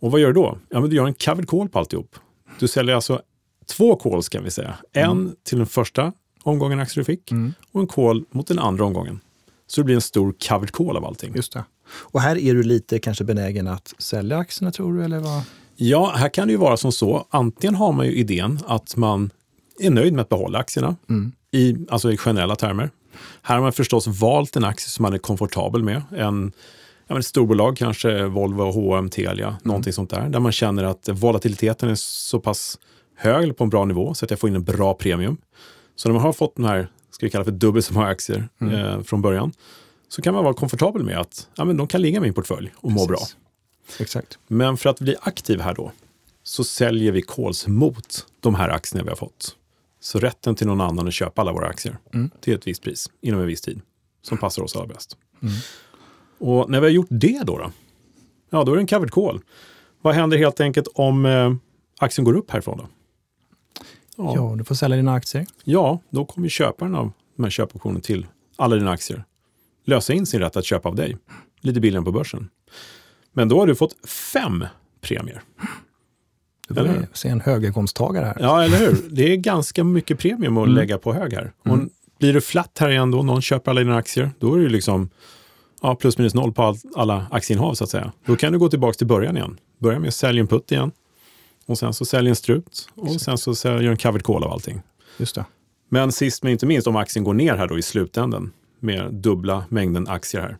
Och 0.00 0.10
vad 0.10 0.20
gör 0.20 0.28
du 0.28 0.34
då? 0.34 0.58
Ja, 0.68 0.80
men 0.80 0.90
du 0.90 0.96
gör 0.96 1.06
en 1.06 1.14
covered 1.14 1.48
call 1.48 1.68
på 1.68 1.78
alltihop. 1.78 2.16
Du 2.58 2.68
säljer 2.68 2.94
alltså 2.94 3.22
två 3.66 3.96
calls 3.96 4.28
kan 4.28 4.44
vi 4.44 4.50
säga. 4.50 4.78
En 4.92 5.36
till 5.42 5.58
den 5.58 5.66
första 5.66 6.12
omgången 6.42 6.80
aktier 6.80 7.00
du 7.00 7.04
fick 7.04 7.32
och 7.72 7.80
en 7.80 7.86
call 7.86 8.24
mot 8.30 8.46
den 8.46 8.58
andra 8.58 8.84
omgången. 8.84 9.20
Så 9.66 9.80
det 9.80 9.84
blir 9.84 9.94
en 9.94 10.00
stor 10.00 10.34
covered 10.48 10.72
call 10.72 10.96
av 10.96 11.04
allting. 11.04 11.34
Just 11.34 11.52
det. 11.52 11.64
Och 11.92 12.20
här 12.20 12.38
är 12.38 12.54
du 12.54 12.62
lite 12.62 12.98
kanske 12.98 13.24
benägen 13.24 13.68
att 13.68 13.94
sälja 13.98 14.38
aktierna 14.38 14.72
tror 14.72 14.94
du? 14.94 15.04
Eller 15.04 15.18
vad? 15.18 15.42
Ja, 15.76 16.12
här 16.16 16.28
kan 16.28 16.48
det 16.48 16.52
ju 16.52 16.58
vara 16.58 16.76
som 16.76 16.92
så. 16.92 17.26
Antingen 17.30 17.74
har 17.74 17.92
man 17.92 18.06
ju 18.06 18.12
idén 18.12 18.60
att 18.66 18.96
man 18.96 19.30
är 19.80 19.90
nöjd 19.90 20.12
med 20.12 20.22
att 20.22 20.28
behålla 20.28 20.58
aktierna 20.58 20.96
i, 21.50 21.76
alltså 21.88 22.12
i 22.12 22.16
generella 22.16 22.56
termer. 22.56 22.90
Här 23.42 23.54
har 23.54 23.62
man 23.62 23.72
förstås 23.72 24.06
valt 24.06 24.56
en 24.56 24.64
aktie 24.64 24.88
som 24.88 25.02
man 25.02 25.12
är 25.12 25.18
komfortabel 25.18 25.82
med. 25.82 26.02
En, 26.16 26.52
ja, 27.06 27.18
ett 27.18 27.26
storbolag, 27.26 27.76
kanske 27.76 28.24
Volvo, 28.24 28.70
H&M, 28.70 29.10
Telia, 29.10 29.56
någonting 29.62 29.92
sånt 29.92 30.10
där. 30.10 30.28
Där 30.28 30.40
man 30.40 30.52
känner 30.52 30.84
att 30.84 31.08
volatiliteten 31.08 31.88
är 31.88 31.94
så 31.94 32.40
pass 32.40 32.78
hög 33.16 33.56
på 33.56 33.64
en 33.64 33.70
bra 33.70 33.84
nivå 33.84 34.14
så 34.14 34.24
att 34.24 34.30
jag 34.30 34.40
får 34.40 34.50
in 34.50 34.56
en 34.56 34.64
bra 34.64 34.94
premium. 34.94 35.36
Så 35.96 36.08
när 36.08 36.14
man 36.14 36.22
har 36.22 36.32
fått 36.32 36.56
de 36.56 36.64
här, 36.64 36.88
ska 37.10 37.26
vi 37.26 37.30
kalla 37.30 37.44
för 37.44 37.52
dubbelt 37.52 37.86
så 37.86 37.94
många 37.94 38.06
aktier 38.06 38.48
eh, 38.72 39.02
från 39.02 39.22
början, 39.22 39.52
så 40.08 40.22
kan 40.22 40.34
man 40.34 40.44
vara 40.44 40.54
komfortabel 40.54 41.02
med 41.02 41.18
att 41.18 41.48
ja, 41.54 41.64
men 41.64 41.76
de 41.76 41.86
kan 41.86 42.02
ligga 42.02 42.16
i 42.16 42.20
min 42.20 42.34
portfölj 42.34 42.72
och 42.76 42.92
må 42.92 43.06
bra. 43.06 43.18
Precis. 43.18 43.36
Exakt. 44.00 44.38
Men 44.46 44.76
för 44.76 44.90
att 44.90 45.00
bli 45.00 45.16
aktiv 45.20 45.60
här 45.60 45.74
då, 45.74 45.92
så 46.42 46.64
säljer 46.64 47.12
vi 47.12 47.22
calls 47.22 47.66
mot 47.66 48.26
de 48.40 48.54
här 48.54 48.68
aktierna 48.68 49.04
vi 49.04 49.08
har 49.08 49.16
fått. 49.16 49.56
Så 50.00 50.18
rätten 50.18 50.54
till 50.54 50.66
någon 50.66 50.80
annan 50.80 51.08
att 51.08 51.14
köpa 51.14 51.40
alla 51.40 51.52
våra 51.52 51.66
aktier 51.68 51.96
till 52.40 52.54
ett 52.54 52.66
visst 52.66 52.82
pris 52.82 53.10
inom 53.20 53.40
en 53.40 53.46
viss 53.46 53.60
tid, 53.60 53.80
som 54.22 54.38
passar 54.38 54.62
oss 54.62 54.76
allra 54.76 54.86
bäst. 54.86 55.16
Och 56.38 56.70
när 56.70 56.80
vi 56.80 56.86
har 56.86 56.92
gjort 56.92 57.06
det 57.10 57.42
då, 57.46 57.58
då, 57.58 57.70
ja 58.50 58.64
då 58.64 58.72
är 58.72 58.76
det 58.76 58.82
en 58.82 58.86
covered 58.86 59.10
call. 59.10 59.40
Vad 60.02 60.14
händer 60.14 60.38
helt 60.38 60.60
enkelt 60.60 60.88
om 60.94 61.26
eh, 61.26 61.54
aktien 61.98 62.24
går 62.24 62.36
upp 62.36 62.50
härifrån 62.50 62.78
då? 62.78 62.88
Ja, 64.16 64.32
Ja, 64.36 64.54
du 64.58 64.64
får 64.64 64.74
sälja 64.74 64.96
dina 64.96 65.12
aktier. 65.14 65.46
ja, 65.64 66.00
då 66.10 66.24
kommer 66.24 66.48
köparen 66.48 66.94
av 66.94 67.12
de 67.36 67.42
här 67.42 67.50
köpoptionerna 67.50 68.00
till 68.00 68.26
alla 68.56 68.76
dina 68.76 68.90
aktier 68.90 69.24
lösa 69.84 70.12
in 70.12 70.26
sin 70.26 70.40
rätt 70.40 70.56
att 70.56 70.64
köpa 70.64 70.88
av 70.88 70.94
dig, 70.94 71.16
lite 71.60 71.80
billigare 71.80 71.98
än 71.98 72.04
på 72.04 72.12
börsen. 72.12 72.50
Men 73.32 73.48
då 73.48 73.58
har 73.58 73.66
du 73.66 73.74
fått 73.74 74.08
fem 74.08 74.64
premier. 75.00 75.42
Du 76.70 76.74
får 76.74 76.82
Eller 76.82 77.08
se 77.12 77.28
en 77.28 77.40
höginkomsttagare 77.40 78.24
här. 78.24 78.36
Ja, 78.40 78.62
eller 78.62 78.78
hur? 78.78 79.08
Det 79.10 79.32
är 79.32 79.36
ganska 79.36 79.84
mycket 79.84 80.18
premium 80.18 80.56
att 80.56 80.68
lägga 80.68 80.98
på 80.98 81.12
hög 81.12 81.32
här. 81.32 81.52
Och 81.64 81.78
blir 82.18 82.32
det 82.32 82.40
flatt 82.40 82.78
här 82.78 82.90
igen 82.90 83.10
då, 83.10 83.22
någon 83.22 83.42
köper 83.42 83.70
alla 83.70 83.80
dina 83.80 83.96
aktier, 83.96 84.30
då 84.38 84.54
är 84.54 84.56
det 84.56 84.62
ju 84.62 84.68
liksom 84.68 85.10
ja, 85.82 85.94
plus 85.94 86.18
minus 86.18 86.34
noll 86.34 86.52
på 86.52 86.62
all, 86.62 86.76
alla 86.96 87.26
aktieinnehav 87.30 87.74
så 87.74 87.84
att 87.84 87.90
säga. 87.90 88.12
Då 88.26 88.36
kan 88.36 88.52
du 88.52 88.58
gå 88.58 88.68
tillbaka 88.68 88.94
till 88.94 89.06
början 89.06 89.36
igen. 89.36 89.58
Börja 89.78 89.98
med 89.98 90.08
att 90.08 90.14
sälja 90.14 90.40
en 90.40 90.46
putt 90.46 90.72
igen. 90.72 90.90
Och 91.66 91.78
sen 91.78 91.94
så 91.94 92.04
sälja 92.04 92.28
en 92.28 92.36
strut. 92.36 92.88
Och 92.94 93.20
sen 93.20 93.38
så 93.38 93.54
säljer 93.54 93.90
en 93.90 93.96
covered 93.96 94.24
call 94.24 94.44
av 94.44 94.52
allting. 94.52 94.82
Just 95.18 95.34
det. 95.34 95.44
Men 95.88 96.12
sist 96.12 96.42
men 96.42 96.52
inte 96.52 96.66
minst, 96.66 96.86
om 96.86 96.96
aktien 96.96 97.24
går 97.24 97.34
ner 97.34 97.56
här 97.56 97.68
då 97.68 97.78
i 97.78 97.82
slutänden 97.82 98.52
med 98.80 99.14
dubbla 99.14 99.64
mängden 99.68 100.08
aktier 100.08 100.42
här. 100.42 100.56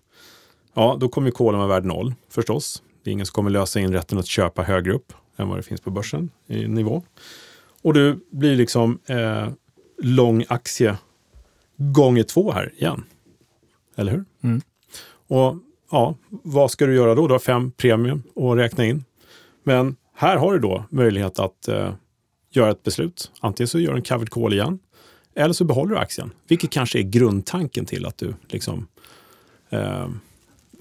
Ja, 0.74 0.96
då 1.00 1.08
kommer 1.08 1.28
ju 1.28 1.32
kolen 1.32 1.58
vara 1.58 1.68
värd 1.68 1.84
noll 1.84 2.14
förstås. 2.30 2.82
Det 3.04 3.10
är 3.10 3.12
ingen 3.12 3.26
som 3.26 3.32
kommer 3.32 3.50
lösa 3.50 3.80
in 3.80 3.92
rätten 3.92 4.18
att 4.18 4.26
köpa 4.26 4.62
högre 4.62 4.92
upp 4.92 5.12
än 5.36 5.48
vad 5.48 5.58
det 5.58 5.62
finns 5.62 5.80
på 5.80 5.90
börsen 5.90 6.30
i 6.46 6.68
nivå. 6.68 7.02
Och 7.82 7.94
du 7.94 8.26
blir 8.30 8.56
liksom 8.56 8.98
eh, 9.06 9.48
lång 9.98 10.44
aktie 10.48 10.96
gånger 11.76 12.22
två 12.22 12.52
här 12.52 12.72
igen. 12.76 13.04
Eller 13.96 14.12
hur? 14.12 14.24
Mm. 14.42 14.60
Och 15.26 15.56
ja, 15.90 16.14
vad 16.30 16.70
ska 16.70 16.86
du 16.86 16.94
göra 16.94 17.14
då? 17.14 17.26
Du 17.26 17.34
har 17.34 17.38
fem 17.38 17.70
premium 17.70 18.22
att 18.36 18.58
räkna 18.58 18.84
in. 18.84 19.04
Men 19.62 19.96
här 20.14 20.36
har 20.36 20.52
du 20.52 20.58
då 20.58 20.84
möjlighet 20.90 21.38
att 21.38 21.68
eh, 21.68 21.92
göra 22.50 22.70
ett 22.70 22.82
beslut. 22.82 23.30
Antingen 23.40 23.68
så 23.68 23.78
gör 23.78 23.92
du 23.92 23.96
en 23.96 24.04
covered 24.04 24.30
call 24.30 24.52
igen 24.52 24.78
eller 25.34 25.54
så 25.54 25.64
behåller 25.64 25.94
du 25.94 25.98
aktien. 25.98 26.30
Vilket 26.48 26.70
kanske 26.70 26.98
är 26.98 27.02
grundtanken 27.02 27.84
till 27.84 28.06
att 28.06 28.18
du 28.18 28.34
liksom 28.48 28.86
eh, 29.70 30.08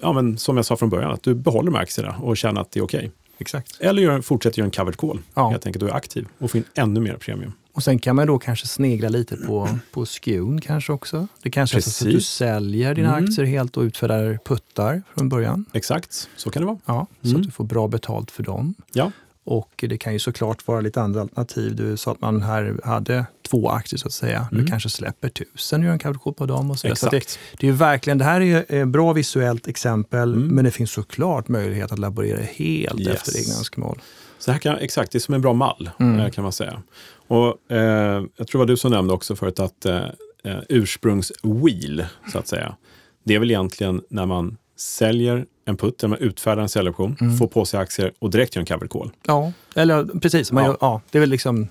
ja, 0.01 0.13
men 0.13 0.38
som 0.38 0.57
jag 0.57 0.65
sa 0.65 0.75
från 0.75 0.89
början, 0.89 1.12
att 1.12 1.23
du 1.23 1.35
behåller 1.35 1.71
med 1.71 1.81
aktierna 1.81 2.15
och 2.17 2.38
känner 2.38 2.62
att 2.62 2.71
det 2.71 2.79
är 2.79 2.83
okej. 2.83 3.12
Exakt. 3.39 3.78
Eller 3.80 4.02
gör, 4.02 4.21
fortsätter 4.21 4.60
göra 4.60 4.65
en 4.65 4.71
covered 4.71 4.97
call. 4.97 5.19
Ja. 5.34 5.49
Helt 5.49 5.65
enkelt, 5.65 5.86
du 5.86 5.89
är 5.89 5.95
aktiv 5.95 6.28
och 6.38 6.52
får 6.52 6.58
in 6.58 6.63
ännu 6.75 6.99
mer 6.99 7.13
premium. 7.13 7.52
Och 7.73 7.84
sen 7.84 7.99
kan 7.99 8.15
man 8.15 8.28
då 8.28 8.39
kanske 8.39 8.67
snegla 8.67 9.10
lite 9.10 9.36
på, 9.38 9.69
på 9.91 10.06
skewn 10.06 10.62
kanske 10.62 10.93
också. 10.93 11.28
Det 11.41 11.49
kanske 11.52 11.78
är 11.78 11.82
så 11.82 11.89
att 11.89 12.10
du 12.10 12.15
Precis. 12.15 12.30
säljer 12.30 12.95
dina 12.95 13.17
Mm. 13.17 13.23
aktier 13.25 13.45
helt 13.45 13.78
och 13.78 13.82
utfärdar 13.82 14.39
puttar 14.45 15.04
från 15.15 15.30
början. 15.30 15.65
Exakt, 15.73 16.30
så 16.36 16.49
kan 16.49 16.62
det 16.62 16.65
vara. 16.65 16.78
Ja, 16.86 17.08
så 17.21 17.28
Mm. 17.30 17.41
att 17.41 17.45
du 17.47 17.52
får 17.52 17.63
bra 17.63 17.88
betalt 17.88 18.32
för 18.32 18.43
dem. 18.43 18.73
Ja, 18.93 19.12
Och 19.45 19.69
det 19.89 19.97
kan 19.97 20.13
ju 20.13 20.19
såklart 20.19 20.67
vara 20.67 20.82
lite 20.82 21.02
andra 21.02 21.21
alternativ. 21.21 21.75
Du 21.75 21.97
sa 21.97 22.12
att 22.12 22.21
man 22.21 22.41
här 22.41 22.80
hade 22.84 23.25
två 23.49 23.69
aktier 23.69 23.97
så 23.97 24.08
att 24.08 24.13
säga. 24.13 24.47
Du 24.52 24.58
Mm. 24.58 24.69
kanske 24.69 24.89
släpper 24.89 25.30
tusen 25.30 25.82
gör 25.84 25.91
en 25.91 25.99
call 25.99 26.17
på 26.19 26.45
dem. 26.45 26.71
Och 26.71 26.80
så 26.80 26.95
så 26.95 27.10
det, 27.10 27.38
det 27.60 27.67
är 27.67 27.71
verkligen, 27.71 28.17
det 28.17 28.23
här 28.25 28.41
är 28.41 28.82
ett 28.82 28.88
bra 28.88 29.13
visuellt 29.13 29.67
exempel, 29.67 30.34
Mm. 30.34 30.47
men 30.47 30.65
det 30.65 30.71
finns 30.71 30.91
såklart 30.91 31.47
möjlighet 31.47 31.91
att 31.91 31.99
laborera 31.99 32.41
helt 32.41 32.99
Yes. 32.99 33.08
efter 33.15 33.39
egna 33.39 33.54
önskemål. 33.54 33.99
Så 34.39 34.52
här 34.52 34.60
kan, 34.60 34.78
exakt, 34.78 35.12
det 35.12 35.17
är 35.17 35.19
som 35.19 35.34
en 35.34 35.41
bra 35.41 35.54
mall 35.54 35.89
Mm. 35.99 36.19
eh, 36.19 36.30
kan 36.30 36.43
man 36.43 36.54
säga. 36.54 36.82
Och 37.28 37.71
eh, 37.71 38.23
Jag 38.38 38.47
tror 38.47 38.52
det 38.52 38.58
var 38.58 38.65
du 38.65 38.78
som 38.78 38.91
nämnde 38.91 39.13
också 39.13 39.36
förut 39.36 39.60
att 39.60 39.86
eh, 39.86 39.97
eh, 40.43 40.60
ursprungs-wheel, 40.69 42.06
så 42.32 42.39
att 42.39 42.47
säga, 42.47 42.75
det 43.23 43.36
är 43.36 43.39
väl 43.39 43.52
egentligen 43.52 44.02
när 44.10 44.25
man 44.25 44.58
säljer 44.79 45.45
en 45.65 45.77
när 46.01 46.09
man 46.09 46.19
utfärdar 46.19 46.61
en 46.63 46.69
säljoption, 46.69 47.17
Mm. 47.21 47.37
får 47.37 47.47
på 47.47 47.65
sig 47.65 47.79
aktier 47.79 48.13
och 48.19 48.29
direkt 48.29 48.55
gör 48.55 48.59
en 48.61 48.65
covered 48.65 48.89
call. 48.89 49.11
Ja, 49.25 49.51
eller 49.75 50.19
precis. 50.19 50.51
Man 50.51 50.63
Ja. 50.63 50.69
Gör, 50.69 50.77
ja, 50.81 51.01
det 51.11 51.17
är 51.17 51.19
väl 51.19 51.29
liksom, 51.29 51.67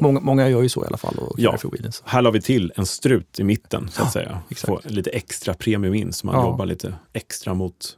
många, 0.00 0.20
många 0.20 0.48
gör 0.48 0.62
ju 0.62 0.68
så 0.68 0.84
i 0.84 0.86
alla 0.86 0.96
fall. 0.96 1.14
Och 1.18 1.34
Ja. 1.40 1.56
Här 2.04 2.22
la 2.22 2.30
vi 2.30 2.40
till 2.40 2.72
en 2.76 2.86
strut 2.86 3.40
i 3.40 3.44
mitten, 3.44 3.88
så 3.92 4.02
att 4.02 4.06
Ja, 4.08 4.12
säga. 4.12 4.40
exakt. 4.48 4.66
Få 4.68 4.80
lite 4.88 5.10
extra 5.10 5.54
premium 5.54 5.94
in, 5.94 6.12
så 6.12 6.26
man 6.26 6.34
Ja. 6.36 6.42
jobbar 6.46 6.66
lite 6.66 6.94
extra 7.12 7.54
mot 7.54 7.96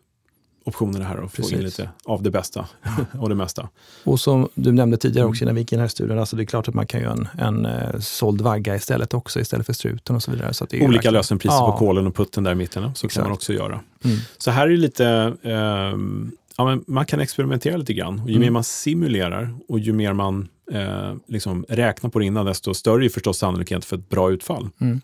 optionerna 0.64 1.04
här 1.04 1.16
och 1.20 1.32
får 1.32 1.52
in 1.52 1.60
lite 1.62 1.88
av 2.04 2.22
det 2.22 2.30
bästa 2.30 2.66
och 3.20 3.28
det 3.28 3.34
mesta. 3.34 3.68
Och 4.04 4.20
som 4.20 4.48
du 4.54 4.72
nämnde 4.72 4.96
tidigare 4.96 5.26
också 5.28 5.44
innan 5.44 5.54
vi 5.54 5.60
gick 5.60 5.72
in 5.72 5.78
i 5.78 5.80
här 5.80 5.88
studien, 5.88 6.18
alltså 6.18 6.36
det 6.36 6.42
är 6.42 6.44
klart 6.44 6.68
att 6.68 6.74
man 6.74 6.86
kan 6.86 7.00
göra 7.00 7.12
en, 7.12 7.28
en 7.38 7.66
eh, 7.66 7.98
såld 8.00 8.40
vagga 8.40 8.76
istället 8.76 9.14
också, 9.14 9.40
istället 9.40 9.66
för 9.66 9.72
struten 9.72 10.16
och 10.16 10.22
så 10.22 10.30
vidare. 10.30 10.54
Så 10.54 10.64
Olika 10.64 10.86
verkligen- 10.88 11.14
lösenpriser 11.14 11.56
Ja. 11.56 11.72
på 11.72 11.78
kolen 11.78 12.06
och 12.06 12.14
putten 12.16 12.44
där 12.44 12.52
i 12.52 12.54
mitten, 12.54 12.82
så 12.82 12.88
Exakt. 13.06 13.14
kan 13.14 13.22
man 13.24 13.32
också 13.32 13.52
göra. 13.52 13.80
Mm. 14.04 14.16
Så 14.38 14.50
här 14.50 14.68
är 14.68 14.76
lite, 14.76 15.06
ehm, 15.42 16.30
ja, 16.56 16.64
men 16.64 16.84
man 16.86 17.06
kan 17.06 17.20
experimentera 17.20 17.76
lite 17.76 17.94
grann. 17.94 18.20
Och 18.20 18.28
ju 18.28 18.34
Mm. 18.36 18.40
mer 18.46 18.50
man 18.50 18.64
simulerar 18.64 19.54
och 19.68 19.78
ju 19.78 19.92
mer 19.92 20.12
man 20.12 20.48
eh, 20.72 21.14
liksom 21.28 21.64
räknar 21.68 22.10
på 22.10 22.18
det 22.18 22.24
innan, 22.24 22.46
desto 22.46 22.74
större 22.74 23.04
är 23.04 23.08
förstås 23.08 23.38
sannolikhet 23.38 23.84
för 23.84 23.96
ett 23.96 24.08
bra 24.08 24.30
utfall. 24.30 24.68
Mm. 24.80 25.00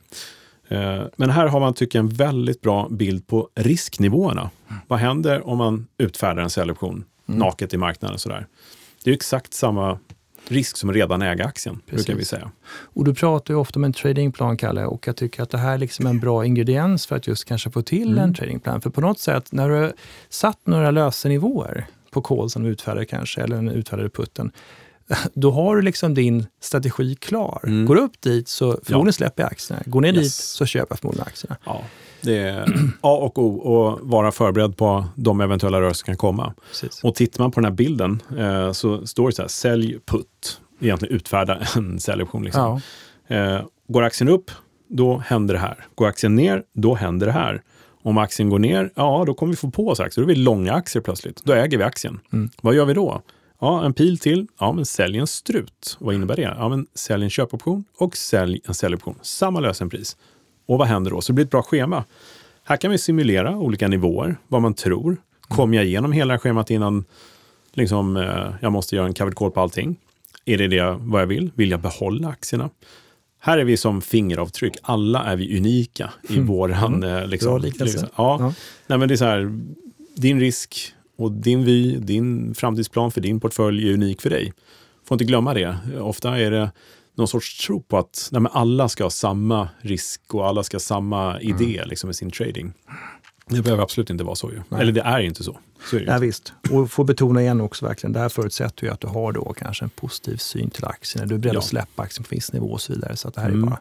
Eh, 0.68 1.02
men 1.16 1.30
här 1.30 1.46
har 1.46 1.60
man, 1.60 1.74
tycker 1.74 1.98
jag, 1.98 2.04
en 2.04 2.08
väldigt 2.14 2.60
bra 2.60 2.88
bild 2.90 3.26
på 3.26 3.48
risknivåerna. 3.54 4.50
Mm. 4.80 4.86
Vad 4.88 4.98
händer 4.98 5.46
om 5.48 5.58
man 5.58 5.86
utfärdar 5.98 6.42
en 6.42 6.50
säljoption 6.50 7.04
naket 7.26 7.74
i 7.74 7.76
marknaden? 7.76 8.14
Och 8.14 8.20
sådär? 8.20 8.46
Det 9.04 9.10
är 9.10 9.14
exakt 9.14 9.54
samma 9.54 9.98
risk 10.48 10.76
som 10.76 10.92
redan 10.92 11.22
äga 11.22 11.44
aktien, 11.44 11.80
brukar 11.86 12.12
vi 12.12 12.18
Precis. 12.18 12.28
säga. 12.28 12.50
Och 12.70 13.04
du 13.04 13.14
pratar 13.14 13.54
ju 13.54 13.60
ofta 13.60 13.78
om 13.78 13.84
en 13.84 13.92
tradingplan, 13.92 14.56
Kalle, 14.56 14.84
och 14.84 15.06
jag 15.06 15.16
tycker 15.16 15.42
att 15.42 15.50
det 15.50 15.58
här 15.58 15.74
är 15.74 15.78
liksom 15.78 16.06
en 16.06 16.20
bra 16.20 16.44
ingrediens 16.46 17.06
för 17.06 17.16
att 17.16 17.26
just 17.26 17.44
kanske 17.44 17.70
få 17.70 17.82
till 17.82 18.08
Mm. 18.12 18.24
en 18.24 18.34
tradingplan. 18.34 18.80
För 18.80 18.90
på 18.90 19.00
något 19.00 19.18
sätt, 19.18 19.52
när 19.52 19.68
du 19.68 19.74
har 19.74 19.92
satt 20.28 20.58
några 20.66 20.90
lösenivåer 20.90 21.86
på 22.10 22.22
call 22.22 22.50
som 22.50 22.62
du 22.62 22.68
utfärdar 22.70 23.04
kanske, 23.04 23.40
eller 23.42 23.56
den 23.56 23.68
utfärdade 23.68 24.08
putten, 24.10 24.52
då 25.34 25.50
har 25.50 25.76
du 25.76 25.82
liksom 25.82 26.14
din 26.14 26.46
strategi 26.60 27.14
klar. 27.14 27.60
Mm. 27.66 27.86
Går 27.86 27.94
du 27.94 28.00
upp 28.00 28.20
dit 28.20 28.48
så 28.48 28.78
förmodligen 28.84 29.12
släpper 29.12 29.42
jag 29.42 29.52
aktierna. 29.52 29.82
Går 29.86 30.00
ner 30.00 30.12
Yes. 30.12 30.22
dit 30.22 30.32
så 30.32 30.66
köper 30.66 30.86
jag 30.92 30.98
förmodligen 30.98 31.26
aktierna. 31.26 31.56
Ja, 31.64 31.82
det 32.20 32.38
är 32.38 32.64
A 33.00 33.12
och 33.16 33.38
O 33.38 33.88
att 33.88 33.98
vara 34.02 34.32
förberedd 34.32 34.76
på 34.76 35.04
de 35.14 35.40
eventuella 35.40 35.80
rörelser 35.80 35.98
som 35.98 36.06
kan 36.06 36.16
komma. 36.16 36.54
Precis. 36.68 37.04
Och 37.04 37.14
tittar 37.14 37.44
man 37.44 37.50
på 37.50 37.60
den 37.60 37.64
här 37.64 37.76
bilden 37.76 38.22
eh, 38.38 38.72
så 38.72 39.06
står 39.06 39.26
det 39.28 39.34
så 39.34 39.42
här, 39.42 39.48
sälj 39.48 39.98
putt. 40.06 40.60
Egentligen 40.80 41.14
utfärda 41.16 41.58
en 41.76 42.00
säljoption. 42.00 42.44
Liksom. 42.44 42.62
Ja, 42.62 42.80
Eh, 43.36 43.60
går 43.88 44.02
aktien 44.02 44.28
upp, 44.28 44.50
då 44.88 45.18
händer 45.26 45.54
det 45.54 45.60
här. 45.60 45.86
Går 45.94 46.06
aktien 46.06 46.34
ner, 46.36 46.62
då 46.72 46.94
händer 46.94 47.26
det 47.26 47.32
här. 47.32 47.62
Om 48.02 48.18
aktien 48.18 48.50
går 48.50 48.58
ner, 48.58 48.90
ja 48.94 49.24
då 49.26 49.34
kommer 49.34 49.52
vi 49.52 49.56
få 49.56 49.70
på 49.70 49.88
oss 49.88 50.00
aktier. 50.00 50.24
Då 50.24 50.30
är 50.30 50.34
vi 50.34 50.40
långa 50.40 50.72
aktier 50.72 51.02
plötsligt. 51.02 51.44
Då 51.44 51.52
äger 51.52 51.78
vi 51.78 51.84
aktien. 51.84 52.20
Mm. 52.32 52.50
Vad 52.62 52.74
gör 52.74 52.84
vi 52.84 52.94
då? 52.94 53.22
Ja, 53.60 53.84
en 53.84 53.92
pil 53.92 54.18
till. 54.18 54.46
Ja, 54.58 54.72
men 54.72 54.86
sälj 54.86 55.18
en 55.18 55.26
strut. 55.26 55.96
Vad 56.00 56.14
innebär 56.14 56.36
det? 56.36 56.42
Ja, 56.42 56.68
men 56.68 56.86
sälj 56.94 57.24
en 57.24 57.30
köpoption 57.30 57.84
och 57.98 58.16
sälj 58.16 58.60
en 58.64 58.74
säljoption. 58.74 59.14
Samma 59.22 59.60
lösenpris. 59.60 60.16
Och 60.66 60.78
vad 60.78 60.88
händer 60.88 61.10
då? 61.10 61.20
Så 61.20 61.32
det 61.32 61.34
blir 61.34 61.44
ett 61.44 61.50
bra 61.50 61.62
schema. 61.62 62.04
Här 62.64 62.76
kan 62.76 62.90
vi 62.90 62.98
simulera 62.98 63.56
olika 63.56 63.88
nivåer, 63.88 64.36
vad 64.48 64.62
man 64.62 64.74
tror. 64.74 65.16
Kommer 65.40 65.76
jag 65.76 65.86
igenom 65.86 66.12
hela 66.12 66.38
schemat 66.38 66.70
innan 66.70 67.04
liksom, 67.72 68.16
eh, 68.16 68.54
jag 68.60 68.72
måste 68.72 68.96
göra 68.96 69.06
en 69.06 69.14
covered 69.14 69.34
call 69.34 69.50
på 69.50 69.60
allting? 69.60 69.96
Är 70.44 70.58
det 70.58 70.68
det 70.68 70.96
vad 71.00 71.22
jag 71.22 71.26
vill? 71.26 71.50
Vill 71.54 71.70
jag 71.70 71.80
behålla 71.80 72.28
aktierna? 72.28 72.70
Här 73.38 73.58
är 73.58 73.64
vi 73.64 73.76
som 73.76 74.02
fingeravtryck. 74.02 74.76
Alla 74.82 75.24
är 75.24 75.36
vi 75.36 75.58
unika 75.58 76.10
i 76.28 76.34
mm. 76.34 76.46
våran... 76.46 77.02
Mm. 77.02 77.30
Liksom, 77.30 77.50
Bra 77.50 77.58
liknelse. 77.58 78.08
Ja. 78.16 78.36
ja. 78.40 78.54
Nej, 78.86 78.98
men 78.98 79.08
det 79.08 79.14
är 79.14 79.16
så 79.16 79.24
här, 79.24 79.60
din 80.14 80.40
risk 80.40 80.94
och 81.20 81.32
din 81.32 81.64
vy, 81.64 81.96
din 81.96 82.54
framtidsplan 82.54 83.10
för 83.10 83.20
din 83.20 83.40
portfölj 83.40 83.88
är 83.88 83.94
unik 83.94 84.20
för 84.20 84.30
dig. 84.30 84.52
Får 85.04 85.14
inte 85.14 85.24
glömma 85.24 85.54
det. 85.54 85.78
Ofta 86.00 86.38
är 86.38 86.50
det 86.50 86.72
någon 87.14 87.28
sorts 87.28 87.66
tro 87.66 87.82
på 87.82 87.98
att 87.98 88.28
nej, 88.32 88.42
alla 88.52 88.88
ska 88.88 89.04
ha 89.04 89.10
samma 89.10 89.68
risk 89.80 90.34
och 90.34 90.46
alla 90.46 90.62
ska 90.62 90.74
ha 90.74 90.80
samma 90.80 91.40
idé 91.40 91.76
mm. 91.76 91.88
liksom, 91.88 92.08
med 92.08 92.16
sin 92.16 92.30
trading. 92.30 92.72
Det 93.46 93.62
behöver 93.62 93.82
absolut 93.82 94.10
inte 94.10 94.24
vara 94.24 94.34
så. 94.34 94.50
Ju. 94.50 94.78
Eller 94.78 94.92
det 94.92 95.00
är 95.00 95.20
inte 95.20 95.44
så. 95.44 95.58
så 95.90 95.96
det 95.96 96.04
Nej, 96.04 96.20
visst. 96.20 96.52
Och 96.70 96.90
få 96.90 97.04
betona 97.04 97.42
igen 97.42 97.60
också 97.60 97.86
verkligen, 97.86 98.12
det 98.12 98.20
här 98.20 98.28
förutsätter 98.28 98.84
ju 98.84 98.92
att 98.92 99.00
du 99.00 99.06
har 99.06 99.32
då 99.32 99.54
kanske 99.58 99.84
en 99.84 99.90
positiv 99.90 100.36
syn 100.36 100.70
till 100.70 100.84
aktien. 100.84 101.28
Du 101.28 101.34
är 101.34 101.38
beredd 101.38 101.54
ja. 101.54 101.58
att 101.58 101.64
släppa 101.64 102.02
aktien 102.02 102.24
på 102.24 102.34
viss 102.34 102.52
nivå 102.52 102.66
och 102.66 102.80
så 102.80 102.92
vidare. 102.92 103.16
Så 103.16 103.28
att 103.28 103.34
det 103.34 103.40
här 103.40 103.48
mm. 103.48 103.62
är 103.62 103.66
bara 103.66 103.80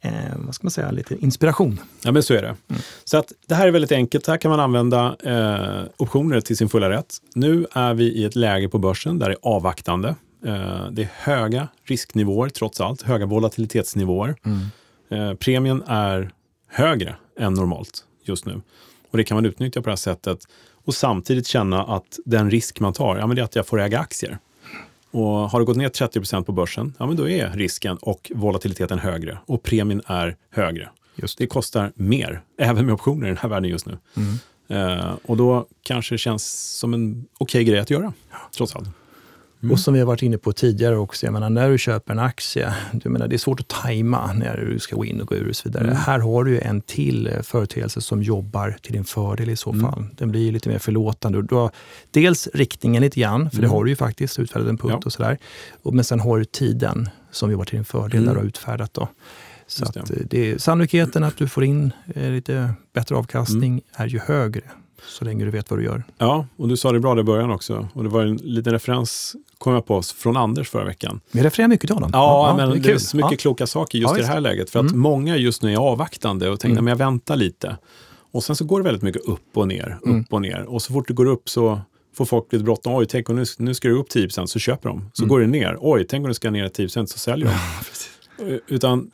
eh, 0.00 0.10
vad 0.36 0.54
ska 0.54 0.64
man 0.64 0.70
säga, 0.70 0.90
lite 0.90 1.16
inspiration. 1.24 1.80
Ja, 2.02 2.12
men 2.12 2.22
så 2.22 2.34
är 2.34 2.42
det. 2.42 2.48
Mm. 2.48 2.82
Så 3.04 3.16
att 3.16 3.32
det 3.46 3.54
här 3.54 3.66
är 3.66 3.70
väldigt 3.70 3.92
enkelt. 3.92 4.26
Här 4.26 4.36
kan 4.36 4.50
man 4.50 4.60
använda 4.60 5.16
eh, 5.22 5.84
optioner 5.96 6.40
till 6.40 6.56
sin 6.56 6.68
fulla 6.68 6.90
rätt. 6.90 7.14
Nu 7.34 7.66
är 7.72 7.94
vi 7.94 8.04
i 8.04 8.24
ett 8.24 8.36
läge 8.36 8.68
på 8.68 8.78
börsen 8.78 9.18
där 9.18 9.28
det 9.28 9.34
är 9.34 9.38
avvaktande. 9.42 10.08
Eh, 10.46 10.90
det 10.90 11.02
är 11.02 11.10
höga 11.12 11.68
risknivåer 11.84 12.48
trots 12.48 12.80
allt, 12.80 13.02
höga 13.02 13.26
volatilitetsnivåer. 13.26 14.36
Mm. 14.44 14.60
Eh, 15.10 15.34
premien 15.34 15.82
är 15.86 16.30
högre 16.68 17.16
än 17.38 17.54
normalt 17.54 18.04
just 18.24 18.46
nu. 18.46 18.60
Och 19.10 19.18
det 19.18 19.24
kan 19.24 19.34
man 19.34 19.46
utnyttja 19.46 19.80
på 19.82 19.86
det 19.86 19.90
här 19.90 19.96
sättet 19.96 20.38
och 20.84 20.94
samtidigt 20.94 21.46
känna 21.46 21.84
att 21.84 22.18
den 22.24 22.50
risk 22.50 22.80
man 22.80 22.92
tar, 22.92 23.16
ja, 23.16 23.26
men 23.26 23.36
det 23.36 23.42
är 23.42 23.44
att 23.44 23.56
jag 23.56 23.66
får 23.66 23.80
äga 23.80 23.98
aktier. 23.98 24.38
Och 25.16 25.50
har 25.50 25.58
det 25.58 25.66
gått 25.66 25.76
ner 25.76 25.88
30 25.88 26.20
procent 26.20 26.46
på 26.46 26.52
börsen, 26.52 26.94
ja, 26.98 27.06
men 27.06 27.16
då 27.16 27.28
är 27.28 27.50
risken 27.50 27.96
och 27.96 28.32
volatiliteten 28.34 28.98
högre 28.98 29.38
och 29.46 29.62
premien 29.62 30.02
är 30.06 30.36
högre. 30.50 30.88
Just. 31.14 31.38
Det 31.38 31.46
kostar 31.46 31.92
mer, 31.94 32.42
även 32.58 32.86
med 32.86 32.94
optioner 32.94 33.26
i 33.26 33.28
den 33.28 33.36
här 33.36 33.48
världen 33.48 33.70
just 33.70 33.86
nu. 33.86 33.98
Mm. 34.16 34.38
Uh, 34.70 35.14
och 35.24 35.36
då 35.36 35.66
kanske 35.82 36.14
det 36.14 36.18
känns 36.18 36.76
som 36.78 36.94
en 36.94 37.26
okej 37.38 37.60
okay 37.60 37.64
grej 37.64 37.80
att 37.80 37.90
göra, 37.90 38.12
trots 38.56 38.76
allt. 38.76 38.88
Mm. 39.66 39.72
Och 39.72 39.80
som 39.80 39.94
vi 39.94 40.00
har 40.00 40.06
varit 40.06 40.22
inne 40.22 40.38
på 40.38 40.52
tidigare 40.52 40.96
också, 40.96 41.26
jag 41.26 41.32
menar, 41.32 41.50
när 41.50 41.70
du 41.70 41.78
köper 41.78 42.12
en 42.12 42.18
aktie, 42.18 42.74
du 42.92 43.08
menar, 43.08 43.28
det 43.28 43.36
är 43.36 43.38
svårt 43.38 43.60
att 43.60 43.68
tajma 43.68 44.32
när 44.32 44.56
du 44.56 44.78
ska 44.78 44.96
gå 44.96 45.04
in 45.04 45.20
och 45.20 45.28
gå 45.28 45.34
ur 45.34 45.48
och 45.48 45.56
så 45.56 45.68
vidare. 45.68 45.84
Mm. 45.84 45.96
Här 45.96 46.18
har 46.18 46.44
du 46.44 46.60
en 46.60 46.80
till 46.80 47.26
eh, 47.26 47.42
företeelse 47.42 48.00
som 48.00 48.22
jobbar 48.22 48.76
till 48.82 48.92
din 48.92 49.04
fördel 49.04 49.50
i 49.50 49.56
så 49.56 49.72
mm. 49.72 49.82
fall. 49.82 50.04
Den 50.16 50.30
blir 50.30 50.52
lite 50.52 50.68
mer 50.68 50.78
förlåtande. 50.78 51.42
Du 51.42 51.54
har 51.54 51.70
dels 52.10 52.48
riktningen 52.54 53.02
lite 53.02 53.20
grann, 53.20 53.50
för 53.50 53.56
det 53.56 53.66
mm. 53.66 53.70
har 53.70 53.84
du 53.84 53.90
ju 53.90 53.96
faktiskt, 53.96 54.38
utfärdat 54.38 54.68
en 54.68 54.78
punkt 54.78 54.98
ja. 55.00 55.06
och 55.06 55.12
sådär. 55.12 55.38
Men 55.82 56.04
sen 56.04 56.20
har 56.20 56.38
du 56.38 56.44
tiden 56.44 57.08
som 57.30 57.50
jobbar 57.50 57.64
till 57.64 57.76
din 57.76 57.84
fördel, 57.84 58.22
mm. 58.22 58.26
där 58.26 58.34
du 58.34 58.40
har 58.40 58.46
utfärdat. 58.46 58.94
Då. 58.94 59.08
Så 59.66 59.84
att 59.84 59.94
det. 59.94 60.00
Eh, 60.00 60.26
det 60.30 60.62
sannolikheten 60.62 61.24
att 61.24 61.36
du 61.36 61.48
får 61.48 61.64
in 61.64 61.92
eh, 62.14 62.30
lite 62.30 62.74
bättre 62.92 63.14
avkastning 63.14 63.72
mm. 63.72 63.82
är 63.92 64.06
ju 64.06 64.18
högre 64.18 64.62
så 65.08 65.24
länge 65.24 65.44
du 65.44 65.50
vet 65.50 65.70
vad 65.70 65.78
du 65.78 65.84
gör. 65.84 66.04
Ja, 66.18 66.46
och 66.56 66.68
du 66.68 66.76
sa 66.76 66.92
det 66.92 67.00
bra 67.00 67.20
i 67.20 67.22
början 67.22 67.50
också. 67.50 67.88
Och 67.92 68.02
det 68.02 68.08
var 68.08 68.22
en 68.22 68.36
liten 68.36 68.72
referens, 68.72 69.36
kom 69.58 69.74
jag 69.74 69.86
på, 69.86 70.02
från 70.02 70.36
Anders 70.36 70.70
förra 70.70 70.84
veckan. 70.84 71.20
Vi 71.32 71.42
refererar 71.42 71.68
mycket 71.68 71.86
till 71.86 71.94
honom. 71.94 72.10
Ja, 72.12 72.48
ja, 72.48 72.56
men 72.56 72.70
det 72.70 72.76
är, 72.76 72.80
det 72.80 72.92
är 72.92 72.98
så 72.98 73.16
mycket 73.16 73.32
ja. 73.32 73.36
kloka 73.36 73.66
saker 73.66 73.98
just 73.98 74.10
ja, 74.10 74.18
i 74.18 74.20
det 74.20 74.26
här 74.26 74.40
läget. 74.40 74.70
För 74.70 74.78
att 74.78 74.90
mm. 74.90 75.00
många 75.00 75.36
just 75.36 75.62
nu 75.62 75.72
är 75.72 75.76
avvaktande 75.76 76.50
och 76.50 76.60
tänker, 76.60 76.72
mm. 76.72 76.84
men 76.84 76.90
jag 76.90 76.98
väntar 76.98 77.36
lite. 77.36 77.76
Och 78.32 78.44
sen 78.44 78.56
så 78.56 78.64
går 78.64 78.80
det 78.80 78.84
väldigt 78.84 79.02
mycket 79.02 79.22
upp 79.22 79.56
och 79.56 79.68
ner, 79.68 79.98
upp 80.00 80.06
mm. 80.06 80.24
och 80.30 80.42
ner. 80.42 80.62
Och 80.62 80.82
så 80.82 80.92
fort 80.92 81.08
det 81.08 81.14
går 81.14 81.26
upp 81.26 81.48
så 81.48 81.80
får 82.16 82.24
folk 82.24 82.52
lite 82.52 82.64
bråttom. 82.64 82.94
Oj, 82.94 83.06
tänk 83.06 83.30
om 83.30 83.36
nu, 83.36 83.44
nu 83.58 83.74
ska 83.74 83.88
det 83.88 83.94
upp 83.94 84.08
10 84.08 84.28
så 84.30 84.58
köper 84.58 84.88
de. 84.88 85.10
Så 85.12 85.22
mm. 85.22 85.28
går 85.28 85.40
det 85.40 85.46
ner. 85.46 85.76
Oj, 85.80 86.06
tänk 86.08 86.24
om 86.24 86.28
det 86.28 86.34
ska 86.34 86.50
ner 86.50 86.68
10 86.68 86.88
så 86.88 87.06
säljer 87.06 87.48
de. 87.48 88.60
Utan 88.74 89.10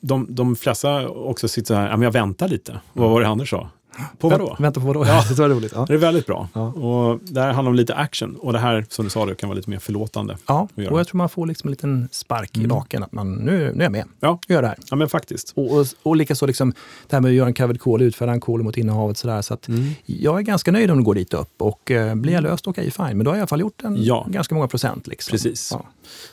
de, 0.00 0.26
de 0.30 0.56
flesta 0.56 1.08
också 1.08 1.48
sitter 1.48 1.66
så 1.66 1.74
här, 1.74 2.02
jag 2.02 2.12
väntar 2.12 2.48
lite. 2.48 2.80
Vad 2.92 3.10
var 3.10 3.20
det 3.20 3.28
Anders 3.28 3.50
sa? 3.50 3.70
På 4.18 4.28
vadå? 4.28 4.56
Vänta 4.58 4.80
på 4.80 4.86
vadå? 4.86 5.06
Ja. 5.06 5.24
det 5.28 5.38
var 5.38 5.48
roligt. 5.48 5.72
Ja. 5.74 5.84
Det 5.88 5.94
är 5.94 5.98
väldigt 5.98 6.26
bra. 6.26 6.48
Ja. 6.52 6.72
Och 6.72 7.20
det 7.22 7.40
här 7.40 7.52
handlar 7.52 7.70
om 7.70 7.76
lite 7.76 7.94
action. 7.94 8.36
Och 8.36 8.52
det 8.52 8.58
här, 8.58 8.86
som 8.88 9.04
du 9.04 9.10
sa, 9.10 9.26
det 9.26 9.34
kan 9.34 9.48
vara 9.48 9.56
lite 9.56 9.70
mer 9.70 9.78
förlåtande. 9.78 10.36
Ja, 10.46 10.68
och 10.74 11.00
jag 11.00 11.06
tror 11.06 11.16
man 11.16 11.28
får 11.28 11.46
liksom 11.46 11.68
en 11.68 11.70
liten 11.70 12.08
spark 12.12 12.56
mm. 12.56 12.64
i 12.64 12.68
baken. 12.68 13.02
Att 13.02 13.12
man, 13.12 13.34
nu, 13.34 13.72
nu 13.74 13.78
är 13.78 13.82
jag 13.82 13.92
med. 13.92 14.04
Ja. 14.20 14.38
Jag 14.46 14.54
gör 14.54 14.62
det 14.62 14.68
här. 14.68 14.76
Ja, 14.90 14.96
men 14.96 15.08
faktiskt. 15.08 15.52
Och, 15.56 15.78
och, 15.78 15.86
och 16.02 16.16
likaså 16.16 16.46
liksom, 16.46 16.74
det 17.08 17.16
här 17.16 17.20
med 17.20 17.28
att 17.28 17.34
göra 17.34 17.46
en 17.46 17.54
covered 17.54 17.80
call, 17.80 18.02
utfärda 18.02 18.32
en 18.32 18.40
call 18.40 18.62
mot 18.62 18.76
innehavet. 18.76 19.18
Sådär, 19.18 19.42
så 19.42 19.54
att 19.54 19.68
mm. 19.68 19.90
Jag 20.06 20.38
är 20.38 20.42
ganska 20.42 20.72
nöjd 20.72 20.90
om 20.90 20.98
det 20.98 21.04
går 21.04 21.14
dit 21.14 21.34
upp. 21.34 21.62
Och 21.62 21.90
eh, 21.90 22.14
blir 22.14 22.32
jag 22.32 22.42
löst, 22.42 22.66
okej, 22.66 22.88
okay, 22.88 23.06
fine. 23.06 23.16
Men 23.16 23.24
då 23.24 23.30
har 23.30 23.36
jag 23.36 23.38
i 23.38 23.40
alla 23.40 23.46
fall 23.46 23.60
gjort 23.60 23.84
en, 23.84 24.04
ja. 24.04 24.26
ganska 24.30 24.54
många 24.54 24.68
procent. 24.68 25.06
Liksom. 25.06 25.30
Precis. 25.30 25.68
Ja. 25.72 25.86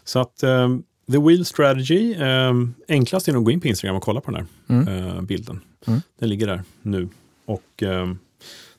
Så 0.04 0.20
att 0.20 0.44
um, 0.44 0.84
The 1.12 1.18
Wheel 1.18 1.46
Strategy, 1.46 2.16
um, 2.16 2.74
enklast 2.88 3.28
är 3.28 3.34
nog 3.34 3.42
att 3.42 3.46
gå 3.46 3.52
in 3.52 3.62
på 3.62 3.68
Instagram 3.68 3.96
och 3.96 4.04
kolla 4.04 4.22
på 4.22 4.32
den 4.32 4.48
här 4.68 4.76
mm. 4.76 5.08
uh, 5.08 5.22
bilden. 5.22 5.62
Mm. 5.88 6.02
Den 6.20 6.30
ligger 6.30 6.48
där 6.48 6.64
nu. 6.82 7.10
Och 7.46 7.84
um, 7.84 8.20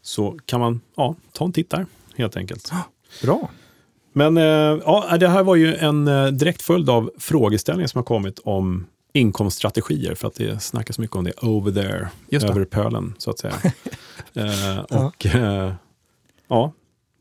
så 0.02 0.38
kan 0.46 0.60
man 0.60 0.80
ja, 0.96 1.14
ta 1.32 1.44
en 1.44 1.52
titt 1.52 1.70
där 1.70 1.86
helt 2.16 2.36
enkelt. 2.36 2.72
Bra. 3.22 3.50
Men 4.12 4.36
eh, 4.36 4.44
ja, 4.84 5.16
det 5.20 5.28
här 5.28 5.42
var 5.42 5.56
ju 5.56 5.74
en 5.74 6.08
eh, 6.08 6.26
direkt 6.26 6.62
följd 6.62 6.90
av 6.90 7.10
frågeställningar 7.18 7.88
som 7.88 7.98
har 7.98 8.04
kommit 8.04 8.38
om 8.38 8.86
inkomststrategier 9.12 10.14
för 10.14 10.28
att 10.28 10.34
det 10.34 10.62
snackas 10.62 10.98
mycket 10.98 11.16
om 11.16 11.24
det 11.24 11.32
over 11.42 11.72
there, 11.72 12.08
över 12.30 12.64
pölen 12.64 13.14
så 13.18 13.30
att 13.30 13.38
säga. 13.38 13.54
eh, 14.34 14.78
och 14.78 15.26
eh, 15.26 15.72
ja, 16.48 16.72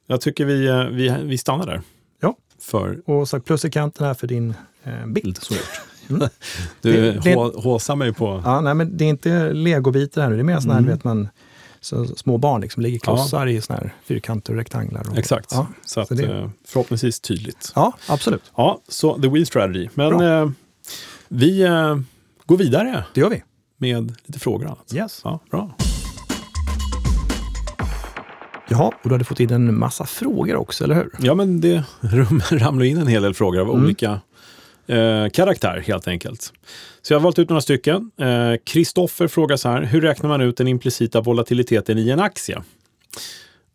jag 0.08 0.22
tycker 0.22 0.46
vi, 0.46 0.68
eh, 0.68 0.84
vi, 0.84 1.16
vi 1.24 1.38
stannar 1.38 1.66
där. 1.66 1.82
Ja, 2.22 2.36
för... 2.60 3.10
och 3.10 3.30
sagt 3.30 3.46
plus 3.46 3.66
i 3.66 3.72
kanten 3.72 4.08
här 4.08 4.14
för 4.14 4.28
din 4.28 4.54
eh, 4.84 5.06
bild. 5.06 5.40
Mm. 5.52 5.64
Du 6.82 7.20
håsar 7.56 7.96
mig 7.96 8.14
på... 8.14 8.42
Ja, 8.46 8.62
nej, 8.62 8.74
men 8.74 8.98
det 8.98 9.06
är 9.06 9.10
inte 9.10 9.54
legobitar 9.54 10.22
här 10.22 10.30
nu, 10.30 10.36
det 10.36 10.42
är 10.42 10.44
mer 10.44 10.60
sådana 10.60 10.74
här, 10.74 10.80
mm. 10.80 10.92
vet 10.92 11.04
man, 11.04 11.30
så 11.86 12.06
små 12.06 12.38
barn 12.38 12.62
liksom 12.62 12.84
ligger 12.84 13.00
klossar 13.00 13.48
ja. 13.48 13.54
i 13.54 13.62
såna 13.62 13.80
här 13.80 13.94
fyrkanter 14.04 14.54
och 14.54 14.58
rektanglar. 14.58 15.10
Och, 15.10 15.18
Exakt, 15.18 15.52
ja, 15.52 15.68
så, 15.86 16.00
att, 16.00 16.08
så 16.08 16.14
det... 16.14 16.26
Eh, 16.26 16.50
förhoppningsvis 16.68 17.20
tydligt. 17.20 17.72
Ja, 17.76 17.94
absolut. 18.08 18.52
Ja, 18.56 18.82
så 18.88 19.22
the 19.22 19.28
wheel 19.28 19.46
strategy. 19.46 19.90
Men 19.94 20.22
eh, 20.22 20.50
vi 21.28 21.62
eh, 21.62 21.98
går 22.46 22.58
vidare. 22.58 23.06
Det 23.14 23.22
gör 23.22 23.30
vi. 23.30 23.44
Med 23.78 24.16
lite 24.26 24.40
frågor 24.40 24.66
och 24.66 24.72
annat. 24.72 24.94
Yes. 24.94 25.22
Ja, 25.24 25.40
bra. 25.52 25.76
Jaha, 28.68 28.88
och 29.04 29.10
du 29.10 29.12
hade 29.12 29.26
fått 29.26 29.40
in 29.40 29.52
en 29.52 29.80
massa 29.80 30.06
frågor 30.06 30.56
också, 30.56 30.84
eller 30.84 30.96
hur? 30.96 31.10
Ja, 31.20 31.36
men 31.36 31.62
det 31.62 31.84
ramlar 32.52 32.84
in 32.84 32.98
en 32.98 33.08
hel 33.08 33.24
del 33.24 33.34
frågor 33.34 33.62
av 33.62 33.70
mm. 33.70 33.84
olika 33.84 34.20
eh, 34.88 35.30
karaktär 35.30 35.84
helt 35.88 36.08
enkelt. 36.08 36.54
Så 37.02 37.14
jag 37.14 37.20
har 37.20 37.24
valt 37.24 37.40
ut 37.40 37.50
några 37.50 37.62
stycken. 37.62 38.12
Kristoffer 38.64 39.26
eh, 39.26 39.30
frågar 39.30 39.58
så 39.58 39.70
här, 39.70 39.82
hur 39.82 40.02
räknar 40.02 40.30
man 40.30 40.42
ut 40.42 40.58
den 40.58 40.68
implicita 40.68 41.22
volatiliteten 41.22 41.98
i 41.98 42.10
en 42.10 42.20
aktie? 42.20 42.62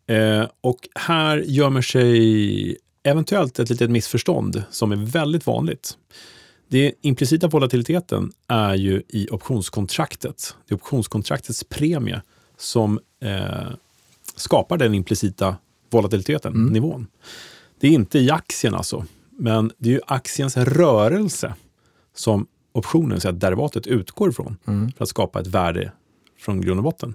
Eh, 0.07 0.45
och 0.61 0.87
här 0.95 1.37
gömmer 1.37 1.81
sig 1.81 2.77
eventuellt 3.03 3.59
ett 3.59 3.69
litet 3.69 3.91
missförstånd 3.91 4.63
som 4.71 4.91
är 4.91 4.95
väldigt 4.95 5.47
vanligt. 5.47 5.97
Den 6.67 6.91
implicita 7.01 7.47
volatiliteten 7.47 8.31
är 8.47 8.75
ju 8.75 9.03
i 9.07 9.27
optionskontraktet. 9.31 10.55
Det 10.67 10.73
är 10.73 10.75
optionskontraktets 10.75 11.63
premie 11.63 12.21
som 12.57 12.99
eh, 13.23 13.71
skapar 14.35 14.77
den 14.77 14.95
implicita 14.95 15.55
volatiliteten, 15.89 16.53
mm. 16.53 16.73
nivån. 16.73 17.07
Det 17.79 17.87
är 17.87 17.91
inte 17.91 18.19
i 18.19 18.31
aktien 18.31 18.75
alltså, 18.75 19.05
men 19.41 19.71
det 19.77 19.89
är 19.89 19.93
ju 19.93 20.01
aktiens 20.07 20.57
rörelse 20.57 21.53
som 22.15 22.47
optionen, 22.71 23.21
så 23.21 23.29
att 23.29 23.39
derivatet, 23.39 23.87
utgår 23.87 24.29
ifrån 24.29 24.57
mm. 24.67 24.91
för 24.91 25.03
att 25.03 25.09
skapa 25.09 25.39
ett 25.39 25.47
värde 25.47 25.91
från 26.39 26.61
grund 26.61 26.79
och 26.79 26.83
botten. 26.83 27.13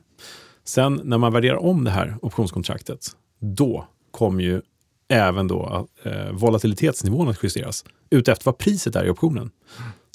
Sen 0.64 1.00
när 1.04 1.18
man 1.18 1.32
värderar 1.32 1.56
om 1.56 1.84
det 1.84 1.90
här 1.90 2.16
optionskontraktet, 2.22 3.10
då 3.38 3.86
kommer 4.10 4.44
ju 4.44 4.62
även 5.08 5.48
då 5.48 5.88
eh, 6.02 6.32
volatilitetsnivån 6.32 7.28
att 7.28 7.42
justeras 7.42 7.84
utefter 8.10 8.44
vad 8.44 8.58
priset 8.58 8.96
är 8.96 9.04
i 9.04 9.10
optionen. 9.10 9.50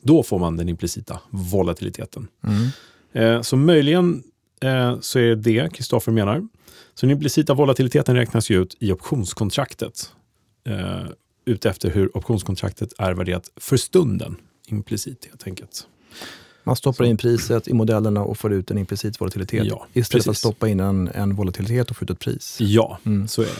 Då 0.03 0.23
får 0.23 0.39
man 0.39 0.57
den 0.57 0.69
implicita 0.69 1.19
volatiliteten. 1.29 2.27
Mm. 2.43 2.67
Eh, 3.13 3.41
så 3.41 3.57
möjligen 3.57 4.23
eh, 4.61 4.99
så 4.99 5.19
är 5.19 5.23
det 5.23 5.35
det 5.35 5.73
Kristoffer 5.73 6.11
menar. 6.11 6.47
Så 6.93 7.05
den 7.05 7.11
implicita 7.11 7.53
volatiliteten 7.53 8.15
räknas 8.15 8.49
ju 8.49 8.61
ut 8.61 8.75
i 8.79 8.91
optionskontraktet 8.91 10.11
utefter 11.45 11.89
hur 11.89 12.17
optionskontraktet 12.17 12.93
är 12.97 13.13
värderat 13.13 13.51
för 13.55 13.77
stunden 13.77 14.35
implicit 14.67 15.25
helt 15.25 15.47
enkelt. 15.47 15.87
Man 16.63 16.75
stoppar 16.75 17.05
in 17.05 17.17
priset 17.17 17.67
i 17.67 17.73
modellerna 17.73 18.23
och 18.23 18.37
får 18.37 18.53
ut 18.53 18.71
en 18.71 18.77
implicit 18.77 19.21
volatilitet 19.21 19.65
Ja, 19.65 19.87
istället 19.93 20.09
för 20.11 20.17
att 20.17 20.33
precis. 20.33 20.39
stoppa 20.39 20.67
in 20.67 20.79
en, 20.79 21.07
en 21.07 21.35
volatilitet 21.35 21.89
och 21.91 21.97
få 21.97 22.03
ut 22.03 22.09
ett 22.09 22.19
pris. 22.19 22.57
Ja, 22.59 22.97
Mm. 23.05 23.27
så 23.27 23.41
är 23.41 23.45
det. 23.45 23.51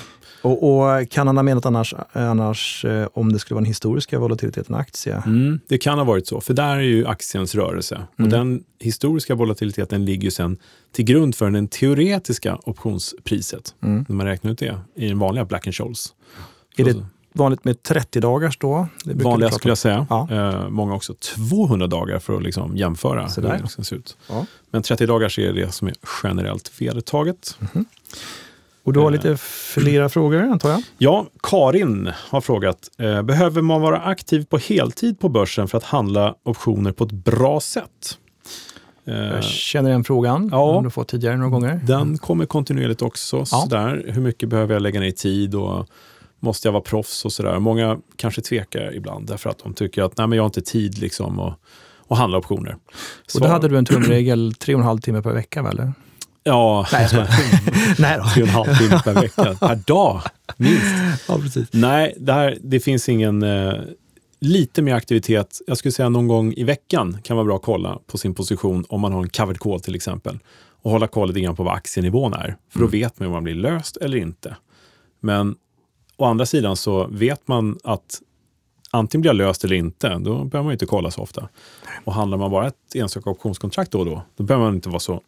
Och, 0.44 0.64
och 1.00 1.10
kan 1.10 1.28
han 1.28 1.38
ha 1.38 1.44
menat 1.44 1.66
annars, 1.66 1.94
annars 2.12 2.86
eh, 2.86 3.08
om 3.14 3.34
det 3.34 3.40
skulle 3.40 3.56
vara 3.56 3.62
den 3.62 3.68
historiska 3.68 4.20
volatiliteten 4.20 4.76
i 4.76 4.78
aktie? 4.78 5.24
Mm, 5.26 5.60
det 5.68 5.78
kan 5.78 5.98
ha 5.98 6.06
varit 6.06 6.28
så, 6.28 6.42
för 6.42 6.54
där 6.54 6.76
är 6.76 6.80
ju 6.82 7.06
aktiens 7.08 7.56
rörelse. 7.56 8.08
Och 8.14 8.20
Mm. 8.20 8.32
den 8.32 8.64
historiska 8.80 9.36
volatiliteten 9.36 10.06
ligger 10.06 10.24
ju 10.24 10.32
sen 10.32 10.58
till 10.92 11.06
grund 11.06 11.36
för 11.36 11.50
den 11.52 11.68
teoretiska 11.68 12.60
optionspriset. 12.64 13.76
Mm. 13.84 14.06
När 14.10 14.16
man 14.16 14.26
räknar 14.26 14.52
ut 14.52 14.60
det 14.60 14.80
i 14.96 15.08
den 15.08 15.20
vanliga 15.20 15.46
Black 15.46 15.68
Scholes. 15.76 16.14
Är 16.78 16.84
det 16.86 17.06
vanligt 17.34 17.64
med 17.64 17.84
30 17.84 18.20
dagars 18.20 18.58
då? 18.58 18.88
Vanliga 19.06 19.52
skulle 19.52 19.72
jag 19.72 19.78
säga. 19.78 20.08
Ja. 20.10 20.28
Eh, 20.32 20.70
många 20.70 20.96
också 20.96 21.14
200 21.14 21.88
dagar 21.88 22.20
för 22.20 22.36
att 22.36 22.44
liksom 22.44 22.78
jämföra 22.78 23.28
hur 23.38 23.42
det 23.62 23.68
ska 23.68 23.84
se 23.84 23.96
ut. 23.96 24.18
Ja. 24.30 24.46
Men 24.72 24.82
30 24.84 25.06
dagars 25.06 25.40
är 25.40 25.54
det 25.54 25.72
som 25.74 25.88
är 25.88 25.94
generellt 26.24 26.82
vedertaget. 26.82 27.58
Och 28.84 28.94
du 28.94 29.00
har 29.00 29.06
Eh. 29.08 29.12
lite 29.12 29.38
flera 29.74 30.10
frågor 30.10 30.42
antar 30.42 30.70
jag? 30.70 30.84
Ja, 30.98 31.26
Karin 31.44 32.12
har 32.30 32.42
frågat, 32.42 32.90
eh, 32.98 33.22
behöver 33.22 33.62
man 33.62 33.82
vara 33.82 34.00
aktiv 34.02 34.46
på 34.46 34.58
heltid 34.58 35.20
på 35.20 35.30
börsen 35.30 35.68
för 35.68 35.78
att 35.78 35.84
handla 35.84 36.36
optioner 36.44 36.92
på 36.92 37.04
ett 37.04 37.12
bra 37.12 37.60
sätt? 37.60 38.18
Eh, 39.06 39.16
Jag 39.16 39.44
känner 39.44 39.90
den 39.90 40.04
frågan. 40.04 40.50
ja. 40.52 40.74
Har 40.74 40.82
du 40.84 40.90
fått 40.90 41.08
tidigare 41.08 41.38
några 41.38 41.50
gånger? 41.50 41.82
Den 41.88 42.18
kommer 42.18 42.46
kontinuerligt 42.46 43.02
också. 43.02 43.38
Ja. 43.38 43.46
Sådär. 43.46 44.04
Hur 44.08 44.22
mycket 44.22 44.50
behöver 44.50 44.74
jag 44.74 44.82
lägga 44.82 45.00
ner 45.00 45.08
i 45.08 45.12
tid 45.12 45.56
och 45.56 45.88
måste 46.42 46.68
jag 46.68 46.74
vara 46.74 46.84
proffs 46.84 47.26
och 47.26 47.34
sådär. 47.34 47.60
Många 47.60 48.00
kanske 48.16 48.42
tvekar 48.42 48.96
ibland 48.96 49.28
därför 49.28 49.50
att 49.50 49.60
de 49.60 49.74
tycker 49.74 50.04
att 50.04 50.18
Nej, 50.18 50.28
men 50.28 50.36
jag 50.36 50.44
har 50.44 50.48
inte 50.48 50.62
tid 50.62 50.98
liksom 50.98 51.39
att, 51.39 51.60
att 52.08 52.18
handla 52.18 52.38
optioner. 52.38 52.78
Och 53.36 53.42
då 53.42 53.48
hade 53.48 53.68
du 53.68 53.78
en 53.78 53.86
tumregel 53.86 54.54
tre 54.60 54.74
och 54.74 54.80
en 54.80 54.86
halv 54.86 55.00
timme 55.00 55.22
per 55.22 55.34
vecka, 55.34 55.60
eller? 55.60 55.94
Ja, 56.44 56.88
Nej. 56.92 57.08
Nej 58.00 58.18
då. 58.18 58.30
tre 58.34 58.44
och 58.44 58.50
en 58.50 58.54
halv 58.54 58.78
timme 58.78 59.02
per 59.04 59.14
vecka. 59.14 59.56
Per 59.60 59.76
dag, 59.76 60.22
minst. 60.58 60.86
Ja, 61.28 61.38
precis. 61.38 61.68
Nej, 61.72 62.14
det, 62.18 62.34
här, 62.34 62.58
det 62.62 62.80
finns 62.80 63.10
ingen... 63.10 63.44
Eh, 63.44 63.74
lite 64.44 64.82
mer 64.82 64.94
aktivitet, 64.94 65.62
jag 65.68 65.78
skulle 65.78 65.92
säga 65.92 66.10
någon 66.10 66.28
gång 66.28 66.54
i 66.54 66.64
veckan 66.64 67.18
kan 67.24 67.38
vara 67.38 67.46
bra 67.46 67.56
att 67.56 67.62
kolla 67.62 68.00
på 68.08 68.18
sin 68.18 68.36
position 68.36 68.86
om 68.89 69.02
man 69.02 69.14
har 69.14 69.22
en 69.22 69.30
covered 69.30 69.60
call 69.60 69.80
till 69.80 69.96
exempel. 69.96 70.39
Och 70.82 70.92
hålla 70.92 71.08
koll 71.08 71.28
lite 71.28 71.39
grann 71.39 71.56
på 71.56 71.64
vad 71.64 71.76
aktienivån 71.76 72.34
är. 72.34 72.56
För 72.70 72.80
då 72.80 72.88
vet 72.88 73.20
man 73.20 73.28
om 73.28 73.34
man 73.34 73.44
blir 73.44 73.56
löst 73.56 73.98
eller 73.98 74.18
inte. 74.18 74.56
Men 75.20 75.56
å 76.22 76.26
andra 76.26 76.45
sidan 76.45 76.76
så 76.76 77.07
vet 77.07 77.47
man 77.47 77.80
att 77.84 78.22
antingen 78.91 79.22
blir 79.22 79.30
jag 79.30 79.36
löst 79.36 79.63
eller 79.63 79.76
inte, 79.76 80.09
då 80.19 80.43
behöver 80.43 80.63
man 80.63 80.72
inte 80.74 80.86
kolla 80.86 81.11
så 81.11 81.22
ofta. 81.22 81.49
Och 82.05 82.13
handlar 82.13 82.38
man 82.38 82.51
bara 82.51 82.67
ett 82.67 82.95
enstaka 82.95 83.30
optionskontrakt 83.30 83.91
då 83.91 83.99
och 83.99 84.05
då, 84.05 84.22
då 84.38 84.43
behöver 84.43 84.65
man 84.65 84.76
inte 84.76 84.89
vara 84.89 84.99
så 84.99 85.22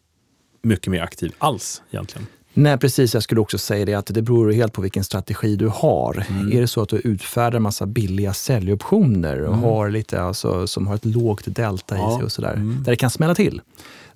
mycket 0.61 0.87
mer 0.87 1.01
aktiv 1.01 1.33
alls 1.37 1.81
egentligen. 1.91 2.27
Nej, 2.55 2.77
precis. 2.77 3.13
Jag 3.13 3.23
skulle 3.23 3.41
också 3.41 3.57
säga 3.57 3.85
det 3.85 3.93
att 3.93 4.05
det 4.05 4.21
beror 4.21 4.51
helt 4.51 4.73
på 4.73 4.81
vilken 4.81 5.03
strategi 5.03 5.55
du 5.55 5.67
har. 5.67 6.25
Är 6.53 6.61
det 6.61 6.67
så 6.67 6.81
att 6.81 6.89
du 6.89 6.97
utfärdar 6.97 7.57
en 7.57 7.63
massa 7.63 7.85
billiga 7.85 8.33
säljoptioner 8.33 9.41
och 9.41 9.55
har 9.57 9.89
lite, 9.89 10.21
alltså, 10.21 10.67
som 10.67 10.87
har 10.87 10.95
ett 10.95 11.05
lågt 11.05 11.43
delta 11.45 11.95
i 11.95 11.99
Ja. 11.99 12.15
sig 12.17 12.25
och 12.25 12.31
sådär, 12.31 12.55
där 12.55 12.91
det 12.91 12.95
kan 12.95 13.09
smälla 13.09 13.35
till. 13.35 13.61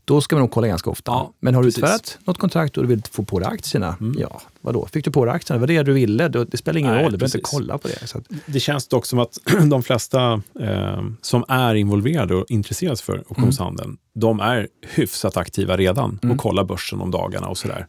Då 0.05 0.21
ska 0.21 0.35
man 0.35 0.41
nog 0.41 0.51
kolla 0.51 0.67
ganska 0.67 0.89
ofta. 0.89 1.11
Ja, 1.11 1.31
Men 1.39 1.55
har 1.55 1.61
du 1.63 1.67
precis. 1.67 1.83
Mm. 1.83 1.95
utfärdat 1.95 2.19
något 2.27 2.37
kontrakt 2.37 2.77
och 2.77 2.83
du 2.83 2.89
vill 2.89 3.01
få 3.11 3.23
på 3.23 3.39
dig 3.39 3.47
aktierna, 3.47 3.95
ja, 4.17 4.41
vadå? 4.67 4.87
Fick 4.93 5.05
du 5.05 5.11
på 5.11 5.25
dig 5.25 5.33
aktierna? 5.33 5.57
Det 5.57 5.73
var 5.73 5.83
det 5.83 5.83
du 5.83 5.93
ville. 5.93 6.27
Det 6.27 6.57
spelar 6.57 6.79
ingen 6.79 6.91
Nej, 6.93 7.03
roll, 7.03 7.11
du 7.11 7.17
behöver 7.17 7.37
inte 7.37 7.49
kolla 7.51 7.77
på 7.77 7.87
det. 7.87 8.15
Att, 8.15 8.25
Det 8.45 8.59
känns 8.59 8.87
dock 8.87 9.05
som 9.05 9.19
att 9.19 9.37
de 9.69 9.83
flesta 9.83 10.41
eh, 10.59 11.03
som 11.21 11.45
är 11.47 11.75
involverade 11.75 12.35
och 12.35 12.45
intresserade 12.51 12.97
för 12.97 13.31
optionshandeln, 13.31 13.97
de 14.13 14.39
är 14.39 14.67
hyfsat 14.81 15.37
aktiva 15.37 15.77
redan 15.77 16.19
och 16.31 16.37
kollar 16.37 16.63
börsen 16.63 17.01
om 17.01 17.11
dagarna 17.11 17.47
och 17.47 17.57
sådär. 17.57 17.87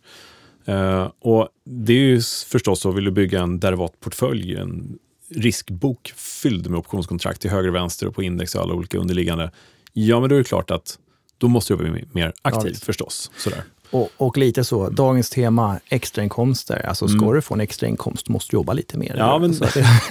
Eh, 0.65 1.11
och 1.21 1.49
det 1.65 1.93
är 1.93 1.97
ju 1.97 2.21
förstås 2.47 2.81
så, 2.81 2.91
vill 2.91 3.05
du 3.05 3.11
bygga 3.11 3.41
en 3.41 3.61
derivatportfölj, 3.61 4.57
en 4.57 4.99
riskbok 5.35 6.13
fylld 6.17 6.71
med 6.71 6.79
optionskontrakt 6.79 7.41
till 7.41 7.51
höger 7.51 7.69
och 7.69 7.75
vänster 7.75 8.07
och 8.07 8.15
på 8.15 8.23
index 8.23 8.55
och 8.55 8.63
alla 8.63 8.75
olika 8.75 8.99
underliggande, 8.99 9.51
ja 9.93 10.21
men 10.21 10.29
då 10.29 10.35
är 10.35 10.39
det 10.39 10.45
klart 10.45 10.71
att 10.71 10.99
då 11.39 11.49
måste 11.49 11.73
du 11.73 11.77
vara 11.77 12.01
mer 12.13 12.33
aktiv 12.43 12.71
visst. 12.71 12.85
förstås. 12.85 13.31
Sådär. 13.37 13.63
Och, 13.91 14.09
och 14.17 14.39
lite 14.39 14.65
så, 14.65 14.89
dagens 14.91 15.31
tema, 15.31 15.81
extrainkomster. 15.89 16.87
Alltså 16.89 17.09
ska 17.09 17.19
Mm. 17.23 17.35
du 17.35 17.41
få 17.43 17.55
en 17.55 17.61
extrainkomst 17.61 18.29
måste 18.29 18.51
du 18.51 18.57
jobba 18.57 18.73
lite 18.73 18.99
mer. 18.99 19.15
Ja, 19.19 19.39
men, 19.39 19.55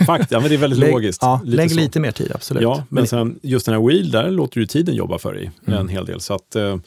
fakt, 0.05 0.31
ja, 0.31 0.39
men 0.39 0.49
det 0.49 0.55
är 0.55 0.59
väldigt 0.59 0.79
lägg, 0.79 0.91
logiskt. 0.91 1.21
Ja, 1.21 1.41
lägg 1.45 1.71
så. 1.71 1.77
lite 1.77 1.99
mer 1.99 2.11
tid, 2.11 2.31
absolut. 2.35 2.63
Ja, 2.63 2.83
men 2.89 3.07
sen 3.07 3.39
just 3.41 3.65
den 3.65 3.75
här 3.75 3.87
wheel, 3.87 4.11
där 4.11 4.31
låter 4.31 4.59
ju 4.59 4.65
tiden 4.65 4.95
jobba 4.95 5.17
för 5.17 5.33
dig 5.33 5.51
Mm. 5.67 5.79
en 5.79 5.87
hel 5.87 6.05
del. 6.05 6.21
Så 6.21 6.33
att 6.33 6.55
eh, 6.55 6.77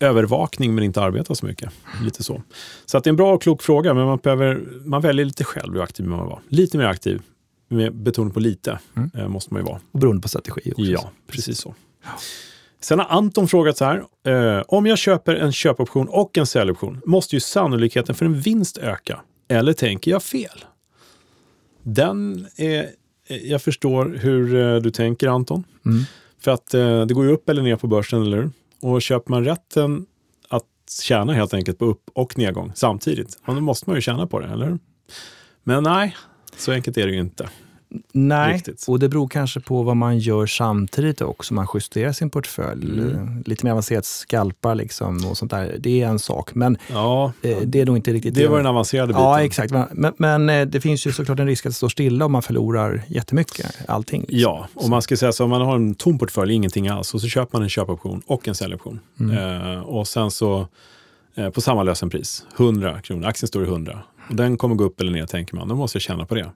övervakning 0.00 0.74
men 0.74 0.84
inte 0.84 1.00
arbeta 1.02 1.34
så 1.34 1.46
mycket. 1.46 1.70
Lite 2.04 2.22
så. 2.22 2.42
Så 2.86 2.98
att 2.98 3.04
det 3.04 3.08
är 3.08 3.12
en 3.12 3.16
bra 3.16 3.34
och 3.34 3.42
klok 3.42 3.62
fråga, 3.62 3.94
men 3.94 4.06
man, 4.06 4.18
behöver, 4.22 4.62
man 4.84 5.00
väljer 5.02 5.24
lite 5.24 5.44
själv 5.44 5.74
hur 5.74 5.82
aktiv 5.82 6.06
man 6.06 6.18
vill 6.18 6.28
vara. 6.28 6.40
Lite 6.48 6.78
mer 6.78 6.84
aktiv, 6.86 7.22
med 7.68 7.94
betoning 7.94 8.30
på 8.32 8.40
lite, 8.40 8.78
Mm. 8.96 9.10
eh, 9.14 9.28
måste 9.28 9.54
man 9.54 9.62
ju 9.62 9.66
vara. 9.66 9.80
Och 9.92 9.98
beroende 10.00 10.22
på 10.22 10.28
strategi 10.28 10.70
också. 10.70 10.82
Ja, 10.82 11.10
precis 11.26 11.58
så. 11.58 11.74
Sen 12.84 12.98
har 12.98 13.06
Anton 13.06 13.48
frågat 13.48 13.76
så 13.76 13.84
här. 13.84 14.04
Eh, 14.26 14.62
om 14.68 14.86
jag 14.86 14.98
köper 14.98 15.34
en 15.34 15.52
köpoption 15.52 16.08
och 16.08 16.38
en 16.38 16.46
säljoption 16.46 17.00
måste 17.06 17.36
ju 17.36 17.40
sannolikheten 17.40 18.14
för 18.14 18.26
en 18.26 18.40
vinst 18.40 18.78
öka. 18.78 19.20
Eller 19.48 19.72
tänker 19.72 20.10
jag 20.10 20.22
fel? 20.22 20.64
Den 21.82 22.46
är... 22.56 22.88
eh, 23.28 23.36
Jag 23.36 23.62
förstår 23.62 24.18
hur 24.20 24.54
eh, 24.54 24.76
du 24.82 24.90
tänker 24.90 25.28
Anton. 25.28 25.64
Mm. 25.86 26.02
För 26.40 26.50
att 26.50 26.74
eh, 26.74 27.06
det 27.06 27.14
går 27.14 27.24
ju 27.24 27.32
upp 27.32 27.48
eller 27.48 27.62
ner 27.62 27.76
på 27.76 27.86
börsen, 27.86 28.22
eller 28.22 28.36
hur? 28.36 28.50
Och 28.82 29.02
köper 29.02 29.30
man 29.30 29.44
rätten 29.44 30.06
att 30.48 30.64
tjäna 31.02 31.32
helt 31.32 31.54
enkelt 31.54 31.78
på 31.78 31.84
upp 31.84 32.10
och 32.14 32.38
nedgång 32.38 32.72
samtidigt, 32.74 33.38
då 33.46 33.52
måste 33.52 33.90
man 33.90 33.94
ju 33.96 34.00
tjäna 34.02 34.26
på 34.26 34.40
det, 34.40 34.46
eller 34.46 34.66
hur? 34.66 34.78
Men 35.62 35.82
nej, 35.82 36.16
så 36.56 36.72
enkelt 36.72 36.96
är 36.98 37.06
det 37.06 37.12
ju 37.12 37.20
inte. 37.20 37.48
Nej, 38.12 38.54
Riktigt. 38.54 38.84
och 38.88 38.98
det 38.98 39.08
beror 39.08 39.28
kanske 39.28 39.60
på 39.60 39.82
vad 39.82 39.96
man 39.96 40.18
gör 40.18 40.46
samtidigt 40.46 41.20
också. 41.20 41.54
Man 41.54 41.66
justerar 41.74 42.12
sin 42.12 42.30
portfölj. 42.30 43.00
Mm. 43.00 43.42
Lite 43.46 43.66
mer 43.66 43.72
avancerat 43.72 44.04
skalpar 44.04 44.74
liksom 44.74 45.26
och 45.26 45.36
sånt 45.36 45.50
där. 45.50 45.76
Det 45.78 46.02
är 46.02 46.08
en 46.08 46.18
sak, 46.18 46.54
men 46.54 46.78
Ja, 46.90 47.32
eh, 47.42 47.58
det 47.58 47.80
är 47.80 47.86
nog 47.86 47.96
inte 47.96 48.12
riktigt 48.12 48.34
det 48.34 48.46
var 48.46 48.56
den 48.56 48.66
avancerade 48.66 49.06
biten. 49.06 49.22
Ja, 49.22 49.42
exakt. 49.42 49.72
Men, 49.92 50.14
men 50.16 50.50
eh, 50.50 50.66
det 50.66 50.80
finns 50.80 51.06
ju 51.06 51.12
såklart 51.12 51.38
en 51.38 51.46
risk 51.46 51.66
att 51.66 51.70
det 51.70 51.76
står 51.76 51.88
stilla 51.88 52.24
om 52.24 52.32
man 52.32 52.42
förlorar 52.42 53.02
jättemycket. 53.08 53.76
Allting. 53.88 54.20
liksom. 54.20 54.38
Ja, 54.38 54.68
och 54.74 54.88
man 54.88 55.02
ska 55.02 55.16
säga 55.16 55.32
så 55.32 55.44
om 55.44 55.50
man 55.50 55.60
har 55.60 55.76
en 55.76 55.94
tom 55.94 56.18
portfölj, 56.18 56.54
ingenting 56.54 56.88
alls, 56.88 57.14
och 57.14 57.20
så 57.20 57.28
köper 57.28 57.58
man 57.58 57.62
en 57.62 57.68
köpoption 57.68 58.22
och 58.26 58.48
en 58.48 58.54
säljoption. 58.54 59.00
Mm. 59.20 59.36
Eh, 59.72 59.80
och 59.80 60.08
sen 60.08 60.30
så 60.30 60.68
eh, 61.34 61.50
på 61.50 61.60
samma 61.60 61.82
lösenpris, 61.82 62.46
100 62.56 63.00
kronor, 63.00 63.26
aktien 63.26 63.48
står 63.48 63.64
i 63.64 63.66
100. 63.66 64.02
Och 64.28 64.36
den 64.36 64.56
kommer 64.56 64.74
gå 64.74 64.84
upp 64.84 65.00
eller 65.00 65.12
ner 65.12 65.26
tänker 65.26 65.56
man, 65.56 65.68
då 65.68 65.74
måste 65.74 65.96
jag 65.96 66.02
tjäna 66.02 66.26
på 66.26 66.34
det. 66.34 66.50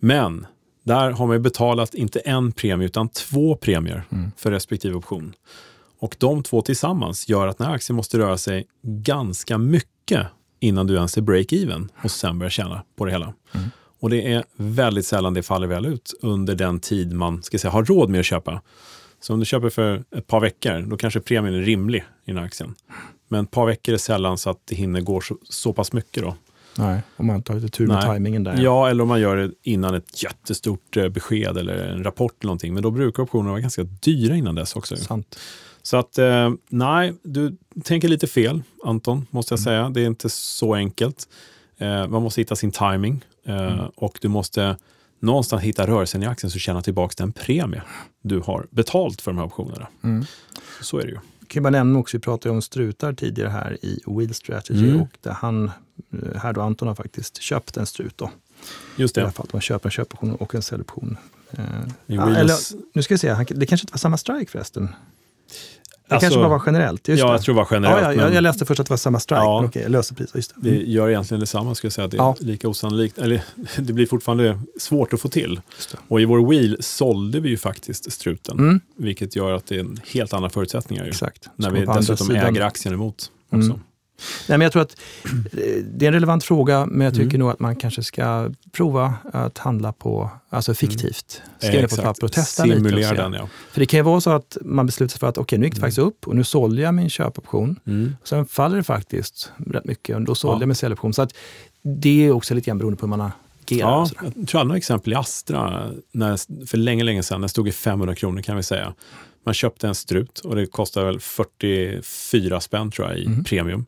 Men 0.00 0.46
där 0.88 1.10
har 1.10 1.26
man 1.26 1.36
ju 1.36 1.40
betalat 1.40 1.94
inte 1.94 2.20
en 2.20 2.52
premie 2.52 2.86
utan 2.86 3.08
två 3.08 3.56
premier 3.56 4.02
Mm. 4.12 4.30
för 4.36 4.50
respektive 4.50 4.94
option. 4.94 5.34
Och 6.00 6.16
de 6.18 6.42
två 6.42 6.62
tillsammans 6.62 7.28
gör 7.28 7.46
att 7.46 7.58
den 7.58 7.66
här 7.66 7.74
aktien 7.74 7.96
måste 7.96 8.18
röra 8.18 8.38
sig 8.38 8.66
ganska 8.82 9.58
mycket 9.58 10.26
innan 10.60 10.86
du 10.86 10.94
ens 10.94 11.16
är 11.16 11.22
break-even 11.22 11.88
och 12.04 12.10
sen 12.10 12.38
börjar 12.38 12.50
tjäna 12.50 12.82
på 12.96 13.04
det 13.04 13.10
hela. 13.10 13.34
Mm. 13.54 13.70
Och 14.00 14.10
det 14.10 14.32
är 14.32 14.44
väldigt 14.56 15.06
sällan 15.06 15.34
det 15.34 15.42
faller 15.42 15.66
väl 15.66 15.86
ut 15.86 16.14
under 16.22 16.54
den 16.54 16.80
tid 16.80 17.12
man 17.12 17.42
ska 17.42 17.58
säga, 17.58 17.70
har 17.70 17.84
råd 17.84 18.10
med 18.10 18.20
att 18.20 18.26
köpa. 18.26 18.62
Så 19.20 19.32
om 19.32 19.40
du 19.40 19.46
köper 19.46 19.70
för 19.70 20.04
ett 20.16 20.26
par 20.26 20.40
veckor, 20.40 20.80
då 20.90 20.96
kanske 20.96 21.20
premien 21.20 21.54
är 21.54 21.62
rimlig 21.62 21.98
i 21.98 22.30
den 22.30 22.36
här 22.36 22.44
aktien. 22.44 22.74
Men 23.28 23.44
ett 23.44 23.50
par 23.50 23.66
veckor 23.66 23.94
är 23.94 23.98
sällan 23.98 24.38
så 24.38 24.50
att 24.50 24.60
det 24.64 24.74
hinner 24.76 25.00
gå 25.00 25.20
så, 25.20 25.36
så 25.42 25.72
pass 25.72 25.92
mycket. 25.92 26.22
Då. 26.22 26.34
Nej, 26.78 27.00
om 27.16 27.26
man 27.26 27.42
tar 27.42 27.54
lite 27.54 27.68
tur 27.68 27.86
med 27.86 27.96
Nej. 27.96 28.04
tajmingen 28.04 28.44
där. 28.44 28.60
Ja, 28.62 28.88
eller 28.90 29.02
om 29.02 29.08
man 29.08 29.20
gör 29.20 29.36
det 29.36 29.50
innan 29.62 29.94
ett 29.94 30.22
jättestort 30.22 30.96
eh, 30.96 31.08
besked 31.08 31.56
eller 31.56 31.74
en 31.74 32.04
rapport 32.04 32.32
eller 32.40 32.48
någonting. 32.48 32.74
Men 32.74 32.82
då 32.82 32.90
brukar 32.90 33.22
optionerna 33.22 33.50
vara 33.50 33.60
ganska 33.60 33.82
dyra 33.82 34.36
innan 34.36 34.54
dess 34.54 34.76
också. 34.76 34.96
Sant. 34.96 35.38
Så 35.82 35.96
att 35.96 36.18
eh, 36.18 36.50
nej, 36.68 37.14
du 37.22 37.56
tänker 37.84 38.08
lite 38.08 38.26
fel 38.26 38.62
Anton, 38.84 39.26
måste 39.30 39.52
jag 39.52 39.60
säga. 39.60 39.88
Det 39.90 40.00
är 40.00 40.06
inte 40.06 40.28
så 40.28 40.74
enkelt. 40.74 41.28
Eh, 41.78 42.08
man 42.08 42.22
måste 42.22 42.40
hitta 42.40 42.56
sin 42.56 42.70
timing 42.70 43.24
eh, 43.46 43.84
och 43.96 44.18
du 44.20 44.28
måste 44.28 44.76
någonstans 45.20 45.62
hitta 45.62 45.86
rörelsen 45.86 46.22
i 46.22 46.26
aktien 46.26 46.50
så 46.50 46.58
tjäna 46.58 46.82
tillbaka 46.82 47.14
den 47.18 47.32
premie 47.32 47.82
du 48.22 48.40
har 48.40 48.66
betalt 48.70 49.20
för 49.20 49.30
de 49.30 49.38
här 49.38 49.44
optionerna. 49.46 49.88
Mm. 50.04 50.24
Så 50.82 50.98
är 50.98 51.02
det 51.02 51.10
ju. 51.10 51.18
kan 51.46 51.62
man 51.62 51.72
nämna 51.72 51.98
också, 51.98 52.16
vi 52.16 52.20
pratade 52.20 52.54
om 52.54 52.62
strutar 52.62 53.12
tidigare 53.12 53.50
här 53.50 53.78
i 53.84 54.00
Wheel 54.06 54.34
Strategy 54.34 54.88
Mm. 54.88 55.00
och 55.02 55.08
där 55.20 55.32
han, 55.32 55.70
här 56.36 56.52
då 56.52 56.60
Anton 56.60 56.88
har 56.88 56.94
faktiskt 56.94 57.42
köpt 57.42 57.76
en 57.76 57.86
strut 57.86 58.12
då. 58.18 58.30
Just 58.96 59.16
I 59.16 59.20
alla 59.20 59.28
det. 59.28 59.34
fall, 59.34 59.46
man 59.52 59.60
köper 59.62 59.86
en 59.88 59.90
köpoption 59.90 60.34
och 60.34 60.54
en 60.54 60.62
säljoption. 60.62 61.16
Eh, 61.50 61.58
Wheels- 62.06 62.36
eller, 62.38 62.54
nu 62.92 63.02
ska 63.02 63.14
vi 63.14 63.18
se, 63.18 63.34
det 63.48 63.66
kanske 63.66 63.84
inte 63.84 63.92
var 63.92 63.98
samma 63.98 64.16
strike 64.16 64.50
förresten? 64.50 64.88
Det 66.08 66.14
Alltså- 66.14 66.24
kanske 66.28 66.40
bara 66.40 66.48
var 66.48 66.62
generellt. 66.66 67.08
Just 67.08 67.20
ja, 67.20 67.26
det. 67.26 67.32
jag 67.32 67.42
tror 67.42 67.54
det 67.54 67.56
var 67.60 67.68
generellt. 67.70 68.02
ja, 68.02 68.12
ja, 68.12 68.24
men 68.24 68.34
jag 68.34 68.42
läste 68.42 68.64
först 68.66 68.80
att 68.80 68.86
det 68.86 68.90
var 68.92 68.96
samma 68.96 69.20
strike, 69.20 69.40
Ja. 69.40 69.60
men 69.60 69.68
okej, 69.68 69.88
lösepris. 69.88 70.30
Just 70.34 70.52
det. 70.56 70.70
det 70.70 70.76
gör 70.76 71.08
egentligen 71.08 71.40
detsamma, 71.40 71.74
skulle 71.74 71.86
jag 71.86 71.92
säga. 71.92 72.06
Det 72.08 72.16
är 72.16 72.18
Ja. 72.18 72.36
lika 72.40 72.68
osannolikt. 72.68 73.18
Eller 73.18 73.42
det 73.78 73.92
blir 73.92 74.06
fortfarande 74.06 74.60
svårt 74.80 75.12
att 75.12 75.20
få 75.20 75.28
till. 75.28 75.60
Det. 75.90 75.98
Och 76.08 76.20
i 76.20 76.24
vår 76.24 76.50
wheel 76.50 76.76
sålde 76.80 77.40
vi 77.40 77.48
ju 77.48 77.56
faktiskt 77.56 78.12
struten. 78.12 78.58
Mm, 78.58 78.80
Vilket 78.96 79.36
gör 79.36 79.52
att 79.52 79.66
det 79.66 79.76
är 79.76 79.80
en 79.80 80.00
helt 80.12 80.32
andra 80.32 80.50
förutsättningar. 80.50 81.04
Exakt. 81.04 81.48
när 81.56 81.70
vi 81.70 81.84
dessutom 81.86 82.30
äger 82.30 82.60
aktien 82.62 82.94
emot. 82.94 83.30
Också. 83.50 83.56
Mm. 83.70 83.80
Nej, 84.48 84.58
men 84.58 84.60
jag 84.60 84.72
tror 84.72 84.82
att 84.82 84.96
eh, 85.52 85.84
det 85.84 86.04
är 86.04 86.08
en 86.08 86.12
relevant 86.14 86.44
fråga, 86.44 86.86
men 86.86 87.04
jag 87.04 87.14
tycker 87.14 87.28
Mm. 87.28 87.40
nog 87.40 87.50
att 87.50 87.60
man 87.60 87.76
kanske 87.76 88.02
ska 88.02 88.50
prova 88.72 89.14
att 89.32 89.58
handla 89.58 89.92
på, 89.92 90.30
alltså 90.50 90.74
fiktivt. 90.74 91.42
Skriva 91.58 91.80
ner 91.80 91.88
på 91.88 91.94
ett 91.94 92.02
papper 92.02 92.24
och 92.24 92.32
testa 92.32 92.64
lite. 92.64 92.76
Och 92.78 92.84
Simulera 92.86 93.14
den, 93.14 93.32
ja. 93.32 93.48
För 93.72 93.80
det 93.80 93.86
kan 93.86 93.98
ju 93.98 94.04
vara 94.04 94.20
så 94.20 94.30
att 94.30 94.56
man 94.62 94.86
beslutar 94.86 95.10
sig 95.10 95.18
för 95.20 95.26
att 95.26 95.38
okej, 95.38 95.58
nu 95.58 95.66
gick 95.66 95.74
det 95.74 95.78
Mm. 95.78 95.86
faktiskt 95.86 95.98
upp 96.06 96.26
och 96.28 96.36
nu 96.36 96.44
sålde 96.44 96.82
jag 96.82 96.94
min 96.94 97.10
köpoption. 97.10 97.80
Mm. 97.86 98.16
Sen 98.24 98.46
faller 98.46 98.76
det 98.76 98.82
faktiskt 98.82 99.52
rätt 99.66 99.84
mycket 99.84 100.16
och 100.16 100.22
då 100.22 100.34
sålde 100.34 100.56
Ja. 100.56 100.60
jag 100.62 100.68
min 100.68 100.74
säljoption. 100.74 101.14
Så 101.14 101.22
att 101.22 101.32
det 101.82 102.26
är 102.26 102.30
också 102.32 102.54
lite 102.54 102.66
grann 102.66 102.78
beroende 102.78 102.96
på 102.96 103.06
hur 103.06 103.16
man 103.16 103.20
agerar. 103.66 103.88
Ja, 103.90 104.02
och 104.02 104.10
jag 104.24 104.32
tror 104.34 104.46
jag 104.52 104.58
hade 104.58 104.68
några 104.68 104.76
exempel 104.78 105.12
i 105.12 105.16
Astra, 105.16 105.90
när, 106.12 106.66
för 106.66 106.78
länge, 106.78 107.04
länge 107.04 107.22
sedan, 107.22 107.40
det 107.40 107.48
stod 107.48 107.68
i 107.68 107.72
500 107.72 108.14
kronor 108.14 108.42
kan 108.42 108.56
vi 108.56 108.62
säga. 108.62 108.94
Man 109.48 109.54
köpte 109.54 109.88
en 109.88 109.94
strut 109.94 110.38
och 110.38 110.56
det 110.56 110.66
kostade 110.66 111.06
väl 111.06 111.20
44 111.20 112.60
spänn 112.60 112.90
tror 112.90 113.08
jag 113.08 113.18
i 113.18 113.24
Mm. 113.26 113.44
premium. 113.44 113.86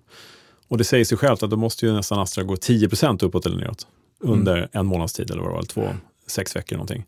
Och 0.69 0.79
det 0.79 0.85
säger 0.85 1.05
sig 1.05 1.19
självt 1.19 1.43
att 1.43 1.51
då 1.51 1.57
måste 1.57 1.87
ju 1.87 1.93
nästan 1.93 2.19
Astra 2.19 2.45
gå 2.45 2.55
10% 2.57 3.23
uppåt 3.23 3.47
eller 3.47 3.57
neråt 3.57 3.87
under 4.21 4.57
Mm. 4.57 4.69
en 4.73 4.87
månads 4.87 5.13
tid 5.13 5.31
eller 5.31 5.43
vad 5.43 5.51
det 5.51 5.55
var, 5.55 5.63
två, 5.63 5.89
sex 6.27 6.57
veckor 6.57 6.77
någonting. 6.77 7.05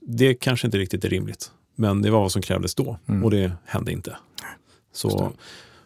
Det 0.00 0.34
kanske 0.34 0.66
inte 0.66 0.78
riktigt 0.78 1.04
är 1.04 1.08
rimligt, 1.08 1.50
men 1.74 2.02
det 2.02 2.10
var 2.10 2.20
vad 2.20 2.32
som 2.32 2.42
krävdes 2.42 2.74
då 2.74 2.98
Mm. 3.08 3.24
och 3.24 3.30
det 3.30 3.52
hände 3.64 3.92
inte. 3.92 4.16
Så, 4.92 5.32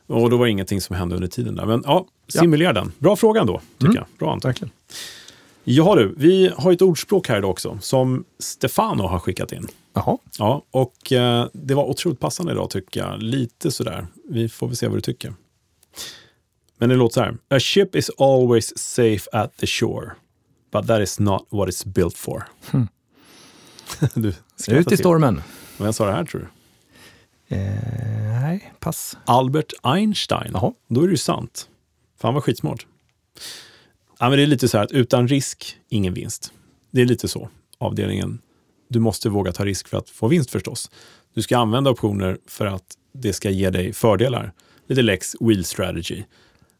och 0.07 0.30
då 0.30 0.36
var 0.36 0.45
det 0.47 0.51
ingenting 0.51 0.80
som 0.80 0.97
hände 0.97 1.14
under 1.14 1.28
tiden 1.28 1.55
där. 1.55 1.66
Men 1.66 1.82
ja, 1.86 2.07
simulera 2.28 2.72
den. 2.72 2.93
Bra 2.99 3.16
fråga 3.16 3.41
ändå, 3.41 3.61
tycker 3.72 3.84
Mm. 3.84 3.97
jag. 3.97 4.07
Bra 4.18 4.32
Anton. 4.32 4.49
Verkligen. 4.49 4.72
Ja 5.65 5.95
du, 5.95 6.15
vi 6.17 6.53
har 6.57 6.73
ett 6.73 6.83
ordspråk 6.83 7.29
här 7.29 7.39
idag 7.39 7.51
också 7.51 7.79
som 7.81 8.25
Stefano 8.39 9.03
har 9.03 9.19
skickat 9.19 9.53
in. 9.53 9.69
Jaha, 9.93 10.19
Ja, 10.39 10.63
och 10.71 11.13
eh, 11.13 11.49
det 11.53 11.75
var 11.75 11.85
otroligt 11.85 12.21
passande 12.21 12.53
idag 12.53 12.71
tycker 12.71 13.01
jag. 13.01 13.23
Lite 13.23 13.71
sådär. 13.71 14.07
Vi 14.29 14.49
får 14.49 14.67
väl 14.67 14.77
se 14.77 14.87
vad 14.89 14.97
du 14.97 15.01
tycker. 15.01 15.35
Men 16.79 16.89
det 16.89 16.95
låter 16.95 17.15
så 17.15 17.21
här. 17.21 17.37
A 17.49 17.61
ship 17.61 17.95
is 17.97 18.11
always 18.19 18.79
safe 18.79 19.31
at 19.33 19.57
the 19.57 19.67
shore. 19.67 20.11
But 20.73 20.87
that 20.87 21.01
is 21.01 21.19
not 21.19 21.47
what 21.51 21.69
it's 21.69 21.89
built 21.89 22.17
for. 22.17 22.49
Hmm. 22.71 22.89
du 24.15 24.35
ut 24.69 24.93
i 24.93 24.97
stormen. 24.97 25.43
Vem 25.79 25.93
sa 25.93 26.07
det 26.07 26.13
här 26.13 26.25
tror 26.25 26.41
du? 26.41 26.47
Eh, 27.57 28.41
nej, 28.43 28.73
pass. 28.81 29.19
Albert 29.25 29.73
Einstein. 29.83 30.51
Jaha. 30.53 30.73
Då 30.89 31.01
är 31.03 31.05
det 31.05 31.11
ju 31.11 31.17
sant. 31.17 31.69
För 32.19 32.29
han 32.29 32.35
var 32.35 32.41
skitsmart. 32.41 32.87
Ja, 34.21 34.29
men 34.29 34.39
det 34.39 34.43
är 34.43 34.47
lite 34.47 34.68
så 34.68 34.77
här 34.77 34.85
att 34.85 34.93
utan 34.93 35.29
risk, 35.29 35.77
ingen 35.89 36.14
vinst. 36.14 36.53
Det 36.91 37.01
är 37.01 37.07
lite 37.07 37.29
så, 37.29 37.49
avdelningen. 37.79 38.39
Du 38.89 38.99
måste 38.99 39.29
våga 39.29 39.53
ta 39.53 39.64
risk 39.64 39.89
för 39.89 39.99
att 39.99 40.11
få 40.11 40.29
vinst 40.29 40.51
förstås. 40.51 40.91
Du 41.35 41.43
ska 41.43 41.59
använda 41.59 41.91
optioner 41.91 42.39
för 42.47 42.66
att 42.66 42.83
det 43.12 43.33
ska 43.33 43.51
ge 43.51 43.71
dig 43.71 43.93
fördelar. 43.93 44.53
Lite 44.87 45.03
lex 45.03 45.37
wheel 45.41 45.64
strategy. 45.64 46.23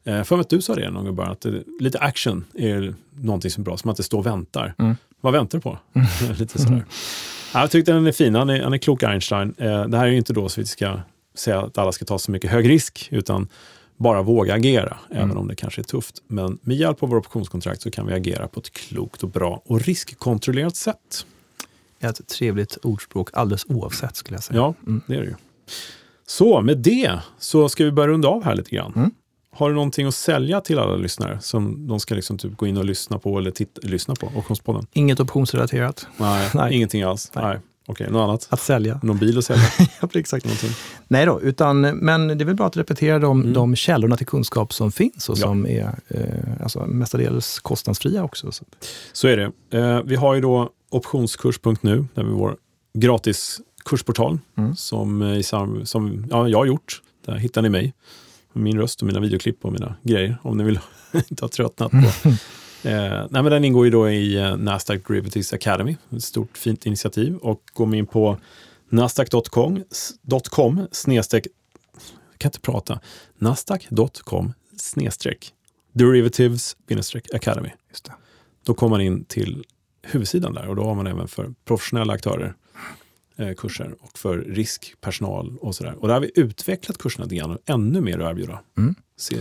Eh, 0.05 0.23
för 0.23 0.39
att 0.39 0.49
du 0.49 0.63
sa 0.63 0.75
det 0.75 0.91
någon 0.91 1.05
gång 1.05 1.17
bara, 1.17 1.31
att 1.31 1.41
det, 1.41 1.63
lite 1.81 1.99
action 1.99 2.45
är 2.55 2.95
någonting 3.11 3.51
som 3.51 3.61
är 3.61 3.65
bra, 3.65 3.77
som 3.77 3.91
att 3.91 3.97
det 3.97 4.03
står 4.03 4.19
och 4.19 4.27
väntar. 4.27 4.75
Mm. 4.79 4.97
Vad 5.21 5.33
väntar 5.33 5.59
du 5.59 5.63
på? 5.63 5.79
lite 6.39 6.59
sådär. 6.59 6.85
Ja, 7.55 7.61
jag 7.61 7.71
tyckte 7.71 7.93
den 7.93 8.07
är 8.07 8.13
fin, 8.13 8.35
han 8.35 8.51
är, 8.51 8.63
han 8.63 8.73
är 8.73 8.79
klok 8.79 9.03
Einstein. 9.03 9.55
Eh, 9.59 9.87
det 9.87 9.99
här 9.99 10.07
är 10.07 10.11
ju 10.11 10.17
inte 10.17 10.33
då 10.33 10.49
så 10.49 10.61
vi 10.61 10.67
ska 10.67 11.01
säga 11.35 11.61
att 11.61 11.79
alla 11.79 11.93
ska 11.93 12.05
ta 12.05 12.19
så 12.19 12.31
mycket 12.31 12.51
hög 12.51 12.69
risk, 12.69 13.09
utan 13.11 13.49
bara 14.01 14.23
våga 14.23 14.55
agera, 14.55 14.99
även 15.11 15.23
Mm. 15.25 15.37
om 15.39 15.49
det 15.49 15.55
kanske 15.57 15.81
är 15.81 15.83
tufft. 15.85 16.23
Men 16.27 16.59
med 16.63 16.77
hjälp 16.77 17.03
av 17.03 17.09
våra 17.09 17.19
optionskontrakt 17.19 17.83
så 17.83 17.91
kan 17.91 18.07
vi 18.07 18.13
agera 18.15 18.49
på 18.49 18.61
ett 18.61 18.71
klokt 18.73 19.23
och 19.23 19.29
bra 19.29 19.63
och 19.65 19.81
riskkontrollerat 19.81 20.77
sätt. 20.77 21.27
Ett 22.01 22.27
trevligt 22.29 22.77
ordspråk 22.83 23.29
alldeles 23.33 23.65
oavsett 23.69 24.17
skulle 24.17 24.37
jag 24.37 24.43
säga. 24.45 24.57
Ja, 24.59 24.75
Mm. 24.87 25.01
det 25.07 25.15
är 25.15 25.21
det 25.21 25.27
ju. 25.27 25.35
Så 26.27 26.61
med 26.61 26.79
det 26.79 27.19
så 27.39 27.69
ska 27.69 27.85
vi 27.85 27.93
börja 27.93 28.09
runda 28.09 28.29
av 28.29 28.45
här 28.45 28.55
lite 28.55 28.71
grann. 28.71 28.93
Mm. 28.97 29.11
Har 29.53 29.69
du 29.69 29.75
någonting 29.75 30.07
att 30.07 30.15
sälja 30.15 30.61
till 30.61 30.79
alla 30.79 30.97
lyssnare 30.97 31.39
som 31.41 31.87
de 31.89 32.01
ska 32.01 32.15
liksom 32.15 32.39
typ 32.39 32.57
gå 32.57 32.67
in 32.67 32.77
och 32.77 32.85
lyssna 32.85 33.19
på 33.19 33.39
eller 33.39 33.51
titta, 33.51 33.81
lyssna 33.85 34.15
på? 34.15 34.27
Optionspodden? 34.37 34.87
Inget 34.93 35.21
optionsrelaterat. 35.21 36.07
Nej, 36.17 36.51
Nej. 36.55 36.75
ingenting 36.75 37.03
alls. 37.03 37.31
Nej. 37.35 37.45
Nej. 37.45 37.59
Okej, 37.91 38.11
något 38.11 38.21
annat? 38.29 38.47
Att 38.51 38.61
sälja. 38.61 39.01
Någon 39.03 39.19
bil 39.19 39.39
att 39.39 39.45
sälja? 39.45 39.63
ja, 40.01 40.09
exakt. 40.15 40.45
Någonting? 40.45 40.71
Nej 41.09 41.27
då, 41.27 41.41
utan, 41.41 41.81
men 41.81 42.29
det 42.29 42.35
är 42.35 42.47
väl 42.47 42.55
bra 42.55 42.67
att 42.67 42.77
repetera 42.77 43.19
de, 43.19 43.41
Mm. 43.41 43.53
de 43.53 43.77
källorna 43.77 44.17
till 44.17 44.27
kunskap 44.27 44.73
som 44.73 44.93
finns 44.93 45.29
och 45.29 45.39
Ja. 45.39 45.43
som 45.43 45.67
är 45.67 45.95
eh, 46.09 46.63
alltså, 46.63 46.87
mestadels 46.87 47.59
kostnadsfria 47.59 48.25
också. 48.25 48.53
Så. 48.53 48.65
Så 49.13 49.29
är 49.29 49.37
det. 49.37 49.79
Eh, 49.79 50.01
vi 50.05 50.17
har 50.17 50.35
ju 50.35 50.41
då 50.41 50.71
optionskurs.nu, 50.91 52.05
där 52.15 52.25
vi 52.25 52.31
vår 52.31 52.57
gratis 52.99 53.61
kursportal 53.85 54.39
Mm. 54.59 54.77
som, 54.77 55.23
eh, 55.23 55.41
som 55.85 56.27
ja, 56.31 56.49
jag 56.49 56.59
har 56.59 56.67
gjort. 56.67 57.03
Där 57.27 57.35
hittar 57.37 57.63
ni 57.63 57.69
mig. 57.69 57.95
Min 58.53 58.79
röst 58.79 59.01
och 59.01 59.07
mina 59.07 59.21
videoklipp 59.21 59.65
och 59.65 59.73
mina 59.73 59.95
grejer, 60.03 60.37
om 60.43 60.57
ni 60.57 60.65
vill 60.65 60.79
inte 61.31 61.45
ha 61.45 61.49
tröttnat 61.49 61.91
på. 61.91 61.99
Eh, 62.83 63.27
nej, 63.31 63.43
men 63.43 63.45
den 63.45 63.65
ingår 63.65 63.85
ju 63.85 63.91
då 63.91 64.11
i 64.11 64.37
eh, 64.37 64.57
Nasdaq 64.57 65.09
Derivatives 65.09 65.53
Academy, 65.53 65.97
ett 66.17 66.25
stort 66.25 66.59
fint 66.59 66.87
initiativ. 66.87 67.37
Och 67.37 67.63
går 67.73 67.87
man 67.87 67.95
in 67.95 68.07
på 68.07 68.39
nasdaq.com 68.89 69.85
snedstreck, 70.91 71.47
jag 72.31 72.39
kan 72.39 72.49
inte 72.49 72.61
prata, 72.61 73.01
nasdaq.com 73.39 74.53
snedstreck 74.77 75.55
derivatives 75.93 76.77
academy. 77.35 77.71
Just 77.89 78.05
det. 78.05 78.13
Då 78.65 78.75
kommer 78.75 78.91
man 78.91 79.01
in 79.01 79.25
till 79.25 79.65
huvudsidan 80.03 80.55
där 80.55 80.69
och 80.69 80.77
då 80.77 80.85
har 80.85 80.95
man 80.95 81.07
även 81.07 81.29
för 81.29 81.55
professionella 81.65 82.13
aktörer 82.13 82.55
eh, 83.37 83.55
kurser 83.55 83.95
och 84.01 84.19
för 84.19 84.39
riskpersonal 84.39 85.57
och 85.61 85.75
sådär. 85.75 85.95
Och 85.99 86.09
där 86.09 86.15
har 86.15 86.21
vi 86.21 86.31
utvecklat 86.35 86.99
kurserna 86.99 87.25
lite 87.25 87.37
grann 87.37 87.51
och 87.51 87.59
ännu 87.67 88.01
mer 88.01 88.19
att 88.19 88.31
erbjuda 88.31 88.61
Mm. 88.79 88.95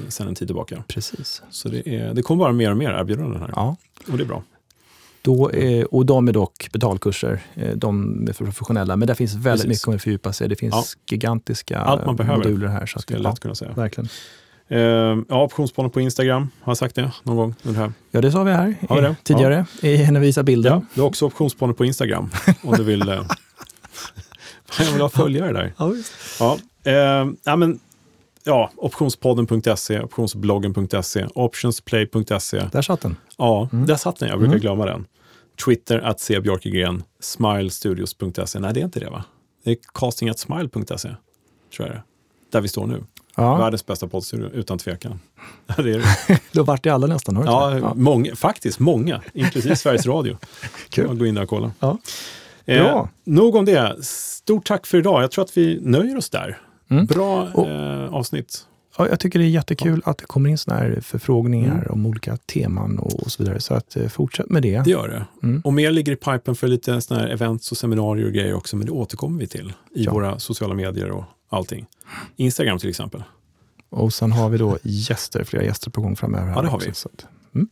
Sen 0.09 0.27
en 0.27 0.35
tid 0.35 0.47
tillbaka. 0.47 0.83
Precis. 0.87 1.41
Så 1.49 1.69
det, 1.69 1.89
är, 1.95 2.13
det 2.13 2.21
kommer 2.21 2.43
bara 2.43 2.53
mer 2.53 2.71
och 2.71 2.77
mer 2.77 2.89
erbjudanden 2.89 3.41
här 3.41 3.51
Ja. 3.55 3.75
och 4.11 4.17
det 4.17 4.23
är 4.23 4.27
bra. 4.27 4.43
Då, 5.21 5.49
eh, 5.49 5.83
och 5.85 6.05
de 6.05 6.27
är 6.27 6.31
dock 6.33 6.69
betalkurser, 6.73 7.39
eh, 7.55 7.75
de 7.75 8.25
är 8.29 8.33
för 8.33 8.45
professionella. 8.45 8.95
Men 8.95 9.07
där 9.07 9.15
finns 9.15 9.33
väldigt 9.35 9.67
Precis. 9.67 9.87
mycket 9.87 9.95
att 9.97 10.03
fördjupa 10.03 10.33
sig. 10.33 10.49
Det 10.49 10.55
finns 10.55 10.73
Ja. 11.07 11.13
gigantiska 11.15 11.79
Allt 11.79 12.05
man 12.05 12.15
behöver, 12.15 12.37
moduler 12.37 12.67
här. 12.67 12.85
Så 12.85 12.97
att, 12.97 13.01
Skulle 13.01 13.19
jag 13.19 13.25
ja, 13.25 13.29
lätt 13.29 13.39
kunna 13.39 13.55
säga. 13.55 13.71
verkligen. 13.73 14.09
Eh, 14.67 14.79
ja, 15.29 15.43
optionsspånen 15.43 15.91
på 15.91 16.01
Instagram, 16.01 16.49
har 16.61 16.71
jag 16.71 16.77
sagt 16.77 16.95
det 16.95 17.11
någon 17.23 17.35
gång 17.35 17.55
under 17.63 17.79
det 17.79 17.85
här? 17.85 17.93
Ja, 18.11 18.21
det 18.21 18.31
sa 18.31 18.43
vi 18.43 18.51
här 18.51 18.75
Har 18.89 18.95
vi 18.95 19.03
eh, 19.03 19.09
det? 19.09 19.15
tidigare, 19.23 19.65
i, 19.81 20.11
när 20.11 20.19
vi 20.19 20.25
visade 20.25 20.43
bilden. 20.45 20.73
Ja, 20.73 20.81
du 20.93 21.01
har 21.01 21.07
också 21.07 21.25
optionsspaning 21.25 21.75
på 21.75 21.85
Instagram 21.85 22.29
om 22.63 22.75
du 22.77 22.83
vill. 22.83 22.99
Jag 24.79 24.91
vill 24.91 25.01
ha 25.01 25.09
följare 25.09 25.53
där. 25.53 25.73
Ja, 25.77 25.87
visst. 25.87 26.13
Ja, 26.39 26.57
eh, 26.83 27.27
ja, 27.43 27.55
men, 27.55 27.79
ja 28.43 28.71
optionspodden.se, 28.75 29.99
optionsbloggen.se, 29.99 31.27
optionsplay.se. 31.35 32.59
Där 32.71 32.81
satt 32.81 33.01
den. 33.01 33.15
Ja, 33.37 33.69
där 33.71 33.95
satt 33.95 34.19
den. 34.19 34.29
Jag 34.29 34.37
brukar 34.39 34.51
Mm. 34.53 34.61
glömma 34.61 34.85
den. 34.85 35.05
Twitter 35.65 35.99
att 35.99 36.19
se 36.19 36.39
Björkegren, 36.39 37.03
smilestudios.se. 37.19 38.59
Nej, 38.59 38.73
det 38.73 38.79
är 38.79 38.83
inte 38.85 38.99
det 38.99 39.09
va? 39.09 39.23
Det 39.63 39.71
är 39.71 39.77
castingatsmile.se, 39.93 40.97
tror 40.97 41.15
jag 41.77 41.87
det 41.89 41.93
är. 41.93 42.03
Där 42.51 42.61
vi 42.61 42.67
står 42.67 42.87
nu. 42.87 43.03
Ja, 43.35 43.55
Världens 43.57 43.85
bästa 43.85 44.07
poddstudio, 44.07 44.49
utan 44.53 44.77
tvekan. 44.77 45.19
Ja, 45.67 45.83
det 45.83 45.91
är 45.91 45.97
det. 46.27 46.39
då 46.51 46.63
vart 46.63 46.83
det 46.83 46.89
alla 46.89 47.07
nästan. 47.07 47.35
Har 47.37 47.43
du 47.43 47.49
Ja, 47.49 47.69
det? 47.89 47.95
Många, 48.01 48.35
faktiskt 48.35 48.79
många, 48.79 49.21
inklusive 49.33 49.75
Sveriges 49.75 50.05
Radio. 50.05 50.37
Kul. 50.89 51.05
Jag 51.07 51.19
gå 51.19 51.25
in 51.25 51.35
där 51.35 51.41
och 51.43 51.49
kolla. 51.49 51.71
Ja. 51.79 51.97
Eh, 52.65 53.05
nog 53.23 53.55
om 53.55 53.65
det. 53.65 54.05
Stort 54.05 54.67
tack 54.67 54.87
för 54.87 54.97
idag. 54.97 55.23
Jag 55.23 55.31
tror 55.31 55.43
att 55.45 55.57
vi 55.57 55.79
nöjer 55.81 56.17
oss 56.17 56.29
där. 56.29 56.57
Mm. 56.89 57.05
Bra 57.05 57.51
Och- 57.53 57.67
eh, 57.67 58.13
avsnitt. 58.13 58.65
Ja, 58.97 59.07
jag 59.09 59.19
tycker 59.19 59.39
det 59.39 59.45
är 59.45 59.49
jättekul 59.49 60.01
att 60.05 60.17
det 60.17 60.25
kommer 60.25 60.49
in 60.49 60.57
såna 60.57 60.77
här 60.77 60.99
förfrågningar 61.01 61.75
Mm. 61.75 61.87
om 61.91 62.05
olika 62.05 62.37
teman 62.37 62.99
och, 62.99 63.23
och 63.23 63.31
så 63.31 63.43
vidare. 63.43 63.59
Så 63.61 63.73
att, 63.73 63.95
eh, 63.95 64.07
fortsätt 64.07 64.49
med 64.49 64.61
det. 64.63 64.81
Det 64.83 64.89
gör 64.89 65.07
det. 65.07 65.25
Mm. 65.47 65.61
Och 65.61 65.73
mer 65.73 65.91
ligger 65.91 66.11
i 66.11 66.15
pipen 66.15 66.55
för 66.55 66.67
lite 66.67 67.01
såna 67.01 67.19
här 67.19 67.27
events 67.27 67.71
och 67.71 67.77
seminarier 67.77 68.25
och 68.25 68.33
grejer 68.33 68.53
också, 68.53 68.75
men 68.75 68.85
det 68.85 68.91
återkommer 68.91 69.39
vi 69.39 69.47
till 69.47 69.73
i 69.95 70.03
Ja. 70.03 70.11
våra 70.13 70.39
sociala 70.39 70.73
medier 70.73 71.11
och 71.11 71.23
allting. 71.49 71.85
Instagram 72.35 72.79
till 72.79 72.89
exempel. 72.89 73.23
Och 73.89 74.13
sen 74.13 74.31
har 74.31 74.49
vi 74.49 74.57
då 74.57 74.77
gäster, 74.83 75.43
flera 75.43 75.63
gäster 75.63 75.91
på 75.91 76.01
gång 76.01 76.15
framöver. 76.15 76.51
Ja, 76.55 76.61
det 76.61 76.67
har 76.67 76.75
också, 76.75 76.89
vi. 76.89 76.95
Så 76.95 77.09
att, 77.13 77.25
mm. 77.55 77.67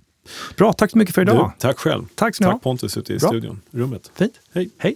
Bra, 0.58 0.74
tack 0.74 0.92
så 0.92 0.98
mycket 0.98 1.16
för 1.16 1.22
idag. 1.22 1.52
Du, 1.56 1.62
tack 1.62 1.78
själv. 1.78 2.06
tack 2.16 2.38
Tack. 2.38 2.62
Pontus 2.64 2.98
ute 2.98 3.14
i 3.14 3.18
Bra. 3.18 3.30
studion, 3.30 3.62
rummet. 3.72 4.12
Fint. 4.16 4.34
Hej. 4.54 4.70
Hej. 4.78 4.96